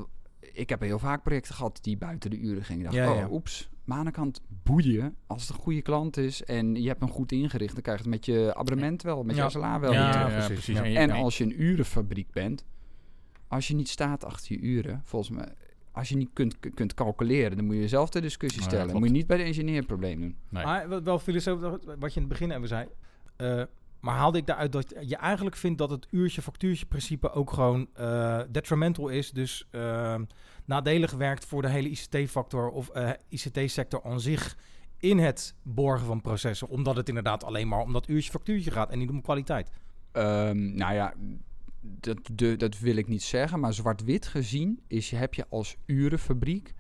ik 0.54 0.70
heb 0.70 0.82
heel 0.82 1.00
vaak 1.00 1.24
projecten 1.24 1.56
gehad 1.56 1.80
die 1.82 1.98
buiten 1.98 2.30
de 2.30 2.38
uren 2.38 2.64
gingen. 2.64 2.86
Ik 2.86 2.92
dacht, 2.92 3.04
Ja, 3.08 3.12
oh, 3.12 3.18
ja. 3.20 3.28
oeps. 3.32 3.70
Maar 3.84 3.98
aan 3.98 4.06
de 4.06 4.12
andere 4.12 4.32
kant, 4.32 4.42
boeien. 4.64 5.16
Als 5.28 5.42
het 5.48 5.58
een 5.58 5.64
goede 5.64 5.82
klant 5.82 6.18
is 6.18 6.44
en 6.44 6.76
je 6.76 6.88
hebt 6.88 7.00
hem 7.02 7.10
goed 7.12 7.32
ingericht, 7.32 7.74
dan 7.74 7.82
krijg 7.82 7.98
je 7.98 8.04
het 8.04 8.14
met 8.14 8.26
je 8.26 8.56
abonnement 8.56 9.02
wel, 9.02 9.24
met 9.24 9.36
Ja. 9.36 9.44
je 9.44 9.50
SLA 9.50 9.80
wel. 9.80 9.94
Ja, 9.94 10.24
precies. 10.28 10.46
precies. 10.48 10.78
Ja. 10.78 10.84
je- 10.84 10.98
En 10.98 11.12
als 11.12 11.38
je 11.38 11.44
een 11.44 11.62
urenfabriek 11.62 12.32
bent, 12.32 12.66
als 13.48 13.68
je 13.68 13.76
niet 13.76 13.90
staat 13.90 14.26
achter 14.26 14.52
je 14.56 14.60
uren, 14.62 15.02
volgens 15.06 15.32
mij, 15.38 15.48
als 15.91 16.10
je 16.10 16.15
niet 16.15 16.30
kunt, 16.34 16.56
kunt 16.73 16.93
calculeren, 16.93 17.58
dan 17.58 17.65
moet 17.65 17.75
je 17.75 17.88
zelf 17.88 18.10
de 18.10 18.21
discussie 18.21 18.62
Ja, 18.62 18.67
stellen. 18.67 18.86
klopt. 18.86 18.99
moet 18.99 19.08
je 19.10 19.13
niet 19.15 19.28
bij 19.28 19.38
de 19.38 19.43
engineer 19.43 19.78
een 19.78 19.86
probleem 19.86 20.19
doen. 20.21 20.36
Nee. 20.49 20.63
Maar 20.63 20.88
wat 20.89 21.04
wel 21.04 21.19
filosofisch, 21.19 21.69
wat 21.99 22.13
je 22.13 22.19
in 22.21 22.25
het 22.28 22.38
begin 22.39 22.52
even 22.52 22.67
zei. 22.67 22.88
eh, 23.36 23.63
maar 23.99 24.15
haalde 24.15 24.38
ik 24.38 24.45
daaruit 24.45 24.71
dat 24.71 24.93
je 25.02 25.15
eigenlijk 25.15 25.56
vindt 25.56 25.78
dat 25.78 25.89
het 25.89 26.08
uurtje-factuurtje 26.12 26.86
principe 26.86 27.32
ook 27.32 27.52
gewoon 27.54 27.88
eh, 27.93 28.39
detrimental 28.49 29.08
is. 29.08 29.32
Dus 29.32 29.67
eh, 29.71 30.15
nadelig 30.65 31.12
werkt 31.12 31.45
voor 31.45 31.62
de 31.62 31.69
hele 31.69 31.89
ICT-factor 31.89 32.69
of 32.69 32.89
eh, 32.89 33.10
ICT-sector 33.30 34.04
aan 34.04 34.19
zich 34.21 34.58
in 34.97 35.17
het 35.17 35.56
borgen 35.63 36.06
van 36.06 36.21
processen. 36.21 36.67
Omdat 36.69 36.95
het 36.95 37.08
inderdaad 37.08 37.43
alleen 37.43 37.67
maar 37.67 37.80
om 37.80 37.93
dat 37.93 38.08
uurtje-factuurtje 38.08 38.71
gaat 38.71 38.89
en 38.91 38.99
niet 38.99 39.10
om 39.10 39.21
kwaliteit. 39.21 39.69
Ehm, 40.12 40.75
nou 40.75 40.93
ja, 40.93 41.13
dat, 41.82 42.18
de, 42.34 42.56
dat 42.56 42.80
wil 42.80 42.96
ik 42.96 43.08
niet 43.08 43.24
zeggen, 43.24 43.60
maar 43.60 43.74
zwart-wit 43.74 44.28
gezien 44.28 44.80
is, 44.88 45.10
je- 45.10 45.15
heb 45.15 45.34
je 45.34 45.46
als 45.50 45.76
urenfabriek 45.86 46.74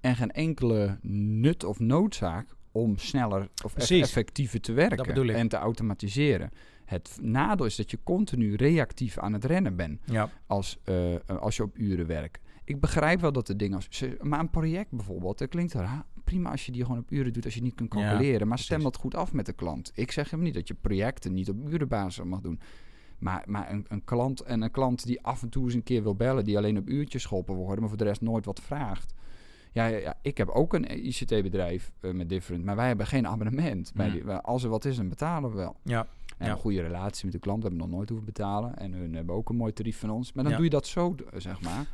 en 0.00 0.16
geen 0.16 0.30
enkele 0.30 0.98
nut 1.02 1.64
of 1.64 1.78
noodzaak 1.78 2.56
om 2.72 2.98
sneller 2.98 3.48
of 3.64 3.74
Precies. 3.74 4.02
effectiever 4.02 4.60
te 4.60 4.72
werken 4.72 5.34
en 5.34 5.48
te 5.48 5.56
automatiseren. 5.56 6.50
Het 6.84 7.18
nadeel 7.22 7.66
is 7.66 7.76
dat 7.76 7.90
je 7.90 7.98
continu 8.02 8.54
reactief 8.54 9.18
aan 9.18 9.32
het 9.32 9.44
rennen 9.44 9.76
bent 9.76 10.00
Ja, 10.04 10.30
als, 10.46 10.78
eh, 10.84 11.14
eh, 11.14 11.20
als 11.26 11.56
je 11.56 11.62
op 11.62 11.78
uren 11.78 12.06
werkt. 12.06 12.40
Ik 12.64 12.80
begrijp 12.80 13.20
wel 13.20 13.32
dat 13.32 13.46
de 13.46 13.56
dingen... 13.56 13.76
Als, 13.76 14.04
maar 14.20 14.40
een 14.40 14.50
project 14.50 14.90
bijvoorbeeld, 14.90 15.38
dat 15.38 15.48
klinkt 15.48 15.72
raar. 15.72 16.04
Prima 16.24 16.50
als 16.50 16.66
je 16.66 16.72
die 16.72 16.84
gewoon 16.84 16.98
op 17.00 17.10
uren 17.10 17.32
doet, 17.32 17.44
als 17.44 17.54
je 17.54 17.62
niet 17.62 17.74
kunt 17.74 17.94
Ja, 17.94 18.00
calculeren. 18.00 18.48
maar 18.48 18.58
stem 18.58 18.82
dat 18.82 18.96
goed 18.96 19.14
af 19.14 19.32
met 19.32 19.46
de 19.46 19.52
klant. 19.52 19.90
Ik 19.94 20.12
zeg 20.12 20.30
hem 20.30 20.40
niet 20.42 20.54
dat 20.54 20.68
je 20.68 20.74
projecten 20.74 21.32
niet 21.32 21.48
op 21.48 21.68
urenbasis 21.70 22.24
mag 22.24 22.40
doen. 22.40 22.60
Maar, 23.18 23.42
maar 23.46 23.70
een, 23.70 23.84
een 23.88 24.04
klant 24.04 24.40
en 24.40 24.62
een 24.62 24.70
klant 24.70 25.06
die 25.06 25.22
af 25.24 25.42
en 25.42 25.48
toe 25.48 25.64
eens 25.64 25.74
een 25.74 25.82
keer 25.82 26.02
wil 26.02 26.14
bellen... 26.14 26.44
die 26.44 26.56
alleen 26.56 26.78
op 26.78 26.88
uurtjes 26.88 27.24
geholpen 27.24 27.54
worden, 27.54 27.78
maar 27.80 27.88
voor 27.88 27.98
de 27.98 28.04
rest 28.04 28.20
nooit 28.20 28.44
wat 28.44 28.60
vraagt... 28.60 29.14
Ja, 29.72 30.14
ik 30.22 30.36
heb 30.38 30.48
ook 30.48 30.74
een 30.74 31.06
ICT-bedrijf 31.06 31.92
eh, 32.00 32.10
met 32.12 32.28
Different, 32.28 32.64
maar 32.64 32.76
wij 32.76 32.86
hebben 32.86 33.06
geen 33.06 33.26
abonnement. 33.26 33.92
Bij 33.94 34.10
die, 34.10 34.30
als 34.30 34.62
er 34.62 34.70
wat 34.70 34.84
is, 34.84 34.96
dan 34.96 35.08
betalen 35.08 35.50
we 35.50 35.56
wel. 35.56 35.76
ja. 35.82 36.06
En 36.38 36.46
Ja. 36.46 36.52
een 36.52 36.58
goede 36.58 36.80
relatie 36.82 37.24
met 37.24 37.32
de 37.34 37.38
klant. 37.40 37.62
We 37.62 37.68
hebben 37.68 37.86
nog 37.86 37.96
nooit 37.96 38.08
hoeven 38.08 38.26
betalen. 38.26 38.76
En 38.76 38.92
hun 38.92 39.14
hebben 39.14 39.34
ook 39.34 39.48
een 39.48 39.56
mooi 39.56 39.72
tarief 39.72 39.98
van 39.98 40.10
ons. 40.10 40.32
Maar 40.32 40.42
dan 40.42 40.52
Ja. 40.52 40.58
doe 40.58 40.66
je 40.66 40.72
dat 40.72 40.86
zo, 40.86 41.14
eh, 41.32 41.40
zeg 41.40 41.60
maar. 41.62 41.86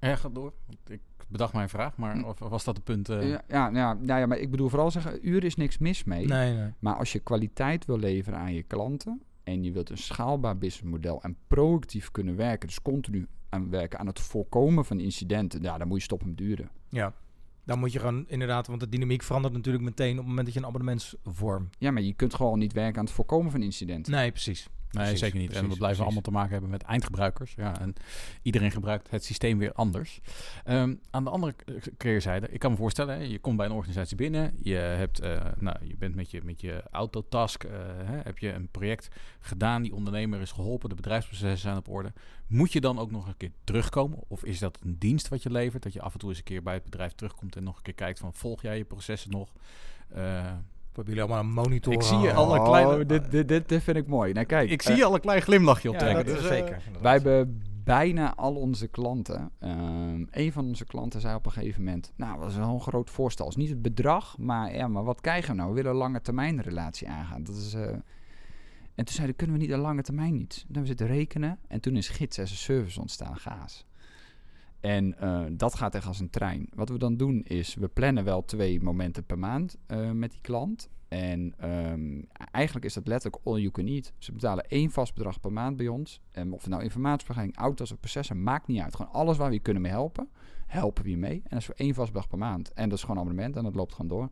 Ja, 0.00 0.16
ga 0.16 0.28
door. 0.28 0.52
Want 0.66 0.78
Ik 0.90 1.00
bedacht 1.28 1.52
mijn 1.52 1.68
vraag, 1.68 1.96
maar 1.96 2.14
Hm. 2.16 2.24
of 2.24 2.38
was 2.38 2.64
dat 2.64 2.76
het 2.76 2.84
punt? 2.84 3.08
eh, 3.08 3.28
Ja, 3.30 3.42
ja, 3.48 3.70
nou 3.70 3.76
ja, 3.76 3.94
nou 4.06 4.20
ja, 4.20 4.26
maar 4.26 4.38
ik 4.38 4.50
bedoel 4.50 4.68
vooral 4.68 4.90
zeggen, 4.90 5.28
uur 5.28 5.44
is 5.44 5.56
niks 5.56 5.78
mis 5.78 6.04
mee. 6.04 6.26
Nee, 6.26 6.54
nee. 6.54 6.70
Maar 6.78 6.94
als 6.96 7.12
je 7.12 7.18
kwaliteit 7.18 7.84
wil 7.84 7.98
leveren 7.98 8.38
aan 8.38 8.54
je 8.54 8.62
klanten... 8.62 9.22
en 9.50 9.62
je 9.62 9.72
wilt 9.72 9.90
een 9.90 9.98
schaalbaar 9.98 10.58
businessmodel 10.58 11.22
en 11.22 11.36
proactief 11.46 12.10
kunnen 12.10 12.36
werken... 12.36 12.68
dus 12.68 12.82
continu 12.82 13.26
aan 13.48 13.70
werken 13.70 13.98
aan 13.98 14.06
het 14.06 14.20
voorkomen 14.20 14.84
van 14.84 15.00
incidenten... 15.00 15.62
ja, 15.62 15.78
dan 15.78 15.88
moet 15.88 15.98
je 15.98 16.04
stoppen 16.04 16.28
met 16.28 16.36
duren. 16.36 16.70
Ja. 16.88 17.14
Dan 17.64 17.78
moet 17.78 17.92
je 17.92 17.98
gewoon 17.98 18.24
inderdaad, 18.28 18.66
want 18.66 18.80
de 18.80 18.88
dynamiek 18.88 19.22
verandert 19.22 19.54
natuurlijk 19.54 19.84
meteen 19.84 20.10
op 20.10 20.16
het 20.16 20.26
moment 20.26 20.44
dat 20.44 20.54
je 20.54 20.60
een 20.60 20.66
abonnementsvorm. 20.66 21.68
Ja, 21.78 21.90
maar 21.90 22.02
je 22.02 22.14
kunt 22.14 22.34
gewoon 22.34 22.58
niet 22.58 22.72
werken 22.72 22.98
aan 22.98 23.04
het 23.04 23.14
voorkomen 23.14 23.50
van 23.50 23.62
incidenten. 23.62 24.12
Nee, 24.12 24.30
precies. 24.30 24.68
Nee, 24.90 25.02
Precies, 25.02 25.20
zeker 25.20 25.38
niet. 25.38 25.48
en 25.52 25.54
we 25.54 25.60
blijven 25.60 25.78
precies. 25.78 26.02
allemaal 26.02 26.22
te 26.22 26.30
maken 26.30 26.50
hebben 26.50 26.70
met 26.70 26.82
eindgebruikers. 26.82 27.54
Ja, 27.54 27.80
en 27.80 27.94
iedereen 28.42 28.70
gebruikt 28.70 29.10
het 29.10 29.24
systeem 29.24 29.58
weer 29.58 29.72
anders. 29.72 30.20
Ehm, 30.64 30.94
aan 31.10 31.24
de 31.24 31.30
andere 31.30 31.54
keerzijde, 31.96 32.48
ik 32.48 32.58
kan 32.58 32.70
me 32.70 32.76
voorstellen, 32.76 33.16
hè, 33.16 33.22
je 33.22 33.38
komt 33.38 33.56
bij 33.56 33.66
een 33.66 33.72
organisatie 33.72 34.16
binnen, 34.16 34.54
je, 34.62 34.74
hebt, 34.74 35.20
eh, 35.20 35.40
nou, 35.58 35.76
je 35.86 35.96
bent 35.96 36.14
met 36.14 36.30
je, 36.30 36.40
met 36.44 36.60
je 36.60 36.82
autotask, 36.90 37.64
eh, 37.64 37.72
hè, 38.04 38.16
heb 38.22 38.38
je 38.38 38.52
een 38.52 38.68
project 38.68 39.08
gedaan, 39.40 39.82
die 39.82 39.94
ondernemer 39.94 40.40
is 40.40 40.52
geholpen, 40.52 40.88
de 40.88 40.94
bedrijfsprocessen 40.94 41.58
zijn 41.58 41.76
op 41.76 41.88
orde. 41.88 42.12
Moet 42.46 42.72
je 42.72 42.80
dan 42.80 42.98
ook 42.98 43.10
nog 43.10 43.26
een 43.26 43.36
keer 43.36 43.52
terugkomen? 43.64 44.18
Of 44.28 44.44
is 44.44 44.58
dat 44.58 44.78
een 44.82 44.98
dienst 44.98 45.28
wat 45.28 45.42
je 45.42 45.50
levert, 45.50 45.82
dat 45.82 45.92
je 45.92 46.00
af 46.00 46.12
en 46.12 46.18
toe 46.18 46.28
eens 46.28 46.38
een 46.38 46.44
keer 46.44 46.62
bij 46.62 46.74
het 46.74 46.84
bedrijf 46.84 47.12
terugkomt 47.12 47.56
en 47.56 47.62
nog 47.62 47.76
een 47.76 47.82
keer 47.82 47.94
kijkt 47.94 48.18
van, 48.18 48.34
volg 48.34 48.62
jij 48.62 48.76
je 48.76 48.84
processen 48.84 49.30
nog? 49.30 49.52
Eh, 50.90 50.96
Hebben 50.96 51.14
jullie 51.14 51.22
allemaal 51.22 51.40
een 51.40 51.54
monitor? 51.64 51.92
Ik 51.92 52.02
zie 52.02 52.18
je 52.18 52.28
eh, 52.28 52.36
alle 52.36 52.58
Oh, 52.58 52.64
kleine- 52.64 53.06
dit, 53.06 53.30
dit, 53.30 53.48
dit, 53.48 53.68
dit 53.68 53.82
vind 53.82 53.96
ik 53.96 54.06
mooi. 54.06 54.32
Nou, 54.32 54.46
kijk, 54.46 54.70
Ik 54.70 54.80
eh, 54.80 54.86
zie 54.86 54.96
je 54.96 55.04
al 55.04 55.14
een 55.14 55.20
klein 55.20 55.42
glimlachje 55.42 55.88
Ja, 55.88 55.94
optrekken. 55.94 56.24
dat 56.26 56.34
dus, 56.34 56.44
is 56.44 56.50
eh, 56.50 56.56
zeker. 56.56 56.76
inderdaad. 56.86 57.02
Wij 57.02 57.12
hebben 57.12 57.62
bijna 57.84 58.34
al 58.34 58.54
onze 58.54 58.86
klanten. 58.88 59.50
ehm 59.58 60.24
een 60.30 60.52
van 60.52 60.64
onze 60.64 60.84
klanten 60.84 61.20
zei 61.20 61.34
op 61.34 61.46
een 61.46 61.52
gegeven 61.52 61.84
moment: 61.84 62.12
Nou, 62.16 62.40
dat 62.40 62.50
is 62.50 62.56
wel 62.56 62.68
een 62.74 62.80
groot 62.80 63.10
voorstel. 63.10 63.46
Het 63.46 63.56
is 63.56 63.60
niet 63.62 63.70
het 63.70 63.82
bedrag, 63.82 64.38
maar, 64.38 64.74
ja, 64.76 64.88
maar 64.88 65.04
wat 65.04 65.20
krijgen 65.20 65.50
we 65.50 65.56
nou? 65.56 65.68
We 65.68 65.74
willen 65.74 65.90
een 65.90 65.96
lange 65.96 66.20
termijn 66.20 66.60
relatie 66.62 67.08
aangaan. 67.08 67.42
Dat 67.44 67.56
is, 67.56 67.74
eh, 67.74 67.82
En 68.94 69.04
toen 69.06 69.14
zeiden: 69.14 69.36
Kunnen 69.36 69.56
we 69.56 69.62
niet 69.62 69.70
een 69.72 69.78
lange 69.80 70.02
termijn 70.02 70.40
iets? 70.40 70.56
Dan 70.56 70.64
hebben 70.64 70.82
we 70.82 70.88
zitten 70.88 71.06
rekenen. 71.06 71.58
En 71.68 71.80
toen 71.80 71.96
is 71.96 72.08
gids 72.08 72.38
as 72.38 72.52
a 72.52 72.54
service 72.54 73.00
ontstaan, 73.00 73.36
gaas. 73.36 73.86
En 74.80 75.18
eh, 75.18 75.42
dat 75.52 75.74
gaat 75.74 75.94
echt 75.94 76.06
als 76.06 76.20
een 76.20 76.30
trein. 76.30 76.68
Wat 76.74 76.88
we 76.88 76.98
dan 76.98 77.16
doen 77.16 77.42
is: 77.42 77.74
we 77.74 77.88
plannen 77.88 78.24
wel 78.24 78.44
twee 78.44 78.82
momenten 78.82 79.24
per 79.24 79.38
maand 79.38 79.76
eh, 79.86 80.10
met 80.10 80.30
die 80.30 80.40
klant. 80.40 80.88
En 81.08 81.54
ehm, 81.58 82.22
eigenlijk 82.50 82.86
is 82.86 82.94
dat 82.94 83.06
letterlijk 83.06 83.42
all 83.44 83.58
you 83.58 83.70
can 83.70 83.86
eat. 83.86 84.12
Ze 84.18 84.32
betalen 84.32 84.68
één 84.68 84.90
vast 84.90 85.14
bedrag 85.14 85.40
per 85.40 85.52
maand 85.52 85.76
bij 85.76 85.88
ons. 85.88 86.20
En 86.30 86.52
of 86.52 86.60
het 86.60 86.70
nou 86.70 86.82
informatiebegeleiding, 86.82 87.58
auto's 87.58 87.92
of 87.92 88.00
processen, 88.00 88.42
maakt 88.42 88.66
niet 88.66 88.80
uit. 88.80 88.96
Gewoon 88.96 89.12
alles 89.12 89.36
waar 89.36 89.48
we 89.48 89.54
je 89.54 89.60
kunnen 89.60 89.82
mee 89.82 89.90
helpen, 89.90 90.28
helpen 90.66 91.04
we 91.04 91.10
je 91.10 91.16
mee. 91.16 91.34
En 91.34 91.48
dat 91.48 91.58
is 91.58 91.64
voor 91.64 91.74
één 91.74 91.94
vast 91.94 92.12
bedrag 92.12 92.28
per 92.28 92.38
maand. 92.38 92.72
En 92.72 92.88
dat 92.88 92.98
is 92.98 93.04
gewoon 93.04 93.16
een 93.16 93.22
abonnement 93.22 93.56
en 93.56 93.62
dat 93.62 93.74
loopt 93.74 93.92
gewoon 93.92 94.08
door. 94.08 94.30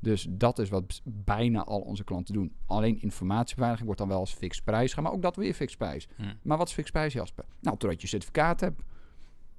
Dus 0.00 0.26
dat 0.30 0.58
is 0.58 0.68
wat 0.68 1.02
bijna 1.04 1.64
al 1.64 1.80
onze 1.80 2.04
klanten 2.04 2.34
doen. 2.34 2.52
Alleen 2.66 3.00
informatiebeveiliging 3.00 3.86
wordt 3.86 4.00
dan 4.00 4.10
wel 4.10 4.18
als 4.18 4.34
fix 4.34 4.60
prijs. 4.60 4.92
gaan, 4.92 5.02
Maar 5.02 5.12
ook 5.12 5.22
dat 5.22 5.36
weer 5.36 5.54
fix 5.54 5.76
prijs. 5.76 6.08
Hm. 6.16 6.22
Maar 6.42 6.58
wat 6.58 6.68
is 6.68 6.74
fix 6.74 6.90
prijs, 6.90 7.12
Jasper? 7.12 7.44
Nou, 7.60 7.76
totdat 7.76 8.00
je 8.00 8.06
certificaat 8.06 8.60
hebt. 8.60 8.82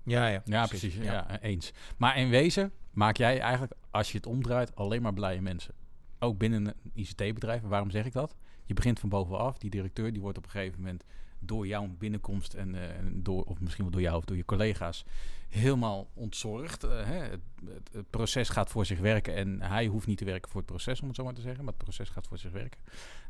Ja, 0.04 0.28
ja. 0.28 0.42
Ja, 0.46 0.66
precies. 0.68 0.96
Ja. 0.96 1.40
eens. 1.42 1.72
Maar 1.98 2.18
in 2.18 2.30
wezen 2.30 2.72
maak 2.92 3.18
jij 3.18 3.40
eigenlijk, 3.40 3.74
als 3.92 4.12
je 4.12 4.18
het 4.18 4.26
omdraait, 4.26 4.76
alleen 4.76 5.02
maar 5.02 5.14
blije 5.14 5.42
mensen. 5.42 5.74
Ook 6.20 6.38
binnen 6.38 6.66
een 6.68 6.74
ICT-bedrijf. 6.94 7.62
Waarom 7.62 7.90
zeg 7.92 8.06
ik 8.06 8.14
dat? 8.14 8.36
Je 8.66 8.74
begint 8.74 9.00
van 9.00 9.10
bovenaf. 9.10 9.58
Die 9.58 9.70
directeur 9.70 10.12
die 10.12 10.22
wordt 10.22 10.38
op 10.38 10.44
een 10.44 10.50
gegeven 10.50 10.80
moment 10.80 11.04
door 11.40 11.68
jouw 11.68 11.88
binnenkomst 11.98 12.54
en, 12.54 12.76
eh, 12.76 13.06
door, 13.12 13.44
of 13.44 13.60
misschien 13.60 13.84
wel 13.84 13.92
door 13.94 14.02
jou 14.02 14.18
of 14.18 14.26
door 14.26 14.38
je 14.38 14.46
collega's, 14.46 15.06
helemaal 15.50 16.10
ontzorgd. 16.14 16.84
Eh, 16.84 17.06
hè? 17.06 17.14
Het, 17.18 17.40
het- 17.66 17.90
het 17.94 18.10
proces 18.10 18.50
gaat 18.50 18.70
voor 18.70 18.86
zich 18.86 19.00
werken 19.00 19.36
en 19.36 19.62
hij 19.62 19.86
hoeft 19.86 20.08
niet 20.08 20.18
te 20.18 20.26
werken 20.26 20.50
voor 20.52 20.62
het 20.62 20.70
proces, 20.70 21.02
om 21.02 21.08
het 21.08 21.16
zo 21.16 21.24
maar 21.24 21.34
te 21.34 21.42
zeggen. 21.42 21.64
Maar 21.64 21.74
het 21.74 21.84
proces 21.84 22.10
gaat 22.10 22.28
voor 22.28 22.38
zich 22.38 22.52
werken. 22.52 22.80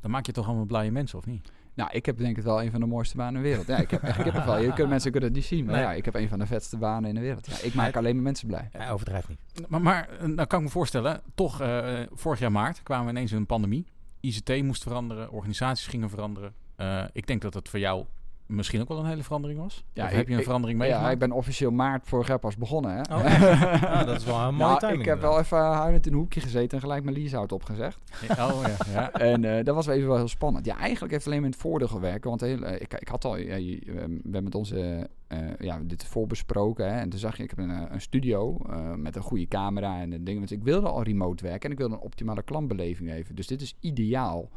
Dan 0.02 0.12
maak 0.12 0.26
je 0.26 0.32
toch 0.32 0.46
allemaal 0.48 0.66
blije 0.66 0.92
mensen, 0.92 1.18
of 1.18 1.26
niet? 1.26 1.52
Nou, 1.80 1.92
ik 1.92 2.06
heb 2.06 2.18
denk 2.18 2.38
ik 2.38 2.44
wel 2.44 2.64
een 2.64 2.72
van 2.72 2.80
de 2.80 2.86
mooiste 2.86 3.18
banen 3.18 3.36
in 3.36 3.42
de 3.42 3.48
wereld. 3.48 3.68
Ja, 3.68 3.78
ik 3.78 3.92
heb 3.92 4.04
echt 4.04 4.22
kippenvel. 4.24 4.58
Je 4.58 4.74
kunt, 4.74 4.90
mensen 4.90 5.12
kunnen 5.12 5.30
het 5.30 5.38
niet 5.38 5.48
zien, 5.48 5.66
maar 5.66 5.74
Nee. 5.76 5.84
ja, 5.84 5.94
ik 5.94 6.06
heb 6.06 6.16
een 6.16 6.28
van 6.30 6.40
de 6.40 6.46
vetste 6.46 6.78
banen 6.78 7.10
in 7.10 7.16
de 7.16 7.22
wereld. 7.22 7.46
Ja, 7.46 7.56
ik 7.62 7.74
maak 7.74 7.96
alleen 7.96 8.14
maar 8.14 8.24
mensen 8.24 8.48
blij. 8.48 8.70
Hij 8.72 8.92
overdrijft 8.92 9.28
niet. 9.28 9.40
Maar, 9.68 9.82
maar 9.82 10.10
eh, 10.10 10.28
nou 10.28 10.48
kan 10.48 10.60
ik 10.60 10.66
me 10.66 10.72
voorstellen, 10.72 11.22
toch 11.36 11.62
eh, 11.62 12.00
vorig 12.12 12.40
jaar 12.40 12.52
maart 12.52 12.84
kwamen 12.84 13.06
we 13.06 13.12
ineens 13.12 13.32
in 13.32 13.38
een 13.38 13.46
pandemie. 13.46 13.86
ICT 14.20 14.64
moest 14.64 14.84
veranderen, 14.84 15.32
organisaties 15.32 15.88
gingen 15.88 16.10
veranderen. 16.10 16.54
Eh, 16.76 17.04
ik 17.14 17.28
denk 17.28 17.42
dat 17.42 17.54
dat 17.54 17.70
voor 17.70 17.80
jou 17.80 18.06
misschien 18.50 18.82
ook 18.82 18.88
wel 18.88 19.00
een 19.00 19.06
hele 19.06 19.24
verandering 19.24 19.60
was. 19.60 19.84
Ja, 19.94 20.06
Of 20.06 20.12
heb 20.12 20.26
je 20.28 20.34
een 20.34 20.38
ik- 20.40 20.44
verandering 20.46 20.80
Ja, 20.80 20.86
meegemaakt? 20.86 21.14
ik 21.14 21.20
ben 21.20 21.32
officieel 21.32 21.72
maart 21.72 22.08
vorig 22.08 22.28
jaar 22.28 22.40
pas 22.40 22.58
begonnen. 22.58 22.92
Hè? 22.96 23.00
Oh, 23.16 23.24
ja, 23.82 24.04
dat 24.04 24.16
is 24.18 24.26
wel 24.26 24.36
een 24.40 24.56
mooie 24.56 24.68
nou, 24.68 24.80
timing. 24.80 25.00
ik 25.00 25.06
heb 25.06 25.22
wel 25.22 25.40
even 25.40 25.58
huilend 25.58 26.06
in 26.06 26.12
een 26.14 26.18
hoekje 26.18 26.40
gezeten 26.42 26.72
en 26.78 26.80
gelijk 26.84 27.04
mijn 27.04 27.16
leasehout 27.16 27.52
opgezegd. 27.52 28.00
Oh 28.30 28.62
ja, 28.62 28.92
ja. 28.94 29.12
en 29.32 29.44
eh, 29.58 29.64
dat 29.66 29.76
was 29.76 29.86
wel 29.86 29.96
even 29.96 30.08
wel 30.08 30.18
heel 30.18 30.28
spannend. 30.28 30.66
Ja, 30.66 30.78
eigenlijk 30.78 31.12
heeft 31.12 31.24
het 31.26 31.34
alleen 31.34 31.40
maar 31.42 31.50
in 31.52 31.56
het 31.56 31.62
voordeel 31.68 31.88
gewerkt. 31.88 32.26
Want 32.26 32.42
heel, 32.42 32.64
eh, 32.64 32.82
ik, 32.82 32.94
ik 32.94 33.08
had 33.08 33.26
al, 33.26 33.38
ja, 33.38 33.56
je- 33.56 33.82
we 33.86 34.00
hebben 34.00 34.44
met 34.44 34.56
onze, 34.56 35.10
eh, 35.28 35.38
ja, 35.60 35.80
dit 35.84 36.06
voorbesproken. 36.06 36.86
Hè, 36.94 37.00
en 37.00 37.10
toen 37.10 37.20
zag 37.20 37.38
je, 37.38 37.44
ik 37.44 37.50
heb 37.50 37.60
een, 37.60 37.72
eh, 37.72 37.82
een 37.90 38.02
studio 38.02 38.58
eh, 38.70 38.94
met 38.94 39.16
een 39.16 39.22
goede 39.22 39.48
camera 39.48 40.00
en 40.02 40.10
dingen. 40.10 40.40
Want 40.40 40.52
ik 40.52 40.64
wilde 40.64 40.88
al 40.88 41.04
remote 41.04 41.44
werken 41.44 41.62
en 41.66 41.72
ik 41.72 41.78
wilde 41.78 41.94
een 41.96 42.02
optimale 42.02 42.44
klantbeleving 42.44 43.10
geven. 43.10 43.36
Dus 43.36 43.48
dit 43.48 43.62
is 43.62 43.76
ideaal 43.80 44.50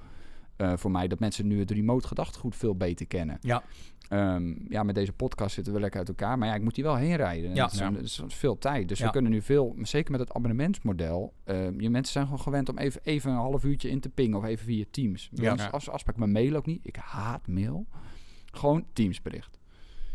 eh, 0.62 0.72
voor 0.76 0.90
mij 0.90 1.08
dat 1.08 1.18
mensen 1.18 1.46
nu 1.46 1.58
het 1.58 1.70
remote 1.70 2.06
gedachtegoed 2.06 2.56
veel 2.56 2.76
beter 2.76 3.06
kennen. 3.06 3.38
Ja. 3.40 3.62
Ehm, 4.08 4.54
ja, 4.68 4.82
met 4.82 4.94
deze 4.94 5.12
podcast 5.12 5.54
zitten 5.54 5.72
we 5.72 5.80
lekker 5.80 5.98
uit 5.98 6.08
elkaar. 6.08 6.38
Maar 6.38 6.48
ja, 6.48 6.54
ik 6.54 6.62
moet 6.62 6.76
hier 6.76 6.84
wel 6.84 6.96
heen 6.96 7.16
rijden. 7.16 7.54
Ja. 7.54 7.62
Dat, 7.62 7.72
is, 7.72 7.78
Ja. 7.78 7.90
dat 7.90 8.02
is 8.02 8.22
veel 8.26 8.58
tijd. 8.58 8.88
Dus 8.88 8.98
Ja. 8.98 9.06
we 9.06 9.12
kunnen 9.12 9.30
nu 9.30 9.42
veel, 9.42 9.76
zeker 9.82 10.10
met 10.10 10.20
het 10.20 10.32
abonnementsmodel. 10.32 11.32
ehm, 11.44 11.80
je 11.80 11.90
mensen 11.90 12.12
zijn 12.12 12.24
gewoon 12.24 12.40
gewend 12.40 12.68
om 12.68 12.78
even, 12.78 13.00
even 13.04 13.30
een 13.30 13.36
half 13.36 13.64
uurtje 13.64 13.90
in 13.90 14.00
te 14.00 14.08
pingen 14.08 14.38
of 14.38 14.44
even 14.44 14.64
via 14.64 14.84
Teams. 14.90 15.30
Bij 15.32 15.44
Ja. 15.44 15.66
als 15.66 15.88
afspraak 15.90 16.16
met 16.16 16.28
mail 16.32 16.54
ook 16.56 16.66
niet. 16.66 16.80
Ik 16.86 16.96
haat 16.96 17.46
mail. 17.48 17.86
Gewoon 18.52 18.84
Teamsbericht. 18.92 19.58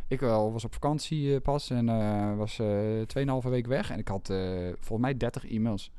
Ik 0.08 0.20
wel, 0.20 0.52
was 0.52 0.66
op 0.66 0.74
vakantie 0.74 1.36
eh, 1.36 1.42
pas 1.42 1.70
en 1.70 1.90
eh, 1.90 2.36
was 2.38 2.60
eh 2.60 2.68
2,5 3.08 3.50
week 3.50 3.68
weg. 3.68 3.92
En 3.92 4.00
ik 4.00 4.08
had 4.08 4.30
eh, 4.30 4.38
volgens 4.80 5.00
mij 5.02 5.18
30 5.18 5.50
e-mails. 5.50 5.92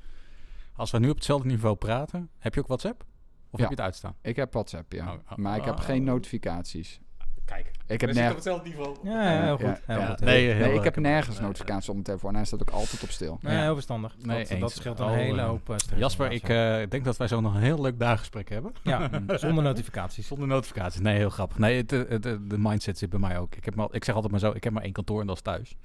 Als 0.76 0.90
we 0.90 0.98
nu 0.98 1.08
op 1.08 1.14
hetzelfde 1.16 1.48
niveau 1.48 1.76
praten, 1.76 2.30
heb 2.38 2.54
je 2.54 2.60
ook 2.60 2.66
WhatsApp? 2.66 3.04
Of 3.50 3.58
Ja. 3.58 3.66
heb 3.66 3.68
je 3.68 3.74
het 3.74 3.80
uitstaan? 3.84 4.14
Ik 4.22 4.36
heb 4.36 4.52
WhatsApp, 4.52 4.92
ja. 4.92 5.06
Oh, 5.12 5.12
oh, 5.30 5.36
maar 5.36 5.56
ik 5.56 5.64
heb 5.64 5.74
oh. 5.74 5.80
geen 5.84 6.04
notificaties. 6.04 7.00
Kijk, 7.44 7.70
Ik 7.86 8.00
heb 8.00 8.12
nergens... 8.12 8.34
hetzelfde 8.34 8.68
niveau. 8.68 8.96
Ja, 9.02 9.32
ja, 9.32 9.42
heel 9.42 9.56
goed. 9.56 9.80
Heel. 9.86 9.98
Nee, 9.98 10.44
Heel- 10.46 10.54
heel 10.54 10.66
Nee, 10.66 10.74
ik 10.76 10.84
heb 10.84 10.96
nergens 10.96 11.40
notificaties 11.40 11.88
op 11.88 11.92
mijn 11.94 12.04
telefoon. 12.06 12.30
En 12.30 12.36
hij 12.36 12.44
staat 12.44 12.60
ook 12.60 12.70
altijd 12.70 13.02
op 13.02 13.10
stil. 13.10 13.38
Nee, 13.42 13.54
Ja. 13.56 13.62
heel 13.62 13.72
verstandig. 13.74 14.14
Nee, 14.22 14.46
dat, 14.46 14.60
dat 14.60 14.72
scheelt 14.72 14.98
een 14.98 15.06
Oh, 15.06 15.12
hele 15.12 15.40
eh, 15.40 15.46
hoop 15.46 15.68
uh, 15.70 15.76
stress. 15.76 16.00
Jasper, 16.00 16.32
ik 16.32 16.48
eh, 16.48 16.76
denk 16.88 17.04
dat 17.04 17.16
wij 17.16 17.28
zo 17.28 17.40
nog 17.40 17.54
een 17.54 17.60
heel 17.60 17.80
leuk 17.80 17.98
dagengesprek 17.98 18.48
hebben. 18.48 18.72
ja. 18.82 19.08
Ja, 19.26 19.38
zonder 19.38 19.64
notificaties. 19.64 20.26
Zonder 20.26 20.48
notificaties. 20.48 21.00
Nee, 21.00 21.16
heel 21.16 21.30
grappig. 21.30 21.58
Nee, 21.58 21.76
het, 21.76 21.90
het, 21.90 22.08
het- 22.24 22.50
de 22.50 22.58
mindset 22.58 22.98
zit 22.98 23.10
bij 23.10 23.20
mij 23.20 23.38
ook. 23.38 23.54
Ik, 23.54 23.64
heb 23.64 23.74
maar, 23.74 23.88
ik 23.90 24.04
zeg 24.04 24.14
altijd 24.14 24.32
maar 24.32 24.40
zo, 24.42 24.50
ik 24.50 24.64
heb 24.64 24.72
maar 24.72 24.82
één 24.82 24.92
kantoor 24.92 25.20
en 25.20 25.26
dat 25.26 25.36
is 25.36 25.42
thuis. 25.42 25.76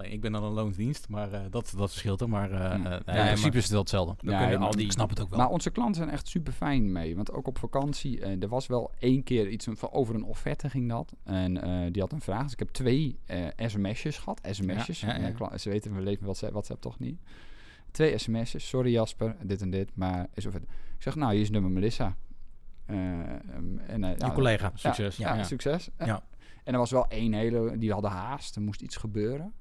Alleen 0.00 0.12
ik 0.12 0.20
ben 0.20 0.32
dan 0.32 0.42
een 0.44 0.52
loonsdienst, 0.52 1.08
maar 1.08 1.32
eh, 1.32 1.40
dat, 1.50 1.72
dat 1.76 1.90
verschilt 1.90 2.20
er. 2.20 2.28
Maar 2.28 2.50
eh, 2.50 2.70
Hmm. 2.74 2.86
eh, 2.86 2.90
Ja, 2.90 2.98
in 2.98 3.02
maar- 3.16 3.24
principe 3.26 3.56
is 3.56 3.62
het 3.62 3.70
wel 3.72 3.80
hetzelfde. 3.80 4.30
Ja, 4.30 4.40
maar 4.40 4.56
al 4.56 4.70
die... 4.70 4.84
Ik 4.84 4.92
snap 4.92 5.08
het 5.10 5.20
ook 5.20 5.28
wel. 5.30 5.38
Maar 5.38 5.48
onze 5.48 5.70
klanten 5.70 5.94
zijn 5.94 6.10
echt 6.10 6.28
super 6.28 6.52
fijn 6.52 6.92
mee. 6.92 7.16
Want 7.16 7.32
ook 7.32 7.46
op 7.46 7.58
vakantie, 7.58 8.20
er 8.20 8.48
was 8.48 8.66
wel 8.66 8.90
één 8.98 9.22
keer 9.22 9.48
iets 9.48 9.66
van 9.70 9.90
over 9.92 10.14
een 10.14 10.24
offerte 10.24 10.70
ging 10.70 10.88
dat. 10.88 11.12
En 11.24 11.62
eh, 11.62 11.92
die 11.92 12.02
had 12.02 12.12
een 12.12 12.20
vraag. 12.20 12.42
Dus 12.42 12.52
ik 12.52 12.58
heb 12.58 12.68
twee 12.68 13.18
eh, 13.26 13.46
sms'jes 13.56 14.18
gehad. 14.18 14.40
sms'jes. 14.50 15.00
Ja, 15.00 15.14
ja, 15.16 15.26
ja. 15.26 15.30
Kla- 15.30 15.58
ze 15.58 15.68
weten, 15.68 15.94
we 15.94 16.00
leven 16.00 16.24
WhatsApp, 16.24 16.52
WhatsApp 16.52 16.80
toch 16.80 16.98
niet. 16.98 17.20
Twee 17.90 18.18
sms'jes. 18.18 18.68
Sorry 18.68 18.90
Jasper, 18.92 19.36
dit 19.42 19.60
en 19.60 19.70
dit. 19.70 19.90
Maar 19.94 20.26
is 20.34 20.46
offerte. 20.46 20.66
Ik 20.96 21.02
zeg, 21.02 21.14
nou, 21.14 21.32
hier 21.32 21.42
is 21.42 21.50
nummer 21.50 21.70
Melissa. 21.70 22.16
Eh, 22.86 22.96
ehm, 23.20 23.78
en, 23.86 24.04
eh, 24.04 24.10
Je 24.10 24.24
ja, 24.24 24.32
collega. 24.32 24.72
Succes. 24.74 25.16
Ja, 25.16 25.34
Ja. 25.34 25.42
succes. 25.42 25.88
Ja. 25.98 26.22
En 26.64 26.72
er 26.72 26.78
was 26.78 26.90
wel 26.90 27.06
één 27.08 27.32
hele, 27.32 27.78
die 27.78 27.92
hadden 27.92 28.10
haast. 28.10 28.56
Er 28.56 28.62
moest 28.62 28.80
iets 28.82 28.96
gebeuren. 28.96 29.52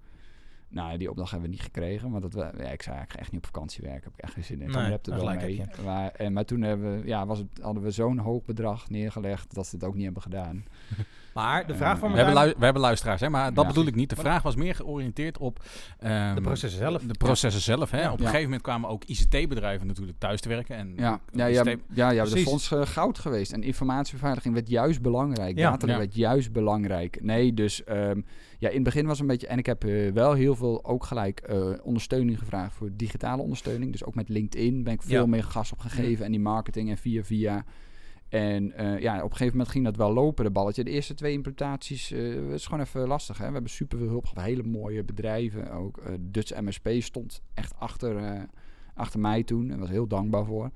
Nou, 0.70 0.97
die 0.97 1.09
opdracht 1.09 1.32
hebben 1.32 1.49
we 1.49 1.55
niet 1.55 1.65
gekregen. 1.65 2.11
Want 2.11 2.22
dat 2.22 2.34
we, 2.34 2.63
ja, 2.63 2.70
ik 2.70 2.82
zei, 2.82 3.01
ik 3.01 3.11
ga 3.11 3.20
echt 3.20 3.32
niet 3.32 3.39
op 3.39 3.45
vakantie 3.45 3.84
werken. 3.84 4.03
Heb 4.03 4.13
ik 4.13 4.24
echt 4.24 4.34
geen 4.34 4.43
zin 4.43 4.61
in. 4.61 4.72
Nee, 4.72 4.91
heb 4.91 5.05
er 5.05 5.11
wel 5.11 5.20
gelijk 5.20 5.41
mee. 5.41 5.65
Maar, 5.84 6.11
en, 6.11 6.34
maar 6.34 6.45
toen 6.45 6.61
hebben 6.61 7.01
we, 7.01 7.07
ja, 7.07 7.26
was 7.26 7.38
het, 7.38 7.47
hadden 7.61 7.84
we 7.84 7.91
zo'n 7.91 8.17
hoog 8.17 8.45
bedrag 8.45 8.89
neergelegd 8.89 9.53
dat 9.53 9.67
ze 9.67 9.76
het 9.76 9.84
ook 9.84 9.95
niet 9.95 10.03
hebben 10.03 10.22
gedaan. 10.22 10.63
Maar 11.41 11.67
de 11.67 11.75
vraag 11.75 11.99
van 11.99 12.11
We 12.11 12.17
hebben, 12.17 12.57
we 12.57 12.63
hebben 12.63 12.81
luisteraars, 12.81 13.21
hè, 13.21 13.29
maar 13.29 13.53
dat 13.53 13.63
Ja. 13.63 13.69
bedoel 13.69 13.87
ik 13.87 13.95
niet. 13.95 14.09
De 14.09 14.15
vraag 14.15 14.41
was 14.43 14.55
meer 14.55 14.75
georiënteerd 14.75 15.37
op... 15.37 15.63
ehm, 15.99 16.35
De 16.35 16.41
processen 16.41 16.79
zelf. 16.79 17.01
De 17.01 17.13
processen 17.13 17.61
zelf. 17.61 17.91
Hè. 17.91 18.01
Ja. 18.01 18.07
Op 18.11 18.13
een 18.17 18.19
Ja. 18.19 18.25
gegeven 18.25 18.43
moment 18.43 18.61
kwamen 18.61 18.89
ook 18.89 19.03
ICT-bedrijven 19.03 19.87
natuurlijk 19.87 20.17
thuis 20.19 20.41
te 20.41 20.49
werken. 20.49 20.75
En 20.75 20.93
Ja, 20.95 21.19
ja, 21.33 21.47
ICT 21.47 21.65
ja, 21.65 21.75
ja, 21.93 22.09
ja 22.11 22.17
dat 22.17 22.25
is 22.25 22.29
Precies. 22.29 22.43
voor 22.43 22.53
ons 22.53 22.71
eh, 22.71 22.93
goud 22.93 23.19
geweest. 23.19 23.51
En 23.51 23.63
informatiebeveiliging 23.63 24.53
werd 24.53 24.69
juist 24.69 25.01
belangrijk. 25.01 25.57
Ja. 25.57 25.69
Data 25.71 25.87
Ja. 25.87 25.97
werd 25.97 26.15
juist 26.15 26.51
belangrijk. 26.51 27.17
Nee, 27.21 27.53
dus 27.53 27.83
ehm, 27.83 28.21
ja, 28.59 28.67
in 28.69 28.75
het 28.75 28.83
begin 28.83 29.05
was 29.05 29.19
een 29.19 29.27
beetje... 29.27 29.47
En 29.47 29.57
ik 29.57 29.65
heb 29.65 29.83
eh, 29.83 30.11
wel 30.11 30.33
heel 30.33 30.55
veel 30.55 30.85
ook 30.85 31.05
gelijk 31.05 31.39
eh, 31.39 31.67
ondersteuning 31.83 32.39
gevraagd 32.39 32.73
voor 32.73 32.89
digitale 32.93 33.41
ondersteuning. 33.41 33.91
Dus 33.91 34.03
ook 34.03 34.15
met 34.15 34.29
LinkedIn 34.29 34.83
ben 34.83 34.93
ik 34.93 35.01
veel 35.01 35.21
Ja. 35.21 35.25
meer 35.27 35.43
gas 35.43 35.71
op 35.71 35.79
gegeven. 35.79 36.25
En 36.25 36.31
die 36.31 36.39
marketing 36.39 36.89
en 36.89 36.97
via 36.97 37.23
via... 37.23 37.63
En 38.30 38.71
eh, 38.71 38.99
ja, 38.99 39.15
op 39.15 39.23
een 39.23 39.38
gegeven 39.38 39.57
moment 39.57 39.69
ging 39.69 39.86
dat 39.86 39.95
wel 39.95 40.13
lopen, 40.13 40.43
de 40.43 40.51
balletje. 40.51 40.84
De 40.84 40.89
eerste 40.89 41.13
twee 41.13 41.34
implementaties 41.34 42.11
eh 42.11 42.51
is 42.51 42.65
gewoon 42.65 42.84
even 42.84 43.07
lastig. 43.07 43.38
Hè? 43.38 43.45
We 43.47 43.53
hebben 43.53 43.71
super 43.71 43.97
veel 43.97 44.07
hulp 44.07 44.25
gehad, 44.25 44.45
hele 44.45 44.63
mooie 44.63 45.03
bedrijven. 45.03 45.71
Ook 45.71 45.97
eh, 45.97 46.13
Dutch 46.19 46.61
MSP 46.61 46.89
stond 46.99 47.41
echt 47.53 47.73
achter, 47.80 48.47
achter 48.93 49.19
mij 49.19 49.43
toen 49.43 49.71
en 49.71 49.80
was 49.80 49.89
heel 49.89 50.07
dankbaar 50.07 50.45
voor. 50.45 50.71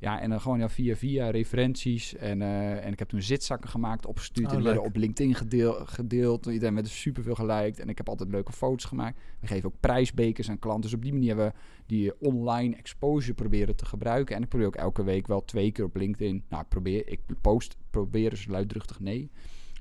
Ja, 0.00 0.20
en 0.20 0.30
dan 0.30 0.40
gewoon 0.40 0.58
ja, 0.58 0.68
via 0.68 0.96
via 0.96 1.30
referenties. 1.30 2.16
En, 2.16 2.42
eh, 2.42 2.84
en 2.84 2.92
ik 2.92 2.98
heb 2.98 3.08
toen 3.08 3.22
zitzakken 3.22 3.70
gemaakt, 3.70 4.06
opgestuurd. 4.06 4.46
Oh, 4.46 4.52
en 4.52 4.56
die 4.58 4.64
werden 4.64 4.84
leuk. 4.84 4.94
op 4.94 5.00
LinkedIn 5.00 5.34
gedeel, 5.34 5.72
gedeeld. 5.84 6.46
Iedereen 6.46 6.74
werd 6.74 6.88
super 6.88 7.22
veel 7.22 7.34
geliked. 7.34 7.78
En 7.80 7.88
ik 7.88 7.96
heb 7.96 8.08
altijd 8.08 8.30
leuke 8.30 8.52
foto's 8.52 8.84
gemaakt. 8.84 9.20
We 9.40 9.46
geven 9.46 9.68
ook 9.68 9.80
prijsbekers 9.80 10.50
aan 10.50 10.58
klanten. 10.58 10.82
Dus 10.82 10.94
op 10.94 11.02
die 11.02 11.12
manier 11.12 11.28
hebben 11.28 11.46
we 11.46 11.52
die 11.86 12.12
eh, 12.12 12.28
online 12.28 12.76
exposure 12.76 13.34
proberen 13.34 13.76
te 13.76 13.84
gebruiken. 13.84 14.36
En 14.36 14.42
ik 14.42 14.48
probeer 14.48 14.66
ook 14.66 14.76
elke 14.76 15.02
week 15.02 15.26
wel 15.26 15.44
twee 15.44 15.72
keer 15.72 15.84
op 15.84 15.96
LinkedIn. 15.96 16.44
Nou, 16.48 16.62
ik 16.62 16.68
probeer, 16.68 17.08
ik 17.08 17.20
post, 17.40 17.76
probeer 17.90 18.30
dus 18.30 18.46
luidruchtig 18.46 19.00
nee. 19.00 19.30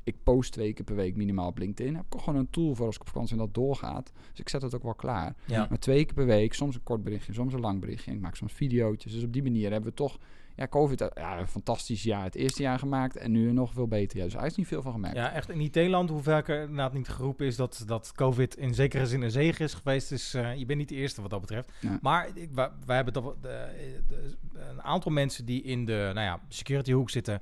Ik 0.08 0.24
post 0.24 0.52
twee 0.52 0.74
keer 0.74 0.86
per 0.86 0.96
week 0.96 1.16
minimaal 1.16 1.48
op 1.48 1.58
LinkedIn. 1.58 1.96
Heb 1.96 2.06
ik 2.10 2.20
gewoon 2.20 2.40
een 2.40 2.50
tool 2.50 2.76
voor 2.76 2.86
als 2.86 2.96
ik 2.96 3.02
op 3.02 3.08
vakantie 3.08 3.34
en 3.34 3.42
dat 3.42 3.54
doorgaat. 3.54 4.12
Dus 4.30 4.40
ik 4.40 4.50
zet 4.50 4.62
het 4.62 4.76
ook 4.76 4.84
wel 4.84 4.96
klaar. 4.96 5.36
Ja. 5.46 5.66
Maar 5.70 5.80
twee 5.80 6.06
keer 6.06 6.14
per 6.14 6.26
week, 6.26 6.54
soms 6.54 6.76
een 6.76 6.84
kort 6.84 7.04
berichtje, 7.04 7.34
soms 7.34 7.54
een 7.54 7.60
lang 7.60 7.80
berichtje. 7.80 8.12
Ik 8.12 8.20
maak 8.20 8.36
soms 8.36 8.54
videootjes. 8.54 9.14
Dus 9.14 9.24
op 9.24 9.34
die 9.34 9.44
manier 9.44 9.72
hebben 9.72 9.90
we 9.90 9.96
toch 9.96 10.18
Ja, 10.58 10.68
COVID, 10.68 11.02
eh, 11.02 11.08
ja, 11.16 11.40
een 11.40 11.48
fantastisch 11.48 12.04
jaar. 12.04 12.24
Het 12.24 12.36
eerste 12.36 12.62
jaar 12.62 12.80
gemaakt 12.80 13.18
en 13.18 13.32
nu 13.32 13.52
nog 13.52 13.74
veel 13.74 13.88
beter. 13.88 14.18
Ja, 14.18 14.24
dus 14.24 14.34
hij 14.34 14.46
is 14.46 14.56
niet 14.56 14.68
veel 14.68 14.82
van 14.82 14.92
gemerkt. 14.92 15.18
Ja, 15.18 15.32
echt 15.32 15.50
in 15.50 15.62
IT-land, 15.62 16.10
hoe 16.10 16.24
vaak 16.24 16.48
er 16.48 16.62
inderdaad 16.62 16.94
niet 16.94 17.08
geroepen 17.08 17.46
is 17.46 17.56
dat, 17.56 17.84
dat 17.86 18.12
COVID 18.16 18.58
in 18.58 18.74
zekere 18.74 19.08
zin 19.08 19.22
een 19.22 19.32
zegen 19.32 19.66
is 19.66 19.74
geweest. 19.74 20.10
Dus 20.10 20.32
je 20.32 20.64
bent 20.66 20.80
niet 20.80 20.90
de 20.90 20.96
eerste 20.96 21.22
wat 21.22 21.30
dat 21.30 21.42
betreft. 21.42 21.72
Ja. 21.80 22.00
Maar 22.02 22.30
ik, 22.34 22.50
wij, 22.54 22.70
wij 22.86 22.96
hebben 22.96 23.14
toch 23.14 23.36
een 24.54 24.84
aantal 24.84 25.12
mensen 25.12 25.46
die 25.46 25.64
in 25.64 25.86
de 25.86 26.12
nou 26.14 26.26
ja, 26.26 26.40
security 26.48 26.92
hoek 26.92 27.10
zitten. 27.10 27.42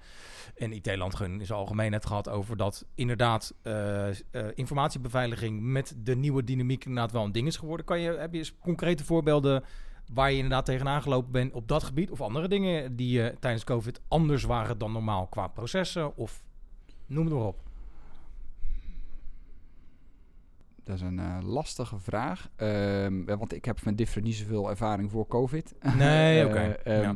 En 0.56 0.72
IT-land 0.72 1.20
in 1.20 1.46
zijn 1.46 1.60
algemeen 1.60 1.94
het 1.94 2.06
gehad 2.06 2.30
over 2.30 2.58
dat 2.58 2.86
inderdaad 2.96 3.54
eh, 3.62 4.08
informatiebeveiliging 4.54 5.62
met 5.62 5.96
de 5.98 6.16
nieuwe 6.16 6.44
dynamiek 6.44 6.86
inderdaad 6.86 7.12
wel 7.12 7.24
een 7.24 7.32
ding 7.32 7.48
is 7.48 7.58
geworden. 7.58 7.86
Kan 7.86 8.00
je, 8.00 8.12
heb 8.12 8.32
je 8.32 8.38
eens 8.38 8.58
concrete 8.60 9.04
voorbeelden 9.04 9.64
waar 10.14 10.30
je 10.32 10.36
inderdaad 10.36 10.66
tegenaan 10.66 11.02
gelopen 11.02 11.32
bent 11.32 11.54
op 11.54 11.68
dat 11.68 11.84
gebied? 11.84 12.12
Of 12.12 12.22
andere 12.22 12.48
dingen 12.48 12.96
die 12.96 13.30
eh, 13.30 13.36
tijdens 13.40 13.64
COVID 13.64 14.02
anders 14.08 14.44
waren 14.44 14.78
dan 14.78 14.92
normaal 14.92 15.28
qua 15.28 15.48
processen? 15.48 16.18
Of 16.18 16.44
noem 17.06 17.26
het 17.26 17.34
maar 17.34 17.44
op. 17.46 17.64
Dat 20.84 20.96
is 20.96 21.02
een 21.02 21.20
eh, 21.20 21.38
lastige 21.44 22.00
vraag. 22.00 22.50
Ehm, 22.56 23.24
want 23.26 23.54
ik 23.54 23.66
heb 23.66 23.84
met 23.84 23.98
Different 23.98 24.28
niet 24.28 24.36
zoveel 24.36 24.70
ervaring 24.70 25.12
voor 25.12 25.28
COVID. 25.28 25.74
Nee, 25.98 26.40
Eh, 26.42 26.48
oké. 26.48 26.60
ehm, 26.60 27.02
Ja. 27.02 27.16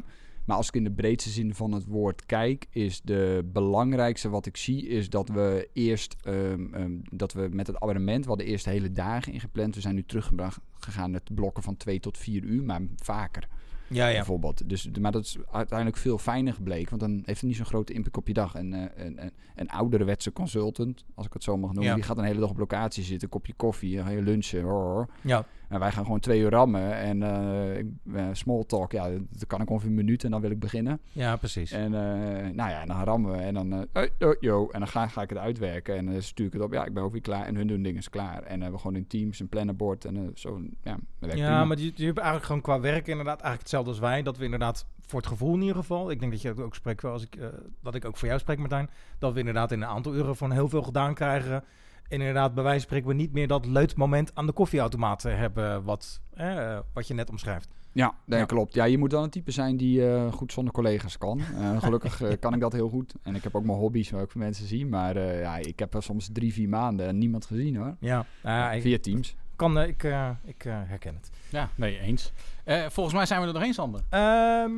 Maar 0.50 0.58
als 0.58 0.68
ik 0.68 0.76
in 0.76 0.84
de 0.84 0.92
breedste 0.92 1.30
zin 1.30 1.54
van 1.56 1.72
het 1.72 1.86
woord 1.86 2.26
kijk, 2.26 2.66
is 2.70 3.02
de 3.02 3.50
belangrijkste 3.54 4.30
wat 4.30 4.46
ik 4.46 4.58
zie, 4.58 4.88
is 4.88 5.10
dat 5.10 5.30
we 5.30 5.70
eerst 5.74 6.16
ehm, 6.24 6.74
ehm, 6.74 6.92
dat 7.12 7.34
we 7.34 7.48
met 7.52 7.68
het 7.68 7.80
abonnement, 7.80 8.24
we 8.24 8.30
hadden 8.30 8.48
eerst 8.48 8.66
hele 8.66 8.92
dagen 8.92 9.34
ingepland. 9.34 9.76
We 9.76 9.82
zijn 9.82 9.96
nu 9.96 10.04
teruggebracht 10.04 10.60
gegaan 10.80 11.12
met 11.12 11.34
blokken 11.34 11.64
van 11.64 11.78
twee 11.78 12.00
tot 12.00 12.18
vier 12.18 12.44
uur, 12.44 12.64
maar 12.64 12.82
vaker 12.96 13.48
Ja, 13.88 14.08
ja. 14.08 14.16
bijvoorbeeld. 14.16 14.70
Dus, 14.70 14.90
maar 15.00 15.12
dat 15.12 15.24
is 15.26 15.38
uiteindelijk 15.52 15.98
veel 15.98 16.18
fijner 16.18 16.54
gebleken, 16.54 16.90
want 16.90 17.02
dan 17.02 17.12
heeft 17.26 17.40
het 17.40 17.50
niet 17.50 17.56
zo'n 17.56 17.66
grote 17.66 17.94
impact 17.94 18.18
op 18.18 18.28
je 18.28 18.34
dag. 18.34 18.56
En 18.56 18.74
eh, 18.74 19.06
een, 19.06 19.24
een, 19.24 19.32
een 19.56 19.70
ouderwetse 19.70 20.32
consultant, 20.32 21.06
als 21.16 21.26
ik 21.26 21.34
het 21.34 21.44
zo 21.44 21.58
mag 21.58 21.70
noemen, 21.70 21.90
Ja. 21.90 21.96
die 21.96 22.04
gaat 22.04 22.18
een 22.18 22.24
hele 22.24 22.40
dag 22.40 22.50
op 22.50 22.58
locatie 22.58 23.04
zitten, 23.04 23.30
kopje 23.30 23.54
koffie, 23.54 23.90
je 23.90 24.22
lunchen. 24.22 24.62
hoor. 24.62 25.10
Ja, 25.22 25.46
En 25.70 25.80
wij 25.80 25.92
gaan 25.92 26.04
gewoon 26.04 26.20
twee 26.20 26.40
uur 26.40 26.50
rammen 26.50 26.96
en 26.96 27.24
eh, 27.24 27.80
eh, 27.80 27.86
small 28.32 28.64
talk, 28.64 28.92
ja, 28.92 29.10
dat 29.10 29.48
kan 29.48 29.62
ik 29.62 29.70
ongeveer 29.70 29.90
een 29.90 29.96
minuut 29.96 30.24
en 30.24 30.32
dan 30.32 30.42
wil 30.42 30.52
ik 30.52 30.60
beginnen. 30.60 31.00
ja, 31.12 31.36
precies. 31.36 31.72
En 31.72 31.94
eh, 31.94 32.54
nou 32.54 32.70
ja, 32.70 32.86
dan 32.86 33.04
rammen 33.04 33.32
we 33.32 33.38
en 33.38 33.54
dan, 33.54 33.88
yo, 34.18 34.36
yo, 34.40 34.70
en 34.70 34.80
dan 34.80 34.88
ga, 34.88 35.08
ga 35.08 35.22
ik 35.22 35.30
het 35.30 35.38
uitwerken 35.38 35.96
en 35.96 36.06
dan 36.06 36.22
stuur 36.22 36.46
ik 36.46 36.54
het 36.54 36.62
op. 36.62 36.74
Ja, 36.74 36.86
ik 36.86 36.94
ben 36.94 37.04
ook 37.04 37.12
weer 37.12 37.22
klaar 37.22 37.46
en 37.46 37.56
hun 37.56 37.68
doen 37.68 37.82
dingen 37.82 38.00
is 38.00 38.10
klaar. 38.10 38.44
En 38.44 38.52
hebben 38.62 38.72
we 38.72 38.78
gewoon 38.78 38.96
in 38.96 39.08
teams 39.08 39.40
een 39.40 39.50
plannerbord 39.50 40.06
en 40.06 40.32
zo, 40.34 40.62
ja, 40.84 40.98
dat 41.20 41.30
Ja, 41.30 41.36
prima. 41.36 41.66
maar 41.66 41.78
je, 41.78 41.92
je 41.96 42.06
hebt 42.06 42.18
eigenlijk 42.18 42.46
gewoon 42.46 42.62
qua 42.62 42.80
werk 42.80 43.08
inderdaad 43.08 43.42
eigenlijk 43.42 43.62
hetzelfde 43.62 43.90
als 43.90 44.00
wij. 44.00 44.22
Dat 44.22 44.38
we 44.38 44.44
inderdaad 44.44 44.86
voor 45.06 45.20
het 45.20 45.28
gevoel 45.28 45.54
in 45.54 45.62
ieder 45.62 45.76
geval. 45.76 46.12
Ik 46.12 46.20
denk 46.20 46.32
dat 46.32 46.42
je 46.42 46.64
ook 46.64 46.76
spreekt 46.76 47.02
wel 47.02 47.12
als 47.12 47.24
ik 47.24 47.38
dat 47.82 47.96
ik 47.96 48.06
ook 48.06 48.18
voor 48.18 48.28
jou 48.28 48.40
spreek, 48.40 48.58
Martijn. 48.58 48.90
Dat 49.20 49.34
we 49.34 49.40
inderdaad 49.40 49.72
in 49.72 49.82
een 49.82 49.88
aantal 49.88 50.16
uren 50.16 50.36
van 50.36 50.52
heel 50.52 50.70
veel 50.70 50.84
gedaan 50.84 51.14
krijgen. 51.14 51.64
En 52.10 52.20
inderdaad, 52.20 52.54
bij 52.54 52.64
wijze 52.64 52.80
van 52.80 52.88
spreken, 52.88 53.08
we 53.08 53.14
niet 53.14 53.34
meer 53.34 53.48
dat 53.48 53.66
leutmoment 53.66 54.36
aan 54.36 54.46
de 54.46 54.52
koffieautomaat 54.54 55.26
eh, 55.26 55.36
hebben. 55.36 55.84
Wat, 55.84 56.22
eh, 56.34 56.80
wat 56.94 57.08
je 57.08 57.14
net 57.14 57.30
omschrijft. 57.30 57.68
Ja, 57.92 58.14
Ja. 58.26 58.46
klopt. 58.46 58.74
Ja, 58.74 58.84
je 58.84 58.98
moet 58.98 59.10
dan 59.10 59.24
een 59.24 59.30
type 59.30 59.52
zijn 59.52 59.78
die 59.78 60.08
eh, 60.10 60.32
goed 60.32 60.52
zonder 60.54 60.74
collega's 60.74 61.18
kan. 61.18 61.40
Eh, 61.40 61.82
gelukkig 61.84 62.40
kan 62.40 62.54
ik 62.54 62.60
dat 62.60 62.74
heel 62.74 62.90
goed. 62.90 63.14
En 63.24 63.36
ik 63.36 63.44
heb 63.44 63.56
ook 63.56 63.64
mijn 63.64 63.78
hobby's 63.78 64.10
waar 64.10 64.22
ik 64.24 64.32
voor 64.32 64.42
mensen 64.42 64.68
zie. 64.68 64.86
Maar 64.86 65.16
eh, 65.16 65.42
ja, 65.42 65.58
ik 65.58 65.80
heb 65.80 65.94
er 65.94 66.04
soms 66.04 66.30
drie, 66.34 66.54
vier 66.54 66.70
maanden 66.70 67.08
en 67.08 67.18
niemand 67.18 67.46
gezien 67.46 67.76
hoor. 67.76 67.96
Ja, 68.00 68.26
ik, 68.72 68.82
Via 68.82 68.98
Teams. 69.00 69.36
kan, 69.56 69.82
ik, 69.82 70.04
eh, 70.04 70.30
ik 70.46 70.66
eh, 70.66 70.74
herken 70.86 71.16
het. 71.16 71.30
Ja, 71.50 71.70
nee, 71.76 72.00
eens. 72.00 72.32
Eh, 72.64 72.86
volgens 72.90 73.16
mij 73.16 73.26
zijn 73.26 73.42
we 73.42 73.48
er 73.48 73.54
doorheen, 73.54 73.74
Sander. 73.74 74.02
Ehm, 74.10 74.72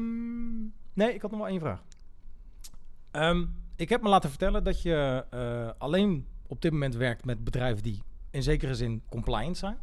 nee, 0.94 1.14
ik 1.14 1.22
had 1.22 1.32
nog 1.32 1.40
wel 1.40 1.50
één 1.50 1.60
vraag. 1.60 1.84
Ehm, 3.12 3.46
ik 3.76 3.90
heb 3.90 4.02
me 4.02 4.10
laten 4.10 4.30
vertellen 4.30 4.64
dat 4.64 4.82
je 4.82 5.26
eh, 5.30 5.70
alleen 5.78 6.26
op 6.52 6.62
dit 6.62 6.72
moment 6.72 6.95
werkt 6.95 7.26
met 7.26 7.43
bedrijven 7.43 7.84
die 7.84 8.02
in 8.30 8.43
zekere 8.43 8.76
zin 8.76 9.02
compliant 9.10 9.58
zijn. 9.58 9.78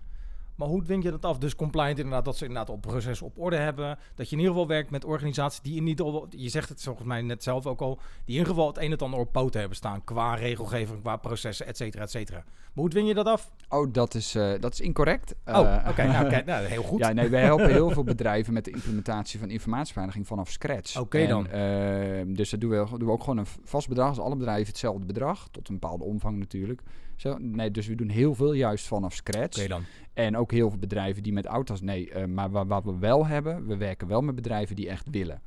Maar 0.59 0.68
hoe 0.68 0.82
dwing 0.82 1.02
je 1.02 1.11
dat 1.11 1.24
af? 1.24 1.38
Dus 1.38 1.54
compliant 1.54 1.98
inderdaad, 1.98 2.24
dat 2.24 2.36
ze 2.36 2.44
inderdaad 2.44 2.70
op 2.70 2.80
proces 2.80 3.22
op 3.22 3.38
orde 3.38 3.56
hebben. 3.56 3.98
Dat 4.14 4.26
je 4.28 4.32
in 4.36 4.38
ieder 4.42 4.54
geval 4.54 4.68
werkt 4.68 4.90
met 4.90 5.04
organisaties 5.04 5.61
die 5.61 5.76
in 5.76 5.86
ieder 5.86 6.06
geval, 6.06 6.26
je 6.30 6.48
zegt 6.48 6.68
het 6.68 6.82
volgens 6.82 7.06
mij 7.06 7.22
net 7.22 7.42
zelf 7.42 7.66
ook 7.66 7.80
al, 7.80 7.94
die 7.94 8.04
in 8.24 8.32
ieder 8.32 8.46
geval 8.46 8.66
het 8.66 8.76
een 8.78 8.90
en 8.92 8.98
ander 8.98 9.20
op 9.20 9.32
poten 9.32 9.61
hebben 9.61 9.76
staan. 9.78 10.04
Qua 10.04 10.34
regelgeving, 10.34 11.00
qua 11.00 11.16
processen, 11.16 11.66
et 11.66 11.76
cetera, 11.76 12.02
et 12.02 12.11
cetera. 12.11 12.44
Maar 12.44 12.86
hoe 12.86 12.88
dwing 12.88 13.09
je 13.09 13.14
dat 13.14 13.26
af? 13.26 13.50
Oh, 13.68 13.92
dat 13.92 14.14
is, 14.14 14.34
eh, 14.34 14.52
dat 14.61 14.72
is 14.72 14.80
incorrect. 14.80 15.34
Oh, 15.46 15.54
Eh, 15.54 15.88
oké, 15.88 16.06
nou, 16.06 16.42
nou, 16.44 16.64
heel 16.64 16.82
goed. 16.82 16.98
Ja, 16.98 17.12
nee, 17.12 17.28
wij 17.28 17.42
helpen 17.52 17.70
heel 17.72 17.90
veel 17.90 18.04
bedrijven 18.04 18.52
met 18.52 18.64
de 18.64 18.70
implementatie 18.70 19.38
van 19.38 19.50
informatiebeveiliging 19.50 20.26
vanaf 20.26 20.50
scratch. 20.50 21.00
Oké 21.00 21.26
dan. 21.26 21.46
eh, 21.48 22.22
dus 22.26 22.50
dat 22.50 22.61
doen 22.61 22.70
we, 22.70 22.84
doen 22.98 23.06
we 23.06 23.11
ook 23.12 23.20
gewoon 23.20 23.38
een 23.38 23.46
vast 23.64 23.88
bedrag. 23.88 24.09
Dus 24.14 24.18
alle 24.24 24.36
bedrijven 24.36 24.66
hetzelfde 24.66 25.04
bedrag, 25.06 25.48
tot 25.50 25.68
een 25.68 25.78
bepaalde 25.78 26.04
omvang 26.04 26.38
natuurlijk. 26.38 26.82
Zo, 27.16 27.36
nee, 27.38 27.70
dus 27.70 27.86
we 27.86 27.94
doen 27.94 28.09
heel 28.09 28.34
veel 28.34 28.52
juist 28.52 28.86
vanaf 28.86 29.14
scratch. 29.14 29.59
Oké 29.59 29.68
dan. 29.68 29.82
En 30.24 30.36
ook 30.36 30.50
heel 30.52 30.68
veel 30.70 30.78
bedrijven 30.78 31.22
die 31.22 31.32
met 31.32 31.46
auto's, 31.46 31.80
nee, 31.80 32.10
eh, 32.10 32.26
maar 32.26 32.50
wa- 32.50 32.66
wat 32.66 32.84
we 32.84 32.98
wel 32.98 33.26
hebben, 33.26 33.66
we 33.66 33.76
werken 33.76 34.08
wel 34.08 34.20
met 34.20 34.34
bedrijven 34.34 34.76
die 34.76 34.88
echt 34.88 35.10
willen. 35.10 35.42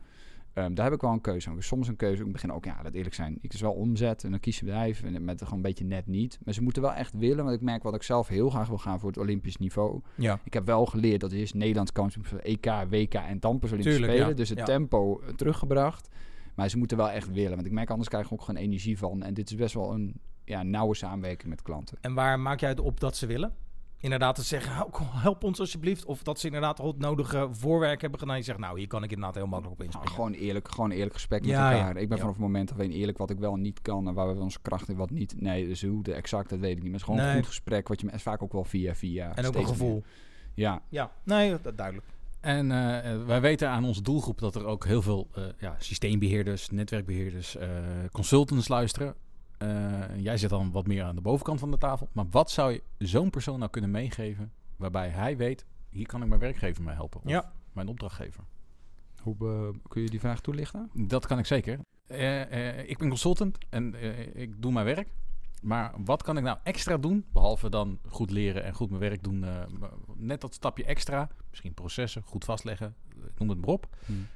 Ehm, 0.53 0.73
daar 0.73 0.85
heb 0.85 0.93
ik 0.93 1.01
wel 1.01 1.11
een 1.11 1.21
keuze 1.21 1.49
aan. 1.49 1.61
Soms 1.61 1.87
een 1.87 1.95
keuze. 1.95 2.23
Ik 2.25 2.31
begin 2.31 2.51
ook, 2.51 2.65
ja, 2.65 2.83
dat 2.83 2.93
eerlijk 2.93 3.15
zijn. 3.15 3.37
Ik 3.41 3.53
is 3.53 3.61
wel 3.61 3.71
omzet 3.71 4.23
en 4.23 4.29
dan 4.31 4.39
kies 4.39 4.59
je 4.59 4.65
bedrijf 4.65 5.03
en 5.03 5.23
met 5.25 5.39
gewoon 5.41 5.53
een 5.55 5.61
beetje 5.61 5.85
net 5.85 6.07
niet. 6.07 6.39
Maar 6.45 6.53
ze 6.53 6.61
moeten 6.61 6.81
wel 6.81 6.93
echt 6.93 7.13
willen, 7.17 7.43
want 7.43 7.55
ik 7.55 7.61
merk 7.61 7.83
wat 7.83 7.95
ik 7.95 8.03
zelf 8.03 8.27
heel 8.27 8.49
graag 8.49 8.67
wil 8.67 8.77
gaan 8.77 8.99
voor 8.99 9.09
het 9.09 9.17
Olympisch 9.17 9.57
niveau. 9.57 10.01
Ja. 10.15 10.39
Ik 10.43 10.53
heb 10.53 10.65
wel 10.65 10.85
geleerd 10.85 11.21
dat 11.21 11.31
het 11.31 11.39
is 11.39 11.53
Nederlands 11.53 11.91
kampioenschap 11.91 12.25
voor 12.39 12.49
EK, 12.51 12.65
WK 12.89 13.13
en 13.13 13.39
dan 13.39 13.59
pas 13.59 13.69
Olympische 13.71 13.81
Tuurlijk, 13.81 14.11
Spelen. 14.11 14.27
ja. 14.29 14.33
Dus 14.35 14.49
het 14.49 14.57
Ja. 14.57 14.63
tempo 14.65 15.19
eh, 15.19 15.27
teruggebracht. 15.33 16.09
Maar 16.55 16.69
ze 16.69 16.77
moeten 16.77 16.97
wel 16.97 17.09
echt 17.09 17.31
willen, 17.31 17.55
want 17.55 17.65
ik 17.65 17.71
merk 17.71 17.89
anders 17.89 18.09
krijg 18.09 18.25
ik 18.25 18.31
ook 18.33 18.41
gewoon 18.41 18.61
energie 18.61 18.97
van. 18.97 19.23
En 19.23 19.33
dit 19.33 19.49
is 19.49 19.55
best 19.55 19.73
wel 19.73 19.93
een 19.93 20.13
ja, 20.45 20.63
nauwe 20.63 20.95
samenwerking 20.95 21.49
met 21.49 21.61
klanten. 21.61 21.97
En 22.01 22.13
waar 22.13 22.39
maak 22.39 22.59
jij 22.59 22.69
het 22.69 22.79
op 22.79 22.99
dat 22.99 23.15
ze 23.15 23.25
willen? 23.25 23.53
Inderdaad 24.01 24.35
te 24.35 24.41
zeggen, 24.43 24.73
help, 24.75 24.99
help 25.11 25.43
ons 25.43 25.59
alsjeblieft. 25.59 26.05
Of 26.05 26.23
dat 26.23 26.39
ze 26.39 26.45
inderdaad 26.45 26.79
al 26.79 26.87
het 26.87 26.97
nodige 26.97 27.47
voorwerk 27.51 28.01
hebben 28.01 28.19
gedaan. 28.19 28.37
Je 28.37 28.43
zegt, 28.43 28.59
nou, 28.59 28.77
hier 28.77 28.87
kan 28.87 29.03
ik 29.03 29.09
inderdaad 29.11 29.35
heel 29.35 29.47
makkelijk 29.47 29.71
op 29.81 29.85
Nou, 29.87 29.89
inspringen. 29.91 30.15
gewoon 30.31 30.47
eerlijk, 30.47 30.71
gewoon 30.71 30.91
eerlijk 30.91 31.13
gesprek 31.13 31.41
met 31.41 31.49
Ja, 31.49 31.71
ja. 31.71 31.77
elkaar. 31.77 31.97
Ik 31.97 32.07
ben 32.07 32.17
Ja. 32.17 32.23
vanaf 32.23 32.31
het 32.31 32.41
moment 32.41 32.73
alleen 32.73 32.91
eerlijk 32.91 33.17
wat 33.17 33.29
ik 33.29 33.37
wel 33.39 33.53
en 33.53 33.61
niet 33.61 33.81
kan 33.81 34.07
en 34.07 34.13
waar 34.13 34.35
we 34.35 34.41
onze 34.41 34.59
krachten 34.61 34.93
en 34.93 34.99
wat 34.99 35.09
niet. 35.09 35.41
Nee, 35.41 35.67
dus 35.67 35.81
hoe 35.83 36.03
de 36.03 36.13
exact, 36.13 36.49
dat 36.49 36.59
weet 36.59 36.77
ik 36.77 36.83
niet. 36.83 36.91
Maar 36.91 36.99
het 36.99 37.01
is 37.01 37.05
gewoon 37.05 37.19
Nee. 37.21 37.29
een 37.29 37.35
goed 37.37 37.47
gesprek, 37.47 37.87
wat 37.87 38.01
je 38.01 38.05
me 38.11 38.19
vaak 38.19 38.43
ook 38.43 38.51
wel 38.51 38.63
via 38.63 38.95
via. 38.95 39.35
en 39.35 39.45
ook 39.45 39.55
een 39.55 39.67
gevoel. 39.67 39.93
meer- 39.93 40.03
Ja, 40.53 40.81
Ja, 40.89 41.11
nee, 41.23 41.55
dat 41.61 41.77
duidelijk. 41.77 42.07
En 42.39 42.71
eh, 42.71 43.13
eh, 43.13 43.25
wij 43.25 43.41
weten 43.41 43.69
aan 43.69 43.85
onze 43.85 44.01
doelgroep 44.01 44.39
dat 44.39 44.55
er 44.55 44.65
ook 44.65 44.85
heel 44.85 45.01
veel 45.01 45.27
eh, 45.35 45.43
ja, 45.59 45.75
systeembeheerders, 45.79 46.69
netwerkbeheerders, 46.69 47.55
eh, 47.57 47.69
consultants 48.11 48.67
luisteren. 48.67 49.15
Eh, 49.61 50.19
jij 50.19 50.37
zit 50.37 50.49
dan 50.49 50.71
wat 50.71 50.87
meer 50.87 51.03
aan 51.03 51.15
de 51.15 51.21
bovenkant 51.21 51.59
van 51.59 51.71
de 51.71 51.77
tafel. 51.77 52.09
Maar 52.11 52.25
wat 52.29 52.51
zou 52.51 52.71
je 52.71 52.83
zo'n 52.97 53.29
persoon 53.29 53.59
nou 53.59 53.71
kunnen 53.71 53.91
meegeven 53.91 54.51
waarbij 54.75 55.09
hij 55.09 55.37
weet, 55.37 55.65
hier 55.89 56.05
kan 56.05 56.21
ik 56.21 56.27
mijn 56.27 56.39
werkgever 56.39 56.83
mee 56.83 56.95
helpen. 56.95 57.21
Of 57.23 57.29
Ja. 57.29 57.51
mijn 57.73 57.87
opdrachtgever. 57.87 58.43
hoe 59.21 59.35
eh, 59.39 59.79
kun 59.87 60.01
je 60.01 60.09
die 60.09 60.19
vraag 60.19 60.41
toelichten? 60.41 60.89
Dat 60.93 61.25
kan 61.27 61.39
ik 61.39 61.45
zeker. 61.45 61.79
Eh, 62.07 62.89
ik 62.89 62.97
ben 62.97 63.09
consultant 63.09 63.57
en 63.69 63.95
ik 64.35 64.61
doe 64.61 64.71
mijn 64.71 64.85
werk. 64.85 65.07
Maar 65.61 65.93
wat 66.05 66.23
kan 66.23 66.37
ik 66.37 66.43
nou 66.43 66.57
extra 66.63 66.97
doen? 66.97 67.25
Behalve 67.31 67.69
dan 67.69 67.99
goed 68.07 68.31
leren 68.31 68.63
en 68.63 68.73
goed 68.73 68.89
mijn 68.89 69.01
werk 69.01 69.23
doen. 69.23 69.45
net 70.15 70.41
dat 70.41 70.53
stapje 70.53 70.83
extra. 70.85 71.29
Misschien 71.49 71.73
processen, 71.73 72.21
goed 72.25 72.45
vastleggen. 72.45 72.95
Noem 73.37 73.49
het 73.49 73.59
maar 73.59 73.69
op. 73.69 73.87
Hmm. 74.05 74.27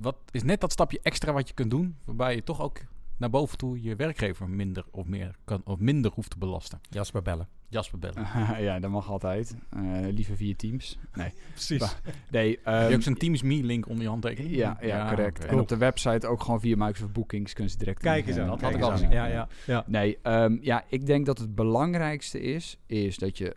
Wat 0.00 0.16
is 0.30 0.42
net 0.42 0.60
dat 0.60 0.72
stapje 0.72 1.00
extra 1.02 1.32
wat 1.32 1.48
je 1.48 1.54
kunt 1.54 1.70
doen, 1.70 1.96
waarbij 2.04 2.34
je 2.34 2.42
toch 2.42 2.60
ook 2.60 2.78
naar 3.16 3.30
boven 3.30 3.58
toe 3.58 3.82
je 3.82 3.96
werkgever 3.96 4.48
minder 4.48 4.84
of 4.90 5.06
meer 5.06 5.36
kan 5.44 5.60
of 5.64 5.78
minder 5.78 6.10
hoeft 6.14 6.30
te 6.30 6.38
belasten. 6.38 6.80
Jasper 6.90 7.22
bellen. 7.22 7.48
Jasper 7.68 7.98
bellen. 7.98 8.26
ja, 8.66 8.80
dat 8.80 8.90
mag 8.90 9.10
altijd. 9.10 9.56
Eh, 9.70 9.80
liever 10.10 10.36
via 10.36 10.54
Teams. 10.56 10.98
Nee, 11.14 11.32
Precies. 11.52 11.96
nee 12.30 12.50
je 12.50 12.60
ehm, 12.64 12.94
ook 12.94 13.02
zo'n 13.02 13.14
Teams 13.14 13.42
Me 13.42 13.62
link 13.62 13.88
onder 13.88 14.02
je 14.02 14.08
handtekening? 14.08 14.54
ja, 14.54 14.78
ja, 14.80 15.08
correct. 15.08 15.38
oké. 15.38 15.52
En 15.52 15.58
op 15.58 15.68
de 15.68 15.76
website 15.76 16.26
ook 16.26 16.42
gewoon 16.42 16.60
via 16.60 16.76
Microsoft 16.76 17.12
Bookings 17.12 17.52
kunnen 17.52 17.72
ze 17.72 17.78
direct... 17.78 18.02
Kijk 18.02 18.26
eens 18.26 18.38
aan. 18.38 18.46
dat 18.46 18.60
had 18.60 18.74
ik 18.74 18.80
al 18.80 18.90
gezien. 18.90 19.10
Ja, 19.10 19.26
ja, 19.26 19.48
ja. 19.66 19.84
Nee, 19.86 20.18
ehm, 20.22 20.58
ja, 20.60 20.84
ik 20.88 21.06
denk 21.06 21.26
dat 21.26 21.38
het 21.38 21.54
belangrijkste 21.54 22.40
is, 22.40 22.78
is 22.86 23.18
dat 23.18 23.38
je 23.38 23.56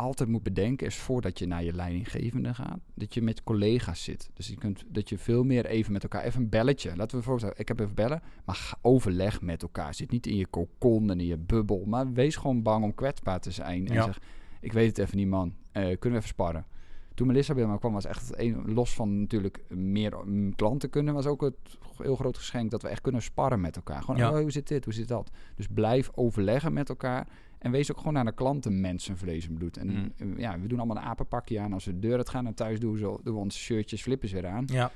altijd 0.00 0.28
moet 0.28 0.42
bedenken, 0.42 0.86
is 0.86 0.96
voordat 0.96 1.38
je 1.38 1.46
naar 1.46 1.64
je 1.64 1.72
leidinggevende 1.72 2.54
gaat, 2.54 2.78
dat 2.94 3.14
je 3.14 3.22
met 3.22 3.42
collega's 3.44 4.04
zit. 4.04 4.30
Dus 4.34 4.48
je 4.48 4.54
kunt, 4.56 4.84
dat 4.88 5.08
je 5.08 5.18
veel 5.18 5.44
meer 5.44 5.66
even 5.66 5.92
met 5.92 6.02
elkaar, 6.02 6.22
even 6.24 6.40
een 6.42 6.48
belletje. 6.48 6.96
Laten 6.96 7.18
we 7.18 7.24
voorstellen, 7.24 7.58
ik 7.58 7.68
heb 7.68 7.80
even 7.80 7.94
bellen, 7.94 8.22
maar 8.44 8.74
overleg 8.82 9.40
met 9.42 9.62
elkaar. 9.62 9.94
Zit 9.94 10.10
niet 10.10 10.26
in 10.26 10.36
je 10.36 10.46
kokon 10.46 11.10
en 11.10 11.20
in 11.20 11.26
je 11.26 11.36
bubbel, 11.38 11.84
maar 11.86 12.12
wees 12.12 12.36
gewoon 12.36 12.62
bang 12.62 12.84
om 12.84 12.94
kwetsbaar 12.94 13.40
te 13.40 13.50
zijn. 13.50 13.86
En 13.88 13.94
Ja. 13.94 14.04
zeg, 14.04 14.18
ik 14.60 14.72
weet 14.72 14.88
het 14.88 14.98
even 14.98 15.16
niet 15.16 15.28
man, 15.28 15.54
Eh, 15.72 15.82
kunnen 15.82 16.00
we 16.00 16.16
even 16.16 16.28
sparren? 16.28 16.66
Toen 17.14 17.26
Melissa 17.28 17.54
bij 17.54 17.66
me 17.66 17.78
kwam, 17.78 17.92
was 17.92 18.04
echt 18.04 18.38
een, 18.38 18.72
los 18.72 18.94
van 18.94 19.20
natuurlijk 19.20 19.64
meer 19.68 20.16
mm, 20.24 20.54
klanten 20.54 20.90
kunnen, 20.90 21.14
was 21.14 21.26
ook 21.26 21.40
het 21.40 21.54
heel 21.96 22.16
groot 22.16 22.36
geschenk 22.36 22.70
dat 22.70 22.82
we 22.82 22.88
echt 22.88 23.00
kunnen 23.00 23.22
sparren 23.22 23.60
met 23.60 23.76
elkaar. 23.76 24.00
Gewoon, 24.02 24.16
Ja. 24.16 24.30
oh, 24.30 24.40
hoe 24.40 24.50
zit 24.50 24.68
dit, 24.68 24.84
hoe 24.84 24.94
zit 24.94 25.08
dat? 25.08 25.30
Dus 25.56 25.66
blijf 25.66 26.10
overleggen 26.14 26.72
met 26.72 26.88
elkaar. 26.88 27.28
En 27.60 27.70
wees 27.70 27.90
ook 27.90 27.98
gewoon 27.98 28.12
naar 28.12 28.24
de 28.24 28.32
klanten 28.34 28.80
mensen 28.80 29.16
vlees 29.18 29.46
en 29.48 29.54
bloed. 29.54 29.76
En 29.76 29.86
Mm. 29.90 30.12
eh, 30.18 30.38
ja, 30.38 30.60
we 30.60 30.66
doen 30.66 30.78
allemaal 30.78 30.96
een 30.96 31.02
apenpakje 31.08 31.60
aan. 31.60 31.72
Als 31.72 31.84
we 31.84 31.92
de 31.92 31.98
deur 31.98 32.16
uit 32.16 32.28
gaan 32.28 32.46
en 32.46 32.54
thuis 32.54 32.78
doen, 32.80 32.98
doen 32.98 33.20
we 33.24 33.32
onze 33.32 33.58
shirtjes, 33.58 34.02
flippers 34.02 34.32
weer 34.32 34.46
aan. 34.46 34.64
Ja. 34.66 34.90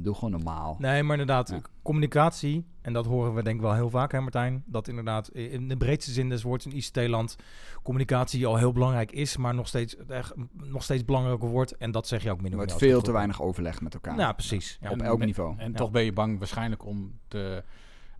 doe 0.00 0.14
gewoon 0.14 0.30
normaal. 0.30 0.76
Nee, 0.78 1.02
maar 1.02 1.18
inderdaad, 1.18 1.48
Ja. 1.48 1.60
communicatie, 1.82 2.64
en 2.82 2.92
dat 2.92 3.06
horen 3.06 3.34
we 3.34 3.42
denk 3.42 3.56
ik 3.56 3.62
wel 3.62 3.74
heel 3.74 3.90
vaak, 3.90 4.12
hè 4.12 4.20
Martijn? 4.20 4.62
Dat 4.66 4.88
inderdaad 4.88 5.28
in 5.28 5.68
de 5.68 5.76
breedste 5.76 6.12
zin 6.12 6.28
des 6.28 6.42
woords 6.42 6.66
in 6.66 6.76
ICT-land 6.76 7.36
communicatie 7.82 8.46
al 8.46 8.56
heel 8.56 8.72
belangrijk 8.72 9.12
is, 9.12 9.36
maar 9.36 9.54
nog 9.54 9.68
steeds, 9.68 9.96
echt, 9.96 10.34
nog 10.52 10.82
steeds 10.82 11.04
belangrijker 11.04 11.48
wordt. 11.48 11.76
En 11.76 11.90
dat 11.90 12.06
zeg 12.08 12.22
je 12.22 12.30
ook 12.30 12.36
Er 12.36 12.42
minder 12.42 12.60
wordt 12.60 12.76
veel 12.78 13.00
te 13.00 13.12
weinig 13.12 13.42
overleg 13.42 13.80
met 13.80 13.94
elkaar. 13.94 14.18
Ja, 14.18 14.32
precies. 14.32 14.78
Ja. 14.80 14.90
Op 14.90 14.98
En 14.98 15.04
elk 15.06 15.24
niveau. 15.24 15.54
En 15.58 15.70
Ja. 15.70 15.76
toch 15.76 15.90
ben 15.90 16.04
je 16.04 16.12
bang 16.12 16.38
waarschijnlijk 16.38 16.84
om 16.84 17.18
te, 17.28 17.64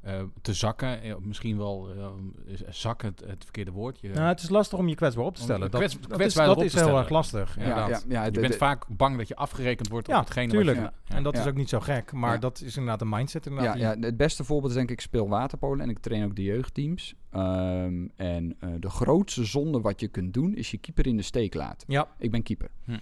eh, 0.00 0.22
te 0.42 0.54
zakken. 0.54 1.16
Misschien 1.22 1.56
wel 1.56 1.88
eh, 1.96 2.52
is 2.52 2.80
zakken 2.80 3.08
het, 3.08 3.20
het 3.26 3.42
verkeerde 3.44 3.70
woord. 3.70 4.00
Je, 4.00 4.08
Nou, 4.08 4.28
het 4.28 4.40
is 4.42 4.48
lastig 4.48 4.78
om 4.78 4.88
je 4.88 4.94
kwetsbaar 4.94 5.24
op 5.24 5.34
te 5.34 5.40
stellen. 5.42 5.62
je 5.64 5.68
Dat, 5.70 5.80
dat 5.80 5.90
is, 6.20 6.34
dat 6.34 6.62
is 6.62 6.74
heel 6.74 6.98
erg 6.98 7.08
lastig, 7.08 7.56
Ja, 7.58 7.88
ja, 7.88 8.00
ja, 8.08 8.24
je 8.24 8.30
de- 8.30 8.40
bent 8.40 8.52
de- 8.52 8.58
vaak 8.58 8.84
bang 8.88 9.16
dat 9.16 9.28
je 9.28 9.36
afgerekend 9.36 9.88
wordt 9.88 10.06
Ja, 10.06 10.18
op 10.18 10.24
hetgene 10.24 10.48
tuurlijk. 10.52 10.80
wat 10.80 10.92
je... 11.04 11.14
En 11.14 11.22
dat 11.22 11.36
is 11.38 11.46
ook 11.46 11.54
niet 11.54 11.68
zo 11.68 11.80
gek, 11.80 12.12
maar 12.12 12.32
Ja. 12.32 12.38
dat 12.38 12.60
is 12.60 12.76
inderdaad 12.76 13.00
een 13.00 13.08
mindset. 13.08 13.44
Ja, 13.44 13.50
Inderdaad, 13.50 13.76
ja, 13.78 13.96
het 14.00 14.16
beste 14.16 14.44
voorbeeld 14.44 14.70
is 14.70 14.76
denk 14.76 14.90
ik, 14.90 14.96
ik 14.96 15.00
speel 15.02 15.28
waterpolen 15.28 15.80
en 15.80 15.90
ik 15.90 15.98
train 15.98 16.24
ook 16.24 16.36
de 16.36 16.42
jeugdteams. 16.42 17.14
Ehm, 17.30 18.06
en 18.16 18.56
eh, 18.60 18.68
de 18.78 18.90
grootste 18.90 19.44
zonde 19.44 19.80
wat 19.80 20.00
je 20.00 20.08
kunt 20.08 20.34
doen, 20.34 20.54
is 20.54 20.70
je 20.70 20.78
keeper 20.78 21.06
in 21.06 21.16
de 21.16 21.22
steek 21.22 21.54
laten. 21.54 21.92
ja. 21.92 22.08
Ik 22.18 22.30
ben 22.30 22.42
keeper. 22.42 22.70
Hm. 22.84 22.98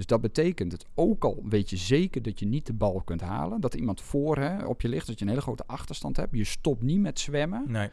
Dus 0.00 0.08
dat 0.08 0.20
betekent 0.20 0.70
dat 0.70 0.86
ook 0.94 1.24
al 1.24 1.42
weet 1.48 1.70
je 1.70 1.76
zeker 1.76 2.22
dat 2.22 2.38
je 2.38 2.46
niet 2.46 2.66
de 2.66 2.72
bal 2.72 3.02
kunt 3.04 3.20
halen, 3.20 3.60
dat 3.60 3.74
iemand 3.74 4.00
voor 4.00 4.36
hè, 4.36 4.64
op 4.64 4.80
je 4.80 4.88
ligt, 4.88 5.06
dat 5.06 5.18
je 5.18 5.24
een 5.24 5.30
hele 5.30 5.42
grote 5.42 5.66
achterstand 5.66 6.16
hebt. 6.16 6.36
Je 6.36 6.44
stopt 6.44 6.82
niet 6.82 7.00
met 7.00 7.18
zwemmen. 7.18 7.64
nee. 7.68 7.88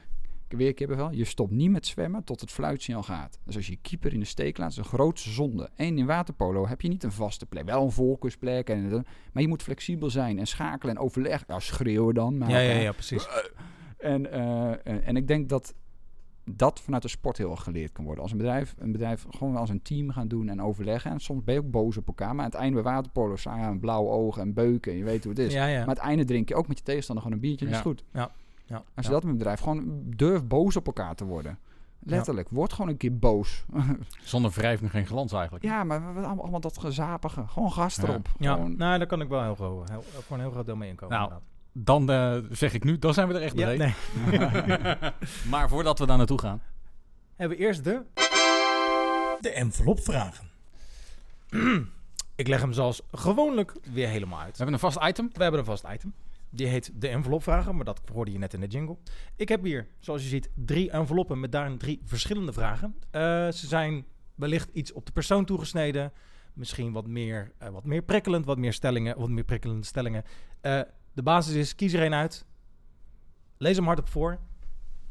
Weer 0.47 0.74
kippenvel. 0.74 1.12
Je 1.12 1.26
stopt 1.26 1.51
niet 1.51 1.72
met 1.72 1.86
zwemmen 1.86 2.24
tot 2.24 2.41
het 2.41 2.51
fluitsignaal 2.51 3.03
gaat. 3.03 3.39
Dus 3.43 3.55
als 3.55 3.68
je 3.68 3.78
keeper 3.82 4.14
in 4.14 4.20
de 4.20 4.26
steek 4.26 4.58
laat, 4.58 4.72
is 4.72 4.78
een 4.78 4.84
grootste 4.84 5.30
zonde. 5.30 5.70
En 5.76 5.97
in 5.97 6.05
waterpolo 6.05 6.68
heb 6.68 6.82
je 6.82 6.88
niet 6.88 7.03
een 7.03 7.12
vaste 7.12 7.45
plek. 7.45 7.66
Wel 7.66 7.84
een 7.84 7.91
voorkeursplek. 7.91 8.70
En, 8.70 9.05
maar 9.34 9.41
je 9.41 9.47
moet 9.47 9.64
flexibel 9.64 10.10
zijn 10.10 10.39
en 10.39 10.47
schakelen 10.47 10.95
en 10.95 11.01
overleggen. 11.01 11.45
Ja, 11.47 11.60
schreeuwen 11.60 12.14
dan. 12.14 12.38
Maar 12.38 12.49
Ja, 12.49 12.60
ja, 12.60 12.80
ja, 12.80 12.91
precies. 12.91 13.28
En, 13.97 14.32
eh, 14.32 14.70
en, 14.70 15.03
en 15.03 15.16
ik 15.16 15.28
denk 15.28 15.49
dat 15.49 15.74
dat 16.49 16.79
vanuit 16.79 17.01
de 17.03 17.09
sport 17.09 17.37
heel 17.37 17.51
erg 17.51 17.63
geleerd 17.63 17.91
kan 17.91 18.03
worden. 18.05 18.23
Als 18.23 18.31
een 18.31 18.37
bedrijf, 18.37 18.75
een 18.77 18.91
bedrijf 18.91 19.25
gewoon 19.29 19.51
wel 19.51 19.61
als 19.61 19.69
een 19.69 19.81
team 19.81 20.11
gaan 20.11 20.27
doen 20.27 20.49
en 20.49 20.61
overleggen. 20.61 21.11
En 21.11 21.19
soms 21.19 21.43
ben 21.43 21.53
je 21.53 21.59
ook 21.59 21.71
boos 21.71 21.97
op 21.97 22.07
elkaar. 22.07 22.35
Maar 22.35 22.45
aan 22.45 22.51
het 22.51 22.59
einde 22.59 22.81
bij 22.81 22.91
waterpolo 22.93 23.35
staan 23.35 23.59
je 23.61 23.67
met 23.67 23.79
blauwe 23.79 24.09
ogen 24.09 24.41
en 24.41 24.53
beuken. 24.53 24.91
En 24.91 24.97
je 24.97 25.03
weet 25.03 25.23
hoe 25.23 25.33
het 25.33 25.41
is. 25.41 25.53
Ja, 25.53 25.65
ja. 25.65 25.73
Maar 25.73 25.83
aan 25.83 25.89
het 25.89 25.97
einde 25.97 26.25
drink 26.25 26.49
je 26.49 26.55
ook 26.55 26.67
met 26.67 26.77
je 26.77 26.83
tegenstander 26.83 27.23
gewoon 27.23 27.39
een 27.39 27.47
biertje 27.47 27.65
en 27.65 27.71
Ja. 27.71 27.77
dat 27.77 27.85
is 27.85 27.91
goed. 28.01 28.09
ja. 28.13 28.31
Als 28.75 28.83
je 28.95 29.01
ja. 29.01 29.09
dat 29.09 29.21
met 29.23 29.31
een 29.31 29.37
bedrijf 29.37 29.59
gewoon 29.59 30.03
durf 30.15 30.45
boos 30.45 30.75
op 30.75 30.85
elkaar 30.85 31.15
te 31.15 31.25
worden. 31.25 31.59
Letterlijk, 31.99 32.49
word 32.49 32.73
gewoon 32.73 32.89
een 32.91 32.97
keer 32.97 33.17
boos. 33.17 33.65
Zonder 34.23 34.51
wrijving 34.51 34.91
geen 34.91 35.05
glans 35.05 35.31
eigenlijk. 35.33 35.63
ja, 35.63 35.83
maar 35.83 36.01
allemaal, 36.05 36.41
allemaal 36.41 36.59
dat 36.59 36.77
gezapige. 36.77 37.43
Gewoon 37.47 37.71
gas 37.71 37.95
Ja. 37.95 38.03
erop. 38.03 38.27
Ja, 38.39 38.53
Gewoon, 38.53 38.75
nou, 38.77 38.97
daar 38.97 39.07
kan 39.07 39.21
ik 39.21 39.27
wel 39.29 39.41
heel, 39.43 39.83
heel, 39.91 40.01
voor 40.01 40.35
een 40.37 40.41
heel 40.43 40.51
groot 40.51 40.65
deel 40.65 40.75
mee 40.75 40.89
inkomen. 40.89 41.17
Nou, 41.17 41.29
inderdaad. 41.29 41.55
Dan 41.80 42.09
eh, 42.09 42.38
zeg 42.51 42.73
ik 42.73 42.84
nu, 42.84 42.99
dan 42.99 43.13
zijn 43.13 43.28
we 43.28 43.34
er 43.34 43.41
echt 43.41 43.57
ja, 43.57 43.65
bij. 43.65 43.78
nee. 43.78 43.93
Maar 45.51 45.69
voordat 45.69 45.99
we 45.99 46.05
daar 46.05 46.17
naartoe 46.17 46.39
gaan... 46.39 46.61
Hebben 47.36 47.57
we 47.57 47.63
eerst 47.63 47.84
de... 47.84 48.01
De 49.41 49.49
envelopvragen. 49.49 50.49
ik 52.36 52.47
leg 52.47 52.61
hem 52.61 52.73
zoals 52.73 53.01
gewoonlijk 53.11 53.73
weer 53.93 54.07
helemaal 54.07 54.39
uit. 54.39 54.51
We 54.51 54.57
hebben 54.57 54.73
een 54.73 54.91
vast 54.91 55.07
item. 55.07 55.30
We 55.34 55.41
hebben 55.41 55.59
een 55.59 55.65
vast 55.65 55.86
item. 55.93 56.13
Die 56.49 56.67
heet 56.67 56.91
de 56.95 57.07
envelopvragen, 57.07 57.75
maar 57.75 57.86
dat 57.86 58.01
hoorde 58.13 58.32
je 58.32 58.38
net 58.38 58.53
in 58.53 58.59
de 58.59 58.67
jingle. 58.67 58.97
Ik 59.36 59.49
heb 59.49 59.63
hier, 59.63 59.88
zoals 59.99 60.21
je 60.21 60.28
ziet, 60.28 60.49
drie 60.53 60.91
enveloppen 60.91 61.39
met 61.39 61.51
daarin 61.51 61.78
drie 61.78 62.01
verschillende 62.05 62.53
vragen. 62.53 62.95
Eh, 63.11 63.21
ze 63.51 63.67
zijn 63.67 64.05
wellicht 64.36 64.69
iets 64.73 64.93
op 64.93 65.05
de 65.05 65.11
persoon 65.11 65.45
toegesneden. 65.45 66.11
Misschien 66.53 66.91
wat 66.91 67.07
meer, 67.07 67.51
eh, 67.57 67.69
wat 67.69 67.86
meer 67.86 68.01
prikkelend, 68.01 68.45
wat 68.45 68.57
meer 68.57 68.73
stellingen, 68.73 69.19
wat 69.19 69.30
meer 69.30 69.43
prikkelende 69.43 69.86
stellingen. 69.86 70.23
Eh, 70.61 70.82
de 71.18 71.24
basis 71.24 71.53
is, 71.53 71.76
kies 71.76 71.93
er 71.93 72.01
één 72.01 72.13
uit. 72.13 72.45
Lees 73.57 73.76
hem 73.76 73.86
hardop 73.86 74.09
voor. 74.09 74.39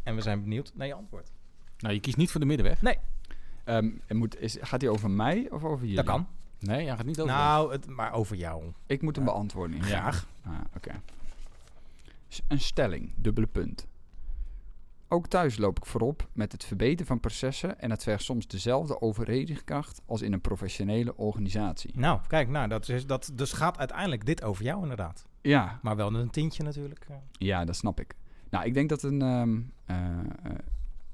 En 0.03 0.15
we 0.15 0.21
zijn 0.21 0.43
benieuwd 0.43 0.73
naar 0.75 0.87
je 0.87 0.95
antwoord. 0.95 1.31
Nou, 1.79 1.95
je 1.95 2.01
kiest 2.01 2.17
niet 2.17 2.31
voor 2.31 2.41
de 2.41 2.47
middenweg. 2.47 2.83
Ehm, 3.65 3.91
en 4.07 4.17
moet, 4.17 4.41
is, 4.41 4.57
gaat 4.61 4.81
hij 4.81 4.91
over 4.91 5.11
mij 5.11 5.49
of 5.51 5.65
over 5.65 5.81
jullie? 5.81 5.97
Dat 5.97 6.05
kan. 6.05 6.29
Nee, 6.59 6.87
hij 6.87 6.97
gaat 6.97 7.07
niet 7.07 7.21
over 7.21 7.35
Nou, 7.35 7.73
het, 7.73 7.87
maar 7.87 8.13
over 8.13 8.37
jou. 8.37 8.73
Ik 8.87 9.03
moet 9.03 9.17
hem 9.17 9.25
beantwoorden. 9.25 9.83
Graag. 9.83 10.27
Ah, 10.43 10.53
oké. 10.77 11.01
Een 12.49 12.61
stelling, 12.61 13.13
dubbele 13.17 13.47
punt. 13.47 13.87
Ook 15.09 15.27
thuis 15.27 15.57
loop 15.59 15.77
ik 15.77 15.87
voorop 15.87 16.29
met 16.33 16.53
het 16.53 16.65
verbeteren 16.65 17.07
van 17.07 17.21
processen 17.21 17.81
en 17.81 17.91
het 17.91 18.03
vergt 18.03 18.25
soms 18.25 18.47
dezelfde 18.47 19.01
overredingskracht 19.01 20.03
als 20.07 20.23
in 20.23 20.33
een 20.33 20.41
professionele 20.41 21.17
organisatie. 21.17 21.91
Nou, 21.99 22.21
kijk, 22.27 22.49
nou, 22.49 22.69
dat 22.69 22.89
is, 22.89 23.07
dat, 23.07 23.31
dus 23.35 23.53
gaat 23.53 23.79
uiteindelijk 23.79 24.27
dit 24.27 24.43
over 24.43 24.65
jou 24.65 24.83
inderdaad. 24.83 25.27
Ja, 25.43 25.79
Maar 25.83 25.97
wel 25.97 26.15
een 26.15 26.31
tintje 26.31 26.63
natuurlijk. 26.63 27.07
eh. 27.09 27.17
ja, 27.33 27.65
dat 27.65 27.77
snap 27.77 28.01
ik. 28.01 28.15
Nou, 28.51 28.65
ik 28.65 28.75
denk 28.75 28.89
dat 28.89 29.03
een. 29.03 29.23
ehm, 29.23 29.61
eh, 29.85 30.19
eh, 30.43 30.59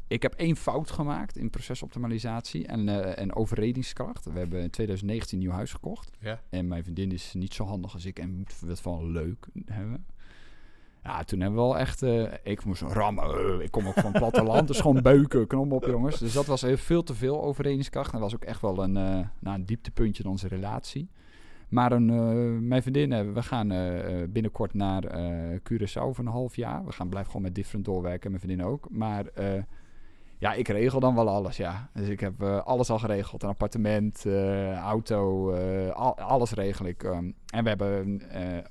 ik 0.07 0.23
heb 0.23 0.35
één 0.35 0.57
fout 0.57 0.91
gemaakt 0.91 1.37
in 1.37 1.51
procesoptimalisatie 1.51 2.67
en, 2.67 3.17
en 3.17 3.35
overredingskracht. 3.35 4.25
We 4.25 4.39
hebben 4.39 4.63
in 4.63 4.71
2019 4.71 5.39
een 5.39 5.45
nieuw 5.45 5.55
huis 5.55 5.73
gekocht. 5.73 6.11
Ja. 6.21 6.41
En 6.51 6.69
mijn 6.69 6.83
vriendin 6.83 7.13
is 7.13 7.33
niet 7.35 7.55
zo 7.55 7.65
handig 7.65 7.95
als 7.95 8.05
ik 8.05 8.19
en 8.19 8.37
moet 8.37 8.61
het 8.67 8.81
van 8.81 9.11
leuk 9.11 9.47
hebben. 9.67 10.07
Ja, 11.03 11.25
toen 11.25 11.41
hebben 11.41 11.59
we 11.61 11.65
wel 11.67 11.79
echt... 11.79 12.03
eh, 12.03 12.33
ik 12.43 12.65
moest 12.65 12.83
rammen. 12.83 13.25
eh, 13.25 13.65
ik 13.65 13.71
kom 13.71 13.87
ook 13.87 13.95
van 13.95 14.11
het 14.11 14.19
platteland. 14.21 14.67
Dus 14.69 14.81
gewoon 14.81 15.03
beuken. 15.03 15.47
Kom 15.47 15.73
op, 15.73 15.85
jongens. 15.85 16.19
Dus 16.19 16.33
dat 16.33 16.47
was 16.47 16.65
veel 16.75 17.03
te 17.03 17.15
veel 17.15 17.43
overredingskracht. 17.43 18.13
Dat 18.13 18.21
was 18.21 18.35
ook 18.35 18.45
echt 18.45 18.61
wel 18.61 18.83
een, 18.83 18.97
eh 18.97 19.19
nou, 19.39 19.57
een 19.57 19.67
dieptepuntje 19.67 20.23
in 20.23 20.31
onze 20.31 20.49
relatie. 20.49 21.09
Maar 21.69 21.93
een, 21.93 22.69
mijn 22.69 22.83
vriendin, 22.83 23.33
we 23.33 23.43
gaan 23.43 23.69
binnenkort 24.33 24.75
naar 24.75 25.05
Curaçao 25.59 25.93
voor 25.93 26.19
een 26.19 26.27
half 26.27 26.57
jaar. 26.57 26.85
We 26.85 26.93
gaan 26.93 27.09
blijven 27.09 27.31
gewoon 27.31 27.47
met 27.47 27.55
different 27.55 27.85
doorwerken. 27.85 28.31
Mijn 28.31 28.43
vriendin 28.43 28.67
ook. 28.67 28.87
Maar... 28.91 29.25
ja, 30.43 30.53
ik 30.53 30.69
regel 30.69 31.01
dan 31.01 31.15
wel 31.15 31.29
alles, 31.29 31.57
ja. 31.57 31.89
Dus 31.95 32.09
ik 32.09 32.21
heb 32.21 32.43
eh, 32.43 32.63
alles 32.65 32.91
al 32.91 32.99
geregeld. 32.99 33.43
Een 33.43 33.49
appartement, 33.49 34.27
eh, 34.27 34.77
auto, 34.77 35.53
eh, 35.53 35.91
al- 35.91 36.19
alles 36.19 36.51
regel 36.53 36.87
ik. 36.87 37.03
ehm. 37.03 37.31
en 37.47 37.63
we 37.63 37.69
hebben 37.69 38.23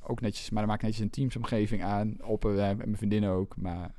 ook 0.07 0.21
netjes, 0.21 0.49
maar 0.49 0.59
dan 0.59 0.69
maak 0.69 0.79
ik 0.79 0.85
netjes 0.85 1.03
een 1.03 1.09
teamsomgeving 1.09 1.83
aan. 1.83 2.17
Op, 2.21 2.45
en 2.45 2.77
mijn 2.77 2.97
vriendin 2.97 3.25
ook. 3.25 3.55
Maar, 3.57 3.91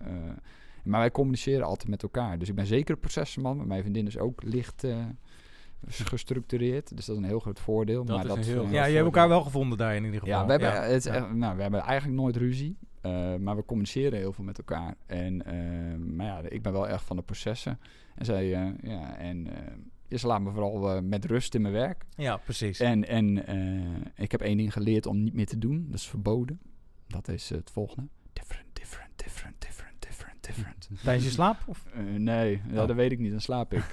maar 0.85 1.01
wij 1.01 1.11
communiceren 1.11 1.67
altijd 1.67 1.89
met 1.91 2.03
elkaar. 2.03 2.39
Dus 2.39 2.49
ik 2.49 2.55
ben 2.55 2.67
zeker 2.67 2.95
een 2.95 3.01
processenman. 3.01 3.57
Maar 3.57 3.67
mijn 3.67 3.81
vriendin 3.81 4.07
is 4.07 4.19
ook 4.19 4.43
licht 4.43 4.87
gestructureerd. 5.87 6.97
Dus 6.97 7.07
dat 7.07 7.17
is 7.17 7.23
een 7.23 7.29
heel 7.29 7.41
groot 7.41 7.61
voordeel. 7.61 8.05
Dat 8.05 8.17
maar 8.17 8.25
is 8.25 8.31
dat, 8.31 8.39
een 8.39 8.45
heel 8.53 8.61
groot 8.61 8.73
Ja, 8.73 8.85
je 8.85 8.93
hebt 8.95 9.05
elkaar 9.05 9.29
wel 9.29 9.43
gevonden 9.43 9.79
daar 9.79 9.97
in 9.97 10.05
ieder 10.05 10.21
geval. 10.21 10.35
ja, 10.39 10.45
we 10.45 10.51
hebben, 10.51 10.83
Het 10.83 10.91
is 10.93 11.05
ja. 11.05 11.15
echt- 11.15 11.33
nou, 11.35 11.57
we 11.57 11.63
hebben 11.63 11.81
eigenlijk 11.81 12.21
nooit 12.21 12.37
ruzie. 12.37 12.77
eh, 13.01 13.35
maar 13.37 13.57
we 13.57 13.65
communiceren 13.65 14.19
heel 14.19 14.33
veel 14.33 14.45
met 14.45 14.59
elkaar. 14.59 14.95
En, 15.07 15.45
eh, 15.47 15.97
maar 15.99 16.27
ja, 16.27 16.41
ik 16.49 16.63
ben 16.63 16.73
wel 16.73 16.89
erg 16.89 17.05
van 17.05 17.17
de 17.17 17.23
processen. 17.23 17.79
En 18.15 18.25
zij, 18.25 18.55
eh, 18.55 18.69
ja, 18.83 19.17
en 19.17 19.47
uh, 20.11 20.19
ze 20.19 20.27
laat 20.27 20.41
me 20.41 20.51
vooral 20.51 21.03
met 21.03 21.25
rust 21.25 21.55
in 21.55 21.63
mijn 21.63 21.75
werk. 21.75 22.05
Ja, 22.17 22.37
precies. 22.37 22.81
En, 22.81 23.09
en 23.09 23.47
eh, 23.47 24.23
ik 24.25 24.31
heb 24.33 24.41
één 24.41 24.57
ding 24.57 24.73
geleerd 24.73 25.07
om 25.07 25.23
niet 25.23 25.35
meer 25.35 25.47
te 25.47 25.59
doen. 25.59 25.87
Dat 25.91 25.99
is 26.01 26.07
verboden. 26.09 26.61
Dat 27.07 27.29
is 27.29 27.49
het 27.49 27.71
volgende. 27.71 28.09
Different, 28.33 28.67
different, 28.73 29.11
different, 29.17 29.55
different, 29.61 30.03
different, 30.03 30.43
different. 30.43 30.89
Tijdens 31.05 31.25
je 31.27 31.31
slaap? 31.31 31.57
Of? 31.67 31.85
Nee, 32.17 32.61
ja, 32.71 32.81
Oh. 32.83 32.87
dat 32.87 32.97
weet 32.97 33.13
ik 33.13 33.19
niet. 33.19 33.31
Dan 33.31 33.41
slaap 33.41 33.73
ik. 33.73 33.85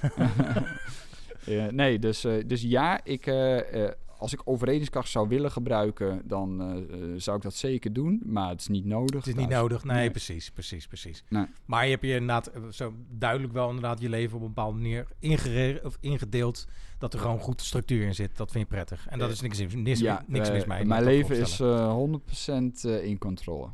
Ja, 1.50 1.70
nee, 1.70 1.98
dus, 1.98 2.24
eh, 2.24 2.32
dus 2.46 2.62
ja, 2.62 3.04
ik, 3.04 3.26
eh, 3.26 3.84
eh, 3.84 3.92
als 4.18 4.32
ik 4.32 4.40
overredingskracht 4.44 5.08
zou 5.08 5.28
willen 5.28 5.50
gebruiken, 5.50 6.22
dan 6.24 6.60
eh, 6.62 6.76
eh, 7.02 7.12
zou 7.16 7.36
ik 7.36 7.42
dat 7.42 7.54
zeker 7.54 7.92
doen. 7.92 8.20
Maar 8.24 8.48
het 8.48 8.60
is 8.60 8.68
niet 8.68 8.84
nodig. 8.84 9.16
Het 9.16 9.26
is 9.26 9.34
niet 9.34 9.48
nodig. 9.48 9.84
Nee, 9.84 9.96
nee. 9.96 10.10
precies, 10.10 10.50
precies, 10.50 10.86
precies. 10.86 11.24
Nee. 11.28 11.46
Maar 11.64 11.84
je 11.84 11.90
hebt 11.90 12.02
je 12.02 12.12
inderdaad 12.12 12.46
eh, 12.46 12.62
zo 12.70 12.94
duidelijk 13.10 13.52
wel 13.52 13.66
inderdaad 13.68 14.00
je 14.00 14.08
leven 14.08 14.36
op 14.36 14.42
een 14.42 14.48
bepaalde 14.48 14.76
manier 14.76 15.06
ingere- 15.18 15.80
of 15.84 15.96
ingedeeld. 16.00 16.66
Dat 16.98 17.14
er 17.14 17.20
gewoon 17.20 17.38
goed 17.38 17.60
structuur 17.62 18.06
in 18.06 18.14
zit. 18.14 18.36
Dat 18.36 18.50
vind 18.50 18.64
je 18.68 18.74
prettig. 18.74 19.06
En 19.08 19.18
dat 19.18 19.30
is 19.30 19.40
niks, 19.40 19.58
niks, 19.74 20.00
Ja, 20.00 20.24
niks 20.26 20.48
eh, 20.48 20.54
mis 20.54 20.64
mee. 20.64 20.84
Mijn 20.84 21.04
leven 21.04 21.36
is 21.36 21.56
vooropstellen. 21.56 21.88
eh 21.88 22.80
100% 22.82 22.84
eh, 22.84 23.04
in 23.04 23.18
controle. 23.18 23.68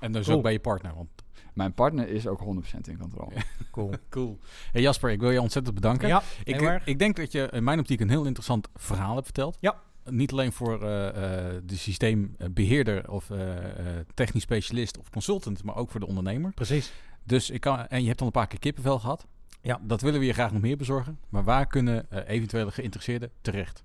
En 0.00 0.12
dus 0.12 0.24
Cool. 0.24 0.36
ook 0.36 0.42
bij 0.42 0.52
je 0.52 0.60
partner. 0.60 0.94
Want, 0.94 1.08
Mijn 1.56 1.74
partner 1.74 2.08
is 2.08 2.26
ook 2.26 2.40
100% 2.40 2.78
in 2.88 2.98
controle. 2.98 3.32
cool. 3.70 3.92
cool. 4.08 4.38
Hey 4.72 4.82
Jasper, 4.82 5.10
ik 5.10 5.20
wil 5.20 5.30
je 5.30 5.40
ontzettend 5.40 5.74
bedanken. 5.74 6.08
Ja, 6.08 6.22
ik, 6.44 6.54
heel 6.54 6.68
erg. 6.68 6.86
ik 6.86 6.98
denk 6.98 7.16
dat 7.16 7.32
je 7.32 7.48
in 7.52 7.64
mijn 7.64 7.78
optiek 7.78 8.00
een 8.00 8.08
heel 8.08 8.24
interessant 8.24 8.68
verhaal 8.74 9.14
hebt 9.14 9.24
verteld. 9.24 9.56
Ja. 9.60 9.80
Niet 10.04 10.32
alleen 10.32 10.52
voor 10.52 10.82
eh, 10.82 11.08
eh, 11.08 11.62
de 11.64 11.76
systeembeheerder 11.76 13.10
of 13.10 13.30
eh, 13.30 13.58
eh, 13.58 14.06
technisch 14.14 14.42
specialist 14.42 14.98
of 14.98 15.10
consultant, 15.10 15.62
maar 15.62 15.76
ook 15.76 15.90
voor 15.90 16.00
de 16.00 16.06
ondernemer. 16.06 16.52
Precies. 16.52 16.92
Dus 17.24 17.50
ik 17.50 17.60
kan, 17.60 17.86
en 17.86 18.02
je 18.02 18.08
hebt 18.08 18.20
al 18.20 18.26
een 18.26 18.32
paar 18.32 18.46
keer 18.46 18.58
kippenvel 18.58 18.98
gehad. 18.98 19.26
Ja. 19.60 19.80
Dat 19.82 20.00
willen 20.00 20.20
we 20.20 20.26
je 20.26 20.32
graag 20.32 20.52
nog 20.52 20.62
meer 20.62 20.76
bezorgen. 20.76 21.18
Maar 21.28 21.44
waar 21.44 21.66
kunnen 21.66 22.26
eventuele 22.26 22.70
geïnteresseerden 22.70 23.30
terecht? 23.40 23.84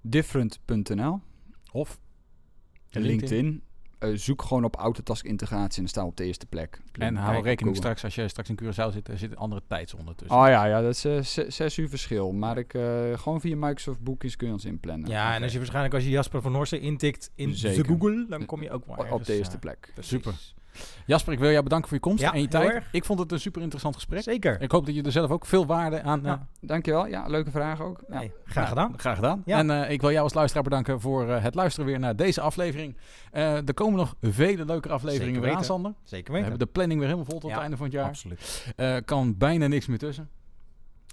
Different.nl, 0.00 1.20
Of 1.72 1.98
LinkedIn. 2.90 3.62
Eh, 3.98 4.10
zoek 4.14 4.42
gewoon 4.42 4.64
op 4.64 4.76
Autotask 4.76 5.24
integratie 5.24 5.76
en 5.76 5.80
dan 5.82 5.88
staan 5.88 6.04
we 6.04 6.10
op 6.10 6.16
de 6.16 6.24
eerste 6.24 6.46
plek. 6.46 6.80
En 6.92 7.16
hou 7.16 7.34
rekening 7.34 7.58
Google. 7.60 7.74
straks, 7.76 8.04
als 8.04 8.14
je 8.14 8.28
straks 8.28 8.48
in 8.48 8.58
Curaçao 8.62 8.92
zit, 8.92 9.08
er 9.08 9.18
zit 9.18 9.30
een 9.30 9.36
andere 9.36 9.62
tijdzone 9.68 10.14
tussen. 10.14 10.36
Oh 10.36 10.46
ja, 10.46 10.64
ja, 10.64 10.80
dat 10.80 10.90
is 10.90 11.00
ze- 11.32 11.44
zes 11.48 11.76
uur 11.78 11.88
verschil. 11.88 12.32
Maar 12.32 12.58
ik, 12.58 12.74
eh, 12.74 12.82
gewoon 13.18 13.40
via 13.40 13.56
Microsoft 13.56 14.00
Bookings 14.00 14.36
kun 14.36 14.46
je 14.46 14.52
ons 14.52 14.64
inplannen. 14.64 15.08
Ja, 15.10 15.34
en 15.34 15.42
als 15.42 15.52
je 15.52 15.58
waarschijnlijk 15.58 15.94
als 15.94 16.04
je 16.04 16.10
Jasper 16.10 16.42
van 16.42 16.54
Horsen 16.54 16.80
intikt 16.80 17.30
in 17.34 17.54
Zeker. 17.54 17.82
de 17.82 17.88
Google, 17.88 18.26
dan 18.28 18.46
kom 18.46 18.62
je 18.62 18.70
ook 18.70 18.86
wel 18.86 18.96
O- 19.06 19.14
op 19.14 19.24
de 19.24 19.36
eerste 19.36 19.58
plek. 19.58 19.92
Super. 19.98 20.34
Jasper, 21.06 21.32
ik 21.32 21.38
wil 21.38 21.50
jou 21.50 21.62
bedanken 21.62 21.88
voor 21.88 21.96
je 21.96 22.02
komst 22.02 22.22
Ja, 22.22 22.32
en 22.32 22.40
je 22.40 22.48
tijd. 22.48 22.70
erg. 22.70 22.88
Ik 22.92 23.04
vond 23.04 23.18
het 23.18 23.32
een 23.32 23.40
super 23.40 23.60
interessant 23.62 23.94
gesprek. 23.94 24.22
Zeker. 24.22 24.60
Ik 24.60 24.70
hoop 24.70 24.86
dat 24.86 24.94
je 24.94 25.02
er 25.02 25.12
zelf 25.12 25.30
ook 25.30 25.46
veel 25.46 25.66
waarde 25.66 26.02
aan... 26.02 26.18
eh, 26.18 26.24
Ja. 26.26 26.46
Dankjewel. 26.60 27.06
Ja, 27.06 27.26
leuke 27.26 27.50
vraag 27.50 27.80
ook. 27.80 28.00
Ja. 28.10 28.22
Graag 28.44 28.68
gedaan. 28.68 28.94
Graag 28.98 29.14
gedaan. 29.16 29.42
Ja. 29.44 29.58
En 29.58 29.70
eh, 29.70 29.90
ik 29.90 30.00
wil 30.00 30.10
jou 30.10 30.22
als 30.22 30.34
luisteraar 30.34 30.62
bedanken 30.64 31.00
voor 31.00 31.28
eh, 31.30 31.42
het 31.42 31.54
luisteren 31.54 31.86
weer 31.88 31.98
naar 31.98 32.16
deze 32.16 32.40
aflevering. 32.40 32.96
Eh, 33.32 33.54
er 33.68 33.74
komen 33.74 33.98
nog 33.98 34.14
vele 34.20 34.64
leuke 34.64 34.88
afleveringen 34.88 35.26
Zeker 35.34 35.40
weer 35.40 35.50
aan, 35.50 35.56
weten. 35.60 35.64
Sander. 35.74 35.92
Zeker 36.04 36.26
We 36.26 36.32
weten. 36.32 36.48
hebben 36.50 36.66
de 36.66 36.72
planning 36.72 36.98
weer 37.00 37.08
helemaal 37.08 37.30
vol 37.30 37.38
tot 37.40 37.48
Ja, 37.48 37.54
het 37.54 37.62
einde 37.62 37.76
van 37.76 37.86
het 37.86 37.94
jaar. 37.94 38.06
Absoluut. 38.08 38.72
Eh, 38.76 38.96
kan 39.04 39.36
bijna 39.36 39.66
niks 39.66 39.86
meer 39.86 39.98
tussen. 39.98 40.28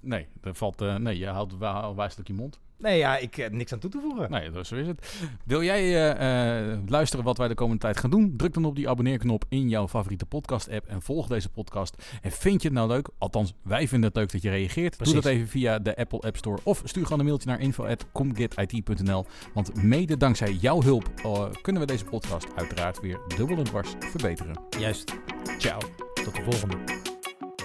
Nee, 0.01 0.27
er 0.43 0.55
valt, 0.55 0.81
eh, 0.81 0.95
nee 0.95 1.17
je 1.17 1.27
houdt 1.27 1.57
wa- 1.57 1.95
wijselijk 1.95 2.27
je 2.27 2.33
mond. 2.33 2.59
Nee, 2.77 2.97
ja, 2.97 3.17
ik 3.17 3.35
heb 3.35 3.51
niks 3.51 3.73
aan 3.73 3.79
toe 3.79 3.89
te 3.89 3.99
voegen. 3.99 4.31
Nee, 4.31 4.51
dus 4.51 4.67
zo 4.67 4.75
is 4.75 4.87
het. 4.87 5.17
Wil 5.45 5.63
jij 5.63 5.81
eh, 5.81 6.71
eh, 6.71 6.79
luisteren 6.87 7.25
wat 7.25 7.37
wij 7.37 7.47
de 7.47 7.53
komende 7.53 7.81
tijd 7.81 7.97
gaan 7.97 8.09
doen? 8.09 8.33
Druk 8.37 8.53
dan 8.53 8.65
op 8.65 8.75
die 8.75 8.89
abonneerknop 8.89 9.45
in 9.49 9.69
jouw 9.69 9.87
favoriete 9.87 10.25
podcast-app 10.25 10.87
en 10.87 11.01
volg 11.01 11.27
deze 11.27 11.49
podcast. 11.49 12.17
En 12.21 12.31
vind 12.31 12.61
je 12.61 12.67
het 12.67 12.77
nou 12.77 12.87
leuk? 12.87 13.09
Althans, 13.17 13.53
wij 13.61 13.87
vinden 13.87 14.07
het 14.07 14.17
leuk 14.17 14.31
dat 14.31 14.41
je 14.41 14.49
reageert. 14.49 14.97
Precies. 14.97 15.13
Doe 15.13 15.23
dat 15.23 15.31
even 15.31 15.47
via 15.47 15.79
de 15.79 15.97
Apple 15.97 16.19
App 16.19 16.37
Store 16.37 16.59
of 16.63 16.81
stuur 16.83 17.03
gewoon 17.03 17.19
een 17.19 17.25
mailtje 17.25 17.49
naar 17.49 17.59
info@comgetit.nl. 17.59 19.25
Want 19.53 19.83
mede 19.83 20.17
dankzij 20.17 20.51
jouw 20.51 20.81
hulp 20.81 21.09
eh, 21.23 21.45
kunnen 21.61 21.81
we 21.81 21.87
deze 21.87 22.05
podcast 22.05 22.47
uiteraard 22.55 22.99
weer 22.99 23.19
dubbel 23.37 23.57
en 23.57 23.63
dwars 23.63 23.93
verbeteren. 23.99 24.59
Juist. 24.79 25.13
Ciao. 25.57 25.79
Tot 26.23 26.35
de 26.35 26.43
volgende. 26.43 27.14